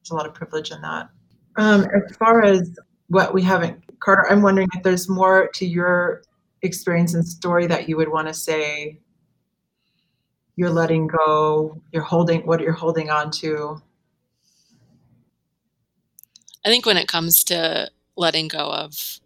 there's 0.00 0.10
a 0.10 0.14
lot 0.14 0.26
of 0.26 0.34
privilege 0.34 0.70
in 0.70 0.80
that. 0.82 1.08
Um, 1.56 1.86
as 1.94 2.14
far 2.16 2.42
as 2.44 2.70
what 3.08 3.32
we 3.32 3.40
haven't, 3.42 3.82
Carter, 4.00 4.26
I'm 4.30 4.42
wondering 4.42 4.68
if 4.74 4.82
there's 4.82 5.08
more 5.08 5.48
to 5.54 5.64
your 5.66 6.22
experience 6.60 7.14
and 7.14 7.26
story 7.26 7.66
that 7.66 7.88
you 7.88 7.96
would 7.96 8.10
want 8.10 8.28
to 8.28 8.34
say. 8.34 9.00
You're 10.56 10.70
letting 10.70 11.06
go. 11.06 11.80
You're 11.92 12.02
holding 12.02 12.46
what 12.46 12.60
you're 12.60 12.72
holding 12.72 13.10
on 13.10 13.30
to. 13.32 13.80
I 16.64 16.68
think 16.68 16.86
when 16.86 16.96
it 16.96 17.08
comes 17.08 17.44
to 17.44 17.90
letting 18.16 18.48
go 18.48 18.72
of 18.72 19.20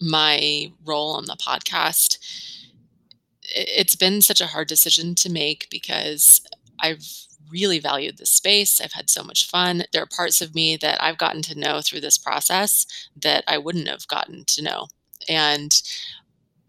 my 0.00 0.72
role 0.84 1.12
on 1.12 1.26
the 1.26 1.36
podcast, 1.36 2.18
it's 3.42 3.94
been 3.94 4.20
such 4.20 4.40
a 4.40 4.46
hard 4.46 4.68
decision 4.68 5.14
to 5.14 5.30
make 5.30 5.68
because 5.70 6.42
I've 6.80 7.06
really 7.50 7.78
valued 7.78 8.18
this 8.18 8.30
space. 8.30 8.80
I've 8.80 8.92
had 8.92 9.08
so 9.08 9.22
much 9.22 9.48
fun. 9.48 9.84
There 9.92 10.02
are 10.02 10.06
parts 10.06 10.42
of 10.42 10.54
me 10.54 10.76
that 10.78 11.02
I've 11.02 11.16
gotten 11.16 11.42
to 11.42 11.58
know 11.58 11.80
through 11.80 12.00
this 12.00 12.18
process 12.18 12.86
that 13.22 13.44
I 13.46 13.56
wouldn't 13.58 13.88
have 13.88 14.08
gotten 14.08 14.44
to 14.46 14.62
know. 14.62 14.88
And 15.28 15.80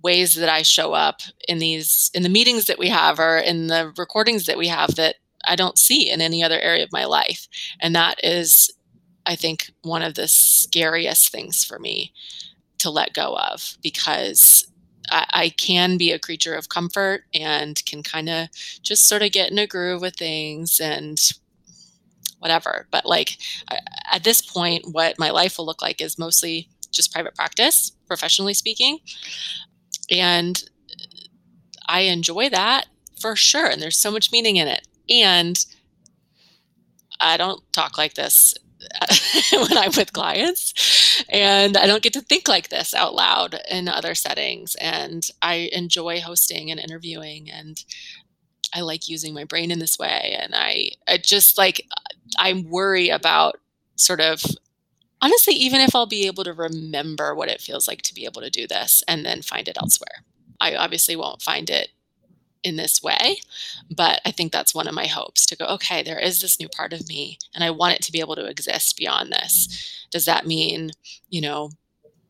ways 0.04 0.36
that 0.36 0.50
I 0.50 0.62
show 0.62 0.94
up 0.94 1.22
in 1.48 1.60
these 1.60 2.12
in 2.14 2.24
the 2.24 2.30
meetings 2.30 2.66
that 2.66 2.80
we 2.80 2.90
have 2.90 3.20
or 3.20 3.38
in 3.38 3.68
the 3.68 3.94
recordings 3.98 4.46
that 4.46 4.58
we 4.58 4.68
have 4.68 4.96
that 4.96 5.16
I 5.48 5.56
don't 5.56 5.78
see 5.78 6.10
in 6.10 6.22
any 6.22 6.44
other 6.44 6.60
area 6.60 6.84
of 6.84 6.92
my 6.92 7.06
life. 7.06 7.48
And 7.82 7.96
that 7.96 8.24
is 8.24 8.72
I 9.26 9.36
think 9.36 9.72
one 9.82 10.02
of 10.02 10.16
the 10.16 10.28
scariest 10.28 11.32
things 11.32 11.64
for 11.64 11.80
me 11.80 12.14
to 12.80 12.90
let 12.90 13.14
go 13.14 13.36
of 13.36 13.78
because 13.82 14.66
I, 15.10 15.26
I 15.32 15.50
can 15.50 15.98
be 15.98 16.12
a 16.12 16.20
creature 16.20 16.54
of 16.54 16.70
comfort 16.70 17.24
and 17.34 17.84
can 17.86 18.04
kind 18.04 18.30
of 18.30 18.50
just 18.82 19.08
sort 19.08 19.24
of 19.24 19.32
get 19.32 19.52
in 19.52 19.60
a 19.60 19.68
groove 19.68 20.02
with 20.02 20.16
things 20.16 20.80
and 20.80 21.20
whatever. 22.40 22.88
But 22.92 23.06
like 23.06 23.38
at 24.12 24.24
this 24.24 24.42
point, 24.42 24.86
what 24.92 25.20
my 25.20 25.32
life 25.32 25.58
will 25.58 25.66
look 25.66 25.82
like 25.82 26.02
is 26.02 26.18
mostly 26.18 26.70
just 26.92 27.12
private 27.12 27.36
practice, 27.36 27.92
professionally 28.08 28.54
speaking. 28.54 29.00
And 30.10 30.64
I 31.88 32.02
enjoy 32.02 32.50
that 32.50 32.88
for 33.20 33.36
sure. 33.36 33.68
And 33.68 33.82
there's 33.82 33.98
so 33.98 34.12
much 34.12 34.32
meaning 34.32 34.58
in 34.58 34.68
it. 34.68 34.88
And 35.10 35.64
I 37.20 37.38
don't 37.38 37.62
talk 37.74 37.98
like 37.98 38.14
this 38.14 38.54
when 39.52 39.78
I'm 39.78 39.92
with 39.98 40.14
clients. 40.14 41.24
And 41.30 41.78
I 41.78 41.88
don't 41.88 42.04
get 42.04 42.14
to 42.14 42.22
think 42.22 42.48
like 42.48 42.70
this 42.70 42.94
out 42.94 43.16
loud 43.16 43.60
in 43.70 43.88
other 43.88 44.16
settings. 44.16 44.76
And 44.76 45.28
I 45.42 45.70
enjoy 45.72 46.22
hosting 46.22 46.70
and 46.72 46.80
interviewing. 46.80 47.50
And 47.50 47.84
I 48.74 48.82
like 48.82 49.10
using 49.10 49.34
my 49.34 49.46
brain 49.46 49.72
in 49.72 49.80
this 49.80 49.98
way. 49.98 50.38
And 50.40 50.54
I, 50.56 50.92
I 51.08 51.18
just 51.18 51.58
like, 51.58 51.86
I 52.38 52.66
worry 52.68 53.10
about 53.10 53.60
sort 53.96 54.22
of 54.22 54.44
honestly, 55.22 55.54
even 55.56 55.82
if 55.82 55.96
I'll 55.96 56.06
be 56.06 56.28
able 56.28 56.44
to 56.44 56.54
remember 56.54 57.34
what 57.36 57.50
it 57.50 57.62
feels 57.62 57.88
like 57.88 58.02
to 58.04 58.14
be 58.14 58.26
able 58.26 58.42
to 58.42 58.50
do 58.50 58.68
this 58.68 59.04
and 59.08 59.26
then 59.26 59.42
find 59.42 59.68
it 59.68 59.76
mm. 59.76 59.82
elsewhere. 59.82 60.24
I 60.60 60.76
obviously 60.76 61.16
won't 61.16 61.42
find 61.42 61.70
it 61.70 61.90
in 62.64 62.76
this 62.76 63.02
way, 63.02 63.38
but 63.96 64.20
I 64.26 64.32
think 64.32 64.52
that's 64.52 64.74
one 64.74 64.88
of 64.88 64.96
my 64.96 65.06
hopes 65.06 65.46
to 65.46 65.56
go, 65.56 65.66
okay, 65.66 66.02
there 66.02 66.20
is 66.20 66.42
this 66.42 66.60
new 66.60 66.68
part 66.68 66.92
of 66.94 67.08
me 67.08 67.38
and 67.54 67.64
I 67.64 67.70
want 67.70 67.96
it 67.96 68.02
to 68.04 68.12
be 68.12 68.20
able 68.20 68.36
to 68.36 68.46
exist 68.46 68.98
beyond 68.98 69.32
this. 69.32 70.08
Does 70.12 70.26
that 70.26 70.48
mean, 70.48 70.92
you 71.30 71.42
know, 71.42 71.70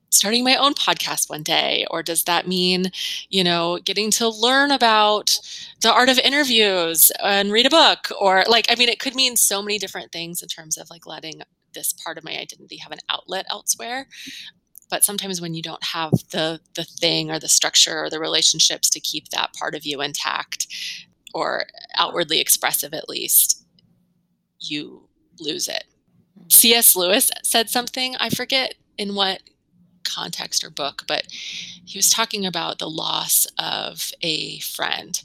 starting 0.09 0.43
my 0.43 0.55
own 0.55 0.73
podcast 0.73 1.29
one 1.29 1.43
day 1.43 1.85
or 1.91 2.01
does 2.01 2.23
that 2.23 2.47
mean 2.47 2.85
you 3.29 3.43
know 3.43 3.77
getting 3.83 4.09
to 4.09 4.27
learn 4.27 4.71
about 4.71 5.37
the 5.81 5.91
art 5.91 6.09
of 6.09 6.17
interviews 6.19 7.11
and 7.21 7.51
read 7.51 7.65
a 7.65 7.69
book 7.69 8.09
or 8.19 8.43
like 8.47 8.65
i 8.69 8.75
mean 8.75 8.87
it 8.87 8.99
could 8.99 9.15
mean 9.15 9.35
so 9.35 9.61
many 9.61 9.77
different 9.77 10.11
things 10.11 10.41
in 10.41 10.47
terms 10.47 10.77
of 10.77 10.89
like 10.89 11.05
letting 11.05 11.41
this 11.73 11.93
part 11.93 12.17
of 12.17 12.23
my 12.23 12.37
identity 12.37 12.77
have 12.77 12.91
an 12.91 12.99
outlet 13.09 13.45
elsewhere. 13.49 14.07
But 14.89 15.03
sometimes 15.03 15.41
when 15.41 15.53
you 15.53 15.61
don't 15.61 15.83
have 15.83 16.11
the 16.31 16.59
the 16.75 16.85
thing 16.85 17.29
or 17.29 17.39
the 17.39 17.49
structure 17.49 18.03
or 18.03 18.09
the 18.09 18.19
relationships 18.19 18.89
to 18.91 18.99
keep 18.99 19.29
that 19.29 19.53
part 19.53 19.75
of 19.75 19.85
you 19.85 20.01
intact 20.01 20.67
or 21.33 21.65
outwardly 21.97 22.39
expressive 22.39 22.93
at 22.93 23.09
least 23.09 23.65
you 24.59 25.07
lose 25.39 25.67
it. 25.67 25.83
Mm-hmm. 26.37 26.49
Cs 26.49 26.95
lewis 26.95 27.29
said 27.43 27.69
something 27.69 28.15
i 28.19 28.29
forget 28.29 28.75
in 28.97 29.13
what 29.13 29.41
context 30.03 30.63
or 30.63 30.69
book 30.69 31.03
but 31.07 31.27
he 31.29 31.97
was 31.97 32.09
talking 32.09 32.45
about 32.45 32.79
the 32.79 32.89
loss 32.89 33.45
of 33.59 34.11
a 34.21 34.59
friend 34.59 35.21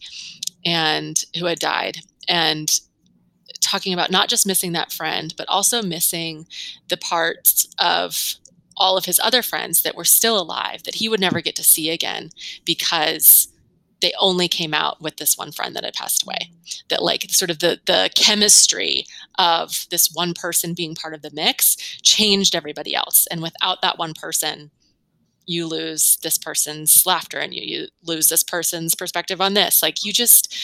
and 0.64 1.24
who 1.38 1.46
had 1.46 1.58
died 1.58 1.98
and 2.28 2.80
talking 3.72 3.92
about 3.92 4.10
not 4.10 4.28
just 4.28 4.46
missing 4.46 4.72
that 4.72 4.92
friend 4.92 5.34
but 5.36 5.48
also 5.48 5.82
missing 5.82 6.46
the 6.88 6.96
parts 6.96 7.68
of 7.78 8.34
all 8.76 8.96
of 8.96 9.04
his 9.04 9.20
other 9.20 9.42
friends 9.42 9.82
that 9.82 9.96
were 9.96 10.04
still 10.04 10.40
alive 10.40 10.82
that 10.84 10.96
he 10.96 11.08
would 11.08 11.20
never 11.20 11.40
get 11.40 11.56
to 11.56 11.64
see 11.64 11.90
again 11.90 12.30
because 12.64 13.48
they 14.02 14.12
only 14.18 14.48
came 14.48 14.74
out 14.74 15.00
with 15.00 15.16
this 15.16 15.38
one 15.38 15.52
friend 15.52 15.74
that 15.76 15.84
had 15.84 15.94
passed 15.94 16.24
away. 16.24 16.50
That 16.90 17.02
like 17.02 17.30
sort 17.30 17.50
of 17.50 17.60
the 17.60 17.80
the 17.86 18.10
chemistry 18.14 19.06
of 19.38 19.86
this 19.90 20.10
one 20.12 20.34
person 20.34 20.74
being 20.74 20.94
part 20.94 21.14
of 21.14 21.22
the 21.22 21.30
mix 21.32 21.76
changed 22.02 22.54
everybody 22.54 22.94
else. 22.94 23.26
And 23.30 23.40
without 23.40 23.80
that 23.80 23.98
one 23.98 24.12
person 24.12 24.70
you 25.46 25.66
lose 25.66 26.18
this 26.22 26.38
person's 26.38 27.04
laughter 27.04 27.38
and 27.38 27.52
you, 27.52 27.62
you 27.64 27.88
lose 28.04 28.28
this 28.28 28.44
person's 28.44 28.94
perspective 28.94 29.40
on 29.40 29.54
this. 29.54 29.82
Like 29.82 30.04
you 30.04 30.12
just 30.12 30.54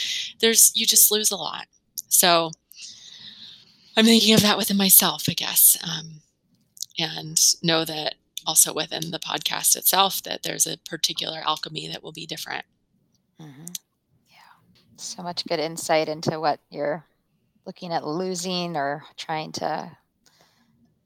there's 0.41 0.73
you 0.75 0.87
just 0.87 1.11
lose 1.11 1.31
a 1.31 1.37
lot. 1.37 1.67
So 2.09 2.51
i'm 3.99 4.05
thinking 4.05 4.35
of 4.35 4.43
that 4.43 4.57
within 4.57 4.77
myself 4.77 5.25
i 5.29 5.33
guess 5.33 5.77
um, 5.83 6.21
and 6.99 7.55
know 7.63 7.85
that 7.85 8.15
also 8.47 8.73
within 8.73 9.11
the 9.11 9.19
podcast 9.19 9.77
itself 9.77 10.23
that 10.23 10.43
there's 10.43 10.67
a 10.67 10.79
particular 10.89 11.41
alchemy 11.45 11.87
that 11.89 12.03
will 12.03 12.13
be 12.13 12.27
different 12.27 12.65
Mm-hmm. 13.41 13.67
Yeah. 14.31 14.37
So 14.97 15.23
much 15.23 15.47
good 15.47 15.61
insight 15.61 16.09
into 16.09 16.41
what 16.41 16.61
you're 16.71 17.05
looking 17.67 17.93
at 17.93 18.07
losing 18.07 18.77
or 18.77 19.05
trying 19.17 19.53
to 19.53 19.91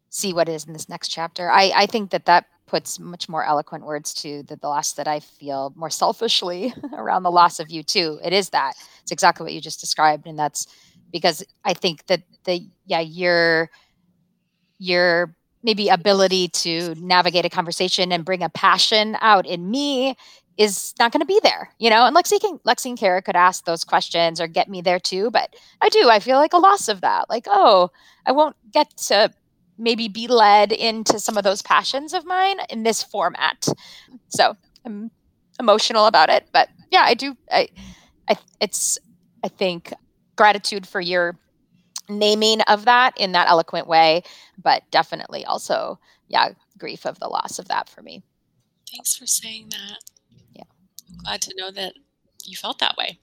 see 0.08 0.32
what 0.32 0.48
is 0.48 0.64
in 0.64 0.72
this 0.72 0.88
next 0.88 1.08
chapter. 1.08 1.50
I, 1.50 1.72
I 1.74 1.86
think 1.86 2.10
that 2.10 2.26
that 2.26 2.46
puts 2.66 2.98
much 2.98 3.28
more 3.28 3.44
eloquent 3.44 3.84
words 3.84 4.14
to 4.14 4.42
the, 4.44 4.56
the 4.56 4.68
loss 4.68 4.92
that 4.94 5.08
I 5.08 5.20
feel 5.20 5.72
more 5.76 5.90
selfishly 5.90 6.72
around 6.94 7.22
the 7.22 7.30
loss 7.30 7.60
of 7.60 7.70
you 7.70 7.82
too. 7.82 8.18
It 8.24 8.32
is 8.32 8.50
that. 8.50 8.74
It's 9.02 9.12
exactly 9.12 9.44
what 9.44 9.52
you 9.52 9.60
just 9.60 9.80
described. 9.80 10.26
And 10.26 10.38
that's 10.38 10.66
because 11.12 11.44
I 11.64 11.74
think 11.74 12.06
that 12.06 12.22
the 12.44 12.66
yeah, 12.86 13.00
your 13.00 13.70
your 14.78 15.36
maybe 15.62 15.88
ability 15.88 16.48
to 16.48 16.94
navigate 16.96 17.44
a 17.44 17.50
conversation 17.50 18.10
and 18.10 18.24
bring 18.24 18.42
a 18.42 18.48
passion 18.48 19.16
out 19.20 19.46
in 19.46 19.70
me 19.70 20.16
is 20.58 20.92
not 20.98 21.12
going 21.12 21.20
to 21.20 21.26
be 21.26 21.40
there, 21.42 21.70
you 21.78 21.88
know. 21.88 22.04
And 22.04 22.16
Lexi 22.16 22.40
can, 22.40 22.58
Lexi 22.58 22.86
and 22.86 22.98
Kara 22.98 23.22
could 23.22 23.36
ask 23.36 23.64
those 23.64 23.84
questions 23.84 24.40
or 24.40 24.46
get 24.46 24.68
me 24.68 24.82
there 24.82 24.98
too, 24.98 25.30
but 25.30 25.54
I 25.80 25.88
do. 25.88 26.10
I 26.10 26.18
feel 26.18 26.36
like 26.36 26.52
a 26.52 26.58
loss 26.58 26.88
of 26.88 27.00
that. 27.00 27.30
Like, 27.30 27.46
oh, 27.48 27.90
I 28.26 28.32
won't 28.32 28.56
get 28.70 28.96
to 29.08 29.32
maybe 29.78 30.08
be 30.08 30.26
led 30.28 30.72
into 30.72 31.18
some 31.18 31.36
of 31.36 31.44
those 31.44 31.62
passions 31.62 32.12
of 32.12 32.26
mine 32.26 32.58
in 32.68 32.82
this 32.82 33.02
format. 33.02 33.66
So 34.28 34.56
I'm 34.84 35.10
emotional 35.58 36.06
about 36.06 36.28
it, 36.28 36.48
but 36.52 36.68
yeah, 36.90 37.02
I 37.04 37.14
do. 37.14 37.36
I, 37.50 37.68
I, 38.28 38.36
it's, 38.60 38.98
I 39.42 39.48
think, 39.48 39.92
gratitude 40.36 40.86
for 40.86 41.00
your 41.00 41.38
naming 42.08 42.60
of 42.62 42.84
that 42.86 43.14
in 43.18 43.32
that 43.32 43.48
eloquent 43.48 43.86
way, 43.86 44.22
but 44.62 44.82
definitely 44.90 45.44
also, 45.44 45.98
yeah, 46.28 46.50
grief 46.78 47.06
of 47.06 47.18
the 47.20 47.28
loss 47.28 47.58
of 47.58 47.68
that 47.68 47.88
for 47.88 48.02
me. 48.02 48.22
thanks 48.90 49.14
for 49.16 49.26
saying 49.26 49.68
that 49.70 49.98
Yeah. 50.54 50.64
i'm 51.10 51.16
glad 51.24 51.40
to 51.42 51.54
know 51.56 51.70
that 51.70 51.94
you 52.44 52.56
felt 52.56 52.78
that 52.80 52.96
way 52.98 53.18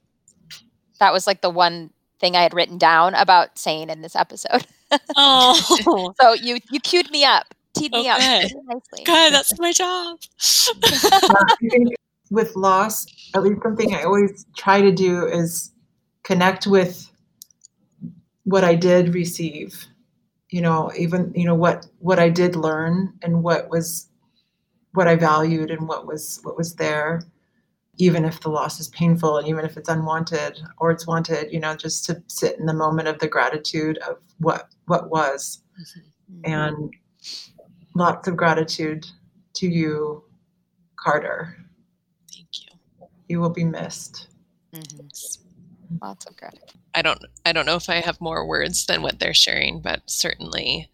That 0.99 1.13
was 1.13 1.27
like 1.27 1.41
the 1.41 1.49
one 1.49 1.91
thing 2.19 2.35
I 2.35 2.41
had 2.41 2.53
written 2.53 2.77
down 2.77 3.13
about 3.15 3.57
saying 3.57 3.89
in 3.89 4.01
this 4.01 4.15
episode. 4.15 4.65
oh 5.15 6.13
So 6.21 6.33
you 6.33 6.57
you 6.71 6.79
queued 6.79 7.09
me 7.11 7.23
up, 7.25 7.53
teed 7.75 7.91
me 7.93 8.07
up 8.09 8.17
Okay. 8.17 8.49
nicely. 8.65 9.03
god 9.05 9.29
that's 9.31 9.57
my 9.59 9.71
job 9.71 10.17
uh, 11.29 11.35
I 11.35 11.95
with 12.31 12.55
loss, 12.55 13.05
at 13.35 13.41
least 13.43 13.61
something 13.63 13.93
I 13.93 14.03
always 14.03 14.45
try 14.57 14.81
to 14.81 14.91
do 14.91 15.25
is 15.27 15.71
connect 16.29 16.67
with 16.67 17.09
what 18.45 18.63
I 18.63 18.75
did 18.75 19.15
receive. 19.15 19.71
You 20.51 20.61
know, 20.61 20.91
even 20.97 21.33
you 21.35 21.45
know 21.45 21.55
what 21.55 21.87
what 21.99 22.19
I 22.19 22.29
did 22.29 22.55
learn 22.55 23.13
and 23.23 23.43
what 23.43 23.69
was 23.69 24.09
what 24.93 25.07
I 25.07 25.15
valued 25.15 25.71
and 25.71 25.87
what 25.87 26.07
was 26.07 26.39
what 26.43 26.57
was 26.57 26.75
there. 26.75 27.21
even 27.97 28.25
if 28.25 28.39
the 28.41 28.49
loss 28.49 28.79
is 28.79 28.87
painful 28.89 29.37
and 29.37 29.47
even 29.47 29.65
if 29.65 29.77
it's 29.77 29.89
unwanted 29.89 30.59
or 30.77 30.91
it's 30.91 31.05
wanted, 31.07 31.51
you 31.51 31.59
know, 31.59 31.75
just 31.75 32.05
to 32.05 32.23
sit 32.27 32.57
in 32.59 32.65
the 32.65 32.73
moment 32.73 33.07
of 33.09 33.19
the 33.19 33.27
gratitude 33.27 33.97
of 33.99 34.17
what 34.39 34.69
what 34.87 35.09
was. 35.11 35.61
Mm-hmm. 36.31 36.53
And 36.53 36.93
lots 37.95 38.27
of 38.27 38.37
gratitude 38.37 39.07
to 39.55 39.67
you, 39.67 40.23
Carter. 40.95 41.57
Thank 42.33 42.49
you. 42.61 42.77
You 43.29 43.41
will 43.41 43.49
be 43.51 43.65
missed. 43.65 44.29
Mhm. 44.73 45.09
Lots 46.01 46.25
of 46.25 46.35
gratitude. 46.35 46.79
I 46.93 47.01
don't 47.01 47.23
I 47.45 47.51
don't 47.51 47.65
know 47.65 47.75
if 47.75 47.89
I 47.89 47.95
have 47.95 48.21
more 48.21 48.47
words 48.47 48.85
than 48.85 49.01
what 49.01 49.19
they're 49.19 49.33
sharing, 49.33 49.81
but 49.81 50.01
certainly 50.07 50.89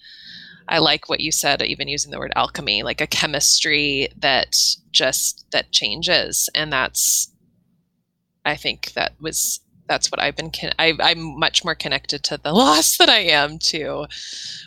I 0.67 0.79
like 0.79 1.09
what 1.09 1.19
you 1.19 1.31
said, 1.31 1.61
even 1.61 1.87
using 1.87 2.11
the 2.11 2.19
word 2.19 2.33
alchemy, 2.35 2.83
like 2.83 3.01
a 3.01 3.07
chemistry 3.07 4.09
that 4.17 4.57
just 4.91 5.45
that 5.51 5.71
changes, 5.71 6.49
and 6.55 6.71
that's 6.71 7.31
I 8.45 8.55
think 8.55 8.93
that 8.93 9.13
was 9.19 9.59
that's 9.87 10.11
what 10.11 10.21
I've 10.21 10.35
been. 10.35 10.51
Con- 10.51 10.73
I, 10.79 10.93
I'm 10.99 11.39
much 11.39 11.63
more 11.63 11.75
connected 11.75 12.23
to 12.25 12.37
the 12.37 12.51
loss 12.53 12.97
than 12.97 13.09
I 13.09 13.19
am 13.19 13.59
to 13.59 14.07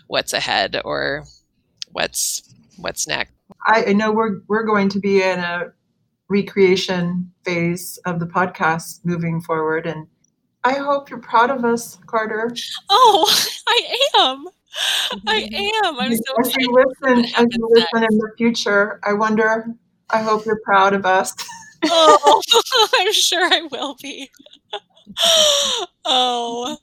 what's 0.07 0.33
ahead 0.33 0.81
or 0.85 1.24
what's 1.91 2.43
what's 2.76 3.07
next. 3.07 3.33
I, 3.66 3.87
I 3.89 3.93
know 3.93 4.12
we're 4.12 4.41
we're 4.49 4.64
going 4.66 4.89
to 4.91 5.01
be 5.01 5.22
in 5.22 5.39
a 5.39 5.72
recreation 6.29 7.33
phase 7.45 7.99
of 8.05 8.20
the 8.20 8.26
podcast 8.26 9.01
moving 9.05 9.41
forward, 9.41 9.87
and 9.87 10.07
I 10.68 10.74
hope 10.74 11.08
you're 11.08 11.18
proud 11.18 11.50
of 11.50 11.64
us, 11.64 11.96
Carter. 12.06 12.54
Oh, 12.90 13.48
I 13.68 13.98
am. 14.18 14.46
I 15.26 15.48
am. 15.84 15.98
I'm 15.98 16.14
so 16.14 16.34
as 16.44 16.54
you 16.56 16.84
listen, 17.00 17.24
as 17.24 17.46
you 17.50 17.68
listen 17.72 18.02
in 18.02 18.18
the 18.18 18.30
future, 18.36 19.00
I 19.02 19.14
wonder. 19.14 19.64
I 20.10 20.20
hope 20.20 20.44
you're 20.44 20.60
proud 20.64 20.92
of 20.92 21.06
us. 21.06 21.34
Oh, 21.90 22.42
I'm 22.96 23.12
sure 23.12 23.44
I 23.44 23.68
will 23.70 23.94
be. 24.02 24.28
Oh, 26.04 26.76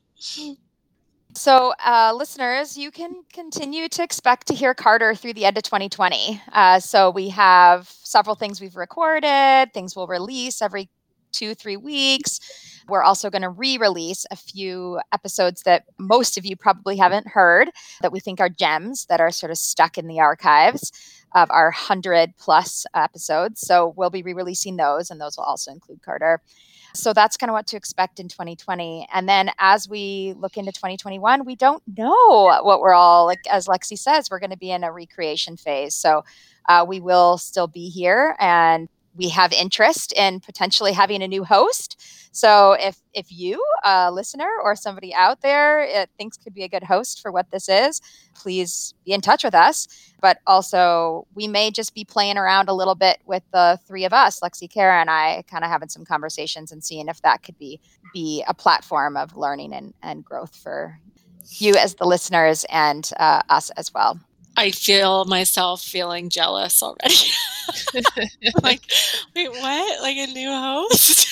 So, 1.34 1.74
uh, 1.86 2.14
listeners, 2.16 2.78
you 2.78 2.92
can 2.92 3.24
continue 3.34 3.90
to 3.90 4.02
expect 4.02 4.48
to 4.48 4.54
hear 4.54 4.74
Carter 4.74 5.14
through 5.14 5.34
the 5.34 5.44
end 5.44 5.58
of 5.58 5.64
2020. 5.64 6.42
Uh, 6.54 6.80
so, 6.80 7.10
we 7.12 7.28
have 7.28 7.90
several 7.90 8.38
things 8.38 8.62
we've 8.62 8.78
recorded, 8.78 9.74
things 9.74 9.98
we'll 9.98 10.08
release 10.08 10.62
every 10.62 10.90
two, 11.34 11.54
three 11.56 11.76
weeks. 11.76 12.40
We're 12.88 13.04
also 13.04 13.30
going 13.30 13.42
to 13.42 13.50
re 13.50 13.78
release 13.78 14.26
a 14.32 14.36
few 14.36 15.00
episodes 15.12 15.64
that 15.64 15.86
most 16.00 16.38
of 16.38 16.46
you 16.46 16.56
probably 16.56 16.98
haven't 16.98 17.28
heard 17.28 17.70
that 18.02 18.12
we 18.12 18.20
think 18.20 18.40
are 18.40 18.50
gems 18.50 19.06
that 19.08 19.20
are 19.20 19.32
sort 19.32 19.52
of 19.52 19.58
stuck 19.58 19.98
in 19.98 20.08
the 20.08 20.20
archives 20.20 20.92
of 21.34 21.50
our 21.52 21.66
100 21.66 22.38
plus 22.38 22.86
episodes. 22.96 23.62
So, 23.62 23.94
we'll 23.96 24.10
be 24.10 24.24
re 24.24 24.34
releasing 24.34 24.78
those, 24.78 25.10
and 25.10 25.20
those 25.20 25.38
will 25.38 25.46
also 25.46 25.72
include 25.72 26.02
Carter. 26.02 26.42
So 26.96 27.14
that's 27.14 27.38
kind 27.38 27.50
of 27.50 27.54
what 27.54 27.68
to 27.68 27.78
expect 27.78 28.20
in 28.20 28.30
2020. 28.30 29.08
And 29.14 29.28
then 29.28 29.52
as 29.60 29.90
we 29.90 30.34
look 30.38 30.58
into 30.58 30.72
2021, 30.72 31.46
we 31.46 31.56
don't 31.56 31.84
know 31.98 32.62
what 32.64 32.80
we're 32.80 32.94
all 32.94 33.26
like. 33.26 33.42
As 33.52 33.68
Lexi 33.68 33.98
says, 33.98 34.30
we're 34.32 34.40
going 34.40 34.52
to 34.52 34.58
be 34.58 34.72
in 34.72 34.84
a 34.84 34.92
recreation 34.92 35.58
phase. 35.58 35.94
So 35.94 36.24
uh, 36.68 36.86
we 36.88 37.00
will 37.00 37.38
still 37.38 37.68
be 37.68 37.90
here, 37.90 38.36
and 38.40 38.90
we 39.16 39.30
have 39.30 39.52
interest 39.54 40.14
in 40.14 40.40
potentially 40.40 40.92
having 40.92 41.24
a 41.24 41.28
new 41.28 41.44
host. 41.44 42.02
So 42.32 42.74
if 42.74 43.02
if 43.14 43.32
you, 43.32 43.64
a 43.84 44.12
listener 44.12 44.50
or 44.64 44.76
somebody 44.76 45.14
out 45.14 45.42
there, 45.42 46.06
thinks 46.18 46.38
could 46.38 46.54
be 46.54 46.64
a 46.64 46.68
good 46.68 46.84
host 46.84 47.22
for 47.22 47.32
what 47.32 47.50
this 47.52 47.70
is, 47.70 48.02
please 48.36 48.94
be 49.06 49.14
in 49.14 49.22
touch 49.22 49.44
with 49.44 49.56
us. 49.56 49.88
But 50.22 50.40
also, 50.46 51.28
we 51.34 51.48
may 51.48 51.72
just 51.72 51.94
be 51.94 52.04
playing 52.04 52.38
around 52.38 52.68
a 52.68 52.74
little 52.74 52.96
bit 52.96 53.20
with 53.26 53.44
the 53.54 53.80
three 53.88 54.04
of 54.04 54.12
us, 54.12 54.42
Lexi, 54.42 54.70
Kara, 54.70 55.00
and 55.00 55.10
I, 55.10 55.44
kind 55.50 55.64
of 55.64 55.70
having 55.70 55.90
some 55.90 56.04
conversations 56.04 56.72
and 56.72 56.84
seeing 56.84 57.08
if 57.08 57.22
that 57.22 57.44
could 57.44 57.58
be 57.58 57.80
be 58.14 58.44
a 58.48 58.54
platform 58.54 59.18
of 59.18 59.36
learning 59.36 59.74
and, 59.74 59.94
and 60.02 60.24
growth 60.24 60.56
for 60.56 61.00
you 61.50 61.76
as 61.76 61.96
the 61.96 62.06
listeners 62.06 62.66
and 62.70 63.12
uh, 63.18 63.42
us 63.50 63.70
as 63.72 63.94
well. 63.94 64.20
I 64.58 64.72
feel 64.72 65.26
myself 65.26 65.82
feeling 65.82 66.30
jealous 66.30 66.82
already. 66.82 67.16
like, 68.64 68.82
wait, 69.36 69.50
what? 69.52 70.02
Like 70.02 70.18
a 70.18 70.28
new 70.28 70.50
host? 70.50 71.28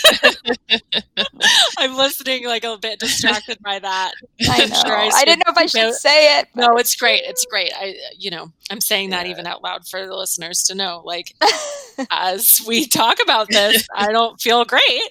I'm 1.77 1.95
listening, 1.95 2.45
like 2.45 2.63
a 2.63 2.77
bit 2.77 2.99
distracted 2.99 3.57
by 3.63 3.79
that. 3.79 4.13
I 4.49 4.65
know. 4.65 4.75
sure 4.85 4.97
I 4.97 5.09
I, 5.13 5.25
didn't 5.25 5.43
know 5.45 5.51
if 5.51 5.57
I 5.57 5.65
should- 5.65 5.79
should 5.81 5.93
say 5.95 6.39
it. 6.39 6.47
No, 6.55 6.77
it's 6.77 6.95
great. 6.95 7.23
It's 7.25 7.45
great. 7.45 7.71
I, 7.75 7.95
you 8.17 8.31
know, 8.31 8.51
I'm 8.69 8.81
saying 8.81 9.11
that 9.11 9.25
even 9.25 9.47
out 9.47 9.63
loud 9.63 9.87
for 9.87 10.05
the 10.05 10.15
listeners 10.15 10.63
to 10.63 10.75
know. 10.75 11.01
Like, 11.05 11.33
as 12.11 12.61
we 12.67 12.87
talk 12.87 13.17
about 13.21 13.49
this, 13.49 13.87
I 13.95 14.11
don't 14.11 14.39
feel 14.39 14.65
great. 14.65 15.01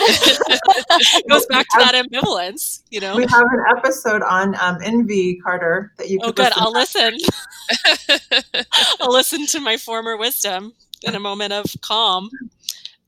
It 0.00 1.28
goes 1.28 1.46
back 1.46 1.66
to 1.70 1.78
that 1.78 1.94
ambivalence, 1.94 2.82
you 2.90 3.00
know. 3.00 3.16
We 3.16 3.22
have 3.22 3.42
an 3.42 3.64
episode 3.76 4.22
on 4.22 4.54
um, 4.60 4.78
envy, 4.82 5.36
Carter, 5.36 5.92
that 5.98 6.08
you 6.08 6.18
Could 6.20 6.28
Oh, 6.28 6.32
good. 6.32 6.52
listen 6.56 6.62
I'll 6.62 6.72
listen. 6.72 8.64
I'll 9.00 9.12
listen 9.12 9.46
to 9.46 9.60
my 9.60 9.76
former 9.76 10.16
wisdom 10.16 10.72
in 11.02 11.14
a 11.14 11.20
moment 11.20 11.52
of 11.52 11.66
calm 11.80 12.30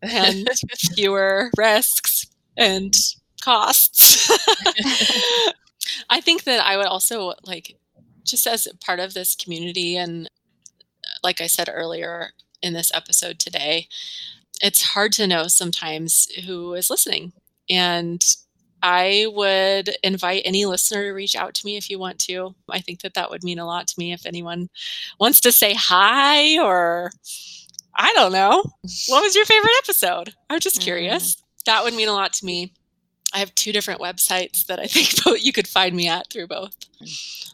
and 0.03 0.49
fewer 0.95 1.51
risks 1.57 2.27
and 2.57 2.95
costs. 3.43 4.31
I 6.11 6.21
think 6.21 6.45
that 6.45 6.65
I 6.65 6.77
would 6.77 6.87
also 6.87 7.35
like, 7.45 7.77
just 8.25 8.47
as 8.47 8.69
part 8.85 9.01
of 9.01 9.15
this 9.15 9.35
community, 9.35 9.97
and 9.97 10.31
like 11.23 11.41
I 11.41 11.47
said 11.47 11.69
earlier 11.73 12.31
in 12.63 12.75
this 12.75 12.93
episode 12.95 13.39
today, 13.39 13.89
it's 14.61 14.83
hard 14.83 15.13
to 15.15 15.27
know 15.27 15.49
sometimes 15.49 16.27
who 16.47 16.75
is 16.75 16.91
listening. 16.91 17.33
And 17.69 18.23
I 18.83 19.27
would 19.35 19.91
invite 20.03 20.43
any 20.45 20.65
listener 20.67 21.05
to 21.05 21.11
reach 21.13 21.37
out 21.37 21.55
to 21.55 21.67
me 21.67 21.77
if 21.77 21.91
you 21.91 21.99
want 21.99 22.19
to. 22.21 22.55
I 22.71 22.81
think 22.81 23.03
that 23.03 23.15
that 23.15 23.31
would 23.31 23.45
mean 23.45 23.59
a 23.59 23.67
lot 23.67 23.87
to 23.89 23.95
me 23.99 24.13
if 24.13 24.25
anyone 24.27 24.69
wants 25.19 25.41
to 25.41 25.53
say 25.53 25.75
hi 25.75 26.59
or 26.59 27.11
I 27.97 28.13
don't 28.15 28.33
know. 28.33 28.63
What 29.09 29.23
was 29.23 29.37
your 29.37 29.45
favorite 29.45 29.73
episode? 29.83 30.35
I'm 30.49 30.61
just 30.61 30.81
Mm. 30.81 30.85
curious. 30.85 31.37
That 31.67 31.85
would 31.85 31.95
mean 31.95 32.09
a 32.09 32.13
lot 32.15 32.33
to 32.35 32.45
me. 32.47 32.73
I 33.33 33.39
have 33.39 33.55
two 33.55 33.73
different 33.73 34.01
websites 34.01 34.67
that 34.67 34.81
I 34.81 34.87
think 34.87 35.25
both 35.25 35.43
you 35.43 35.53
could 35.53 35.69
find 35.69 35.95
me 35.95 36.09
at 36.09 36.31
through 36.31 36.49
both. 36.49 36.75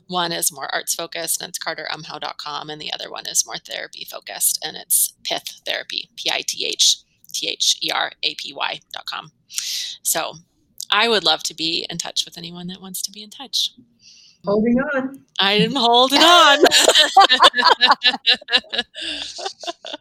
One 0.09 0.33
is 0.33 0.53
more 0.53 0.73
arts 0.75 0.95
focused 0.95 1.41
and 1.41 1.51
it's 1.51 1.59
carterumhau.com 1.59 2.71
and 2.71 2.81
the 2.81 2.93
other 2.93 3.11
one 3.11 3.27
is 3.27 3.47
more 3.47 3.59
therapy 3.59 4.07
focused 4.11 4.65
and 4.65 4.77
it's 4.77 5.15
Pith 5.25 5.61
Therapy, 5.67 6.11
P 6.17 6.31
I 6.31 6.43
T 6.47 6.67
H 6.67 6.99
T 7.33 7.49
H 7.49 7.77
E 7.83 7.91
R 7.91 8.13
A 8.23 8.35
P 8.37 8.53
Y.com. 8.55 9.33
So 10.03 10.35
I 10.91 11.09
would 11.09 11.25
love 11.25 11.43
to 11.45 11.55
be 11.55 11.87
in 11.91 11.99
touch 11.99 12.25
with 12.25 12.39
anyone 12.39 12.69
that 12.69 12.81
wants 12.81 13.03
to 13.03 13.11
be 13.11 13.23
in 13.23 13.31
touch. 13.31 13.73
Holding 14.45 14.79
on. 14.79 15.25
I'm 15.41 15.75
holding 15.75 16.21
on. 16.21 16.59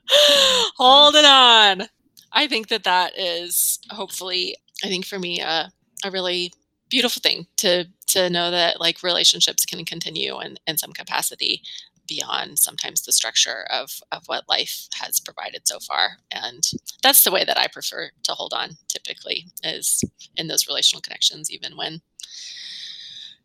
holding 0.77 1.25
on. 1.25 1.87
I 2.31 2.47
think 2.47 2.67
that 2.67 2.83
that 2.83 3.17
is 3.17 3.79
hopefully, 3.89 4.57
I 4.83 4.87
think 4.87 5.05
for 5.05 5.19
me, 5.19 5.41
uh, 5.41 5.67
a 6.03 6.11
really 6.11 6.53
beautiful 6.89 7.21
thing 7.21 7.47
to 7.57 7.85
to 8.07 8.29
know 8.29 8.51
that 8.51 8.79
like 8.79 9.03
relationships 9.03 9.65
can 9.65 9.83
continue 9.85 10.39
in, 10.41 10.57
in 10.67 10.77
some 10.77 10.93
capacity 10.93 11.61
beyond 12.07 12.59
sometimes 12.59 13.01
the 13.01 13.11
structure 13.13 13.65
of 13.71 13.99
of 14.11 14.23
what 14.27 14.47
life 14.47 14.87
has 14.95 15.19
provided 15.19 15.67
so 15.67 15.79
far. 15.79 16.17
And 16.31 16.63
that's 17.01 17.23
the 17.23 17.31
way 17.31 17.43
that 17.43 17.57
i 17.57 17.67
prefer 17.67 18.11
to 18.23 18.31
hold 18.33 18.53
on 18.53 18.77
typically 18.87 19.47
is 19.63 20.03
in 20.35 20.47
those 20.47 20.67
relational 20.67 21.01
connections 21.01 21.51
even 21.51 21.75
when 21.77 22.01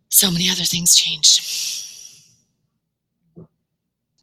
so 0.09 0.31
many 0.31 0.49
other 0.51 0.65
things 0.65 0.95
change 0.95 1.90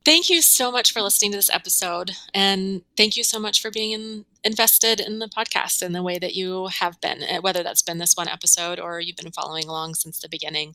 thank 0.08 0.30
you 0.30 0.42
so 0.42 0.72
much 0.72 0.94
for 0.94 1.02
listening 1.02 1.32
to 1.32 1.38
this 1.38 1.50
episode 1.50 2.12
and 2.34 2.82
thank 2.96 3.18
you 3.18 3.26
so 3.26 3.38
much 3.38 3.62
for 3.62 3.70
being 3.70 3.92
in, 3.92 4.24
invested 4.46 5.02
in 5.02 5.20
the 5.20 5.28
podcast 5.28 5.84
in 5.84 5.92
the 5.92 6.02
way 6.02 6.18
that 6.18 6.34
you 6.34 6.68
have 6.68 7.00
been 7.02 7.22
eh, 7.24 7.40
whether 7.40 7.62
that's 7.62 7.82
been 7.82 7.98
this 7.98 8.16
one 8.16 8.30
episode 8.30 8.80
or 8.80 9.02
you've 9.02 9.18
been 9.18 9.34
following 9.34 9.66
along 9.66 9.96
since 9.96 10.22
the 10.22 10.30
beginning. 10.30 10.74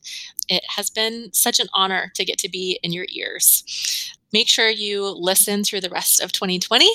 It 0.49 0.61
has 0.75 0.91
been 0.91 1.33
such 1.33 1.59
an 1.59 1.65
honor 1.73 2.11
to 2.13 2.23
get 2.23 2.37
to 2.37 2.49
be 2.49 2.77
in 2.83 2.93
your 2.93 3.07
ears. 3.09 4.13
Make 4.31 4.47
sure 4.47 4.69
you 4.69 5.03
listen 5.03 5.63
through 5.63 5.81
the 5.81 5.89
rest 5.89 6.21
of 6.21 6.31
2020 6.31 6.87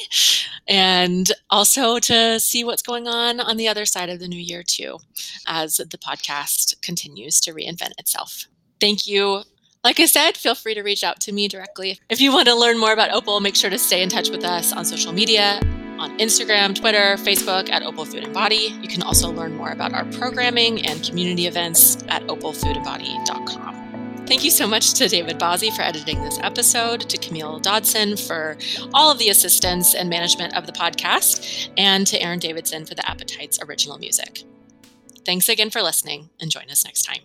and 0.68 1.32
also 1.51 1.99
to 1.99 2.39
see 2.39 2.62
what's 2.62 2.82
going 2.82 3.09
on 3.09 3.41
on 3.41 3.57
the 3.57 3.66
other 3.66 3.84
side 3.84 4.11
of 4.11 4.20
the 4.20 4.28
new 4.28 4.41
year 4.41 4.62
too 4.62 4.99
as 5.49 5.78
the 5.78 5.99
podcast 5.99 6.80
continues 6.82 7.41
to 7.41 7.53
reinvent 7.53 7.99
itself. 7.99 8.47
Thank 8.80 9.09
you 9.09 9.43
like 9.85 10.01
I 10.01 10.07
said, 10.07 10.37
feel 10.37 10.55
free 10.55 10.74
to 10.74 10.83
reach 10.83 11.05
out 11.05 11.20
to 11.20 11.33
me 11.33 11.49
directly. 11.49 12.01
If 12.09 12.20
you 12.20 12.33
want 12.33 12.49
to 12.49 12.55
learn 12.55 12.79
more 12.79 12.93
about 12.93 13.12
Opal, 13.12 13.41
make 13.41 13.57
sure 13.57 13.70
to 13.70 13.79
stay 13.79 14.03
in 14.03 14.09
touch 14.09 14.31
with 14.31 14.45
us 14.45 14.72
on 14.72 14.85
social 14.85 15.12
media 15.12 15.61
on 15.99 16.16
Instagram, 16.18 16.74
Twitter, 16.74 17.16
Facebook 17.16 17.70
at 17.70 17.83
Opal 17.83 18.05
Food 18.05 18.24
and 18.24 18.33
Body. 18.33 18.79
You 18.81 18.89
can 18.89 19.03
also 19.03 19.31
learn 19.31 19.55
more 19.55 19.70
about 19.70 19.93
our 19.93 20.05
programming 20.12 20.87
and 20.87 21.05
community 21.05 21.47
events 21.47 21.99
at 22.09 22.22
opalfoodandbody.com. 22.22 24.26
Thank 24.26 24.45
you 24.45 24.51
so 24.51 24.66
much 24.66 24.93
to 24.95 25.09
David 25.09 25.39
Bazzi 25.39 25.74
for 25.74 25.83
editing 25.83 26.22
this 26.22 26.39
episode, 26.43 27.09
to 27.09 27.16
Camille 27.16 27.61
Dodson 27.61 28.16
for 28.16 28.59
all 28.93 29.11
of 29.11 29.18
the 29.18 29.31
assistance 29.31 29.95
and 29.95 30.11
management 30.11 30.55
of 30.55 30.66
the 30.66 30.72
podcast, 30.72 31.70
and 31.79 32.07
to 32.07 32.22
Aaron 32.22 32.39
Davidson 32.39 32.85
for 32.85 32.95
the 32.95 33.09
Appetites 33.09 33.59
original 33.66 33.99
music. 33.99 34.45
Thanks 35.24 35.49
again 35.49 35.70
for 35.70 35.83
listening, 35.83 36.29
and 36.41 36.51
join 36.51 36.70
us 36.70 36.85
next 36.85 37.03
time. 37.03 37.20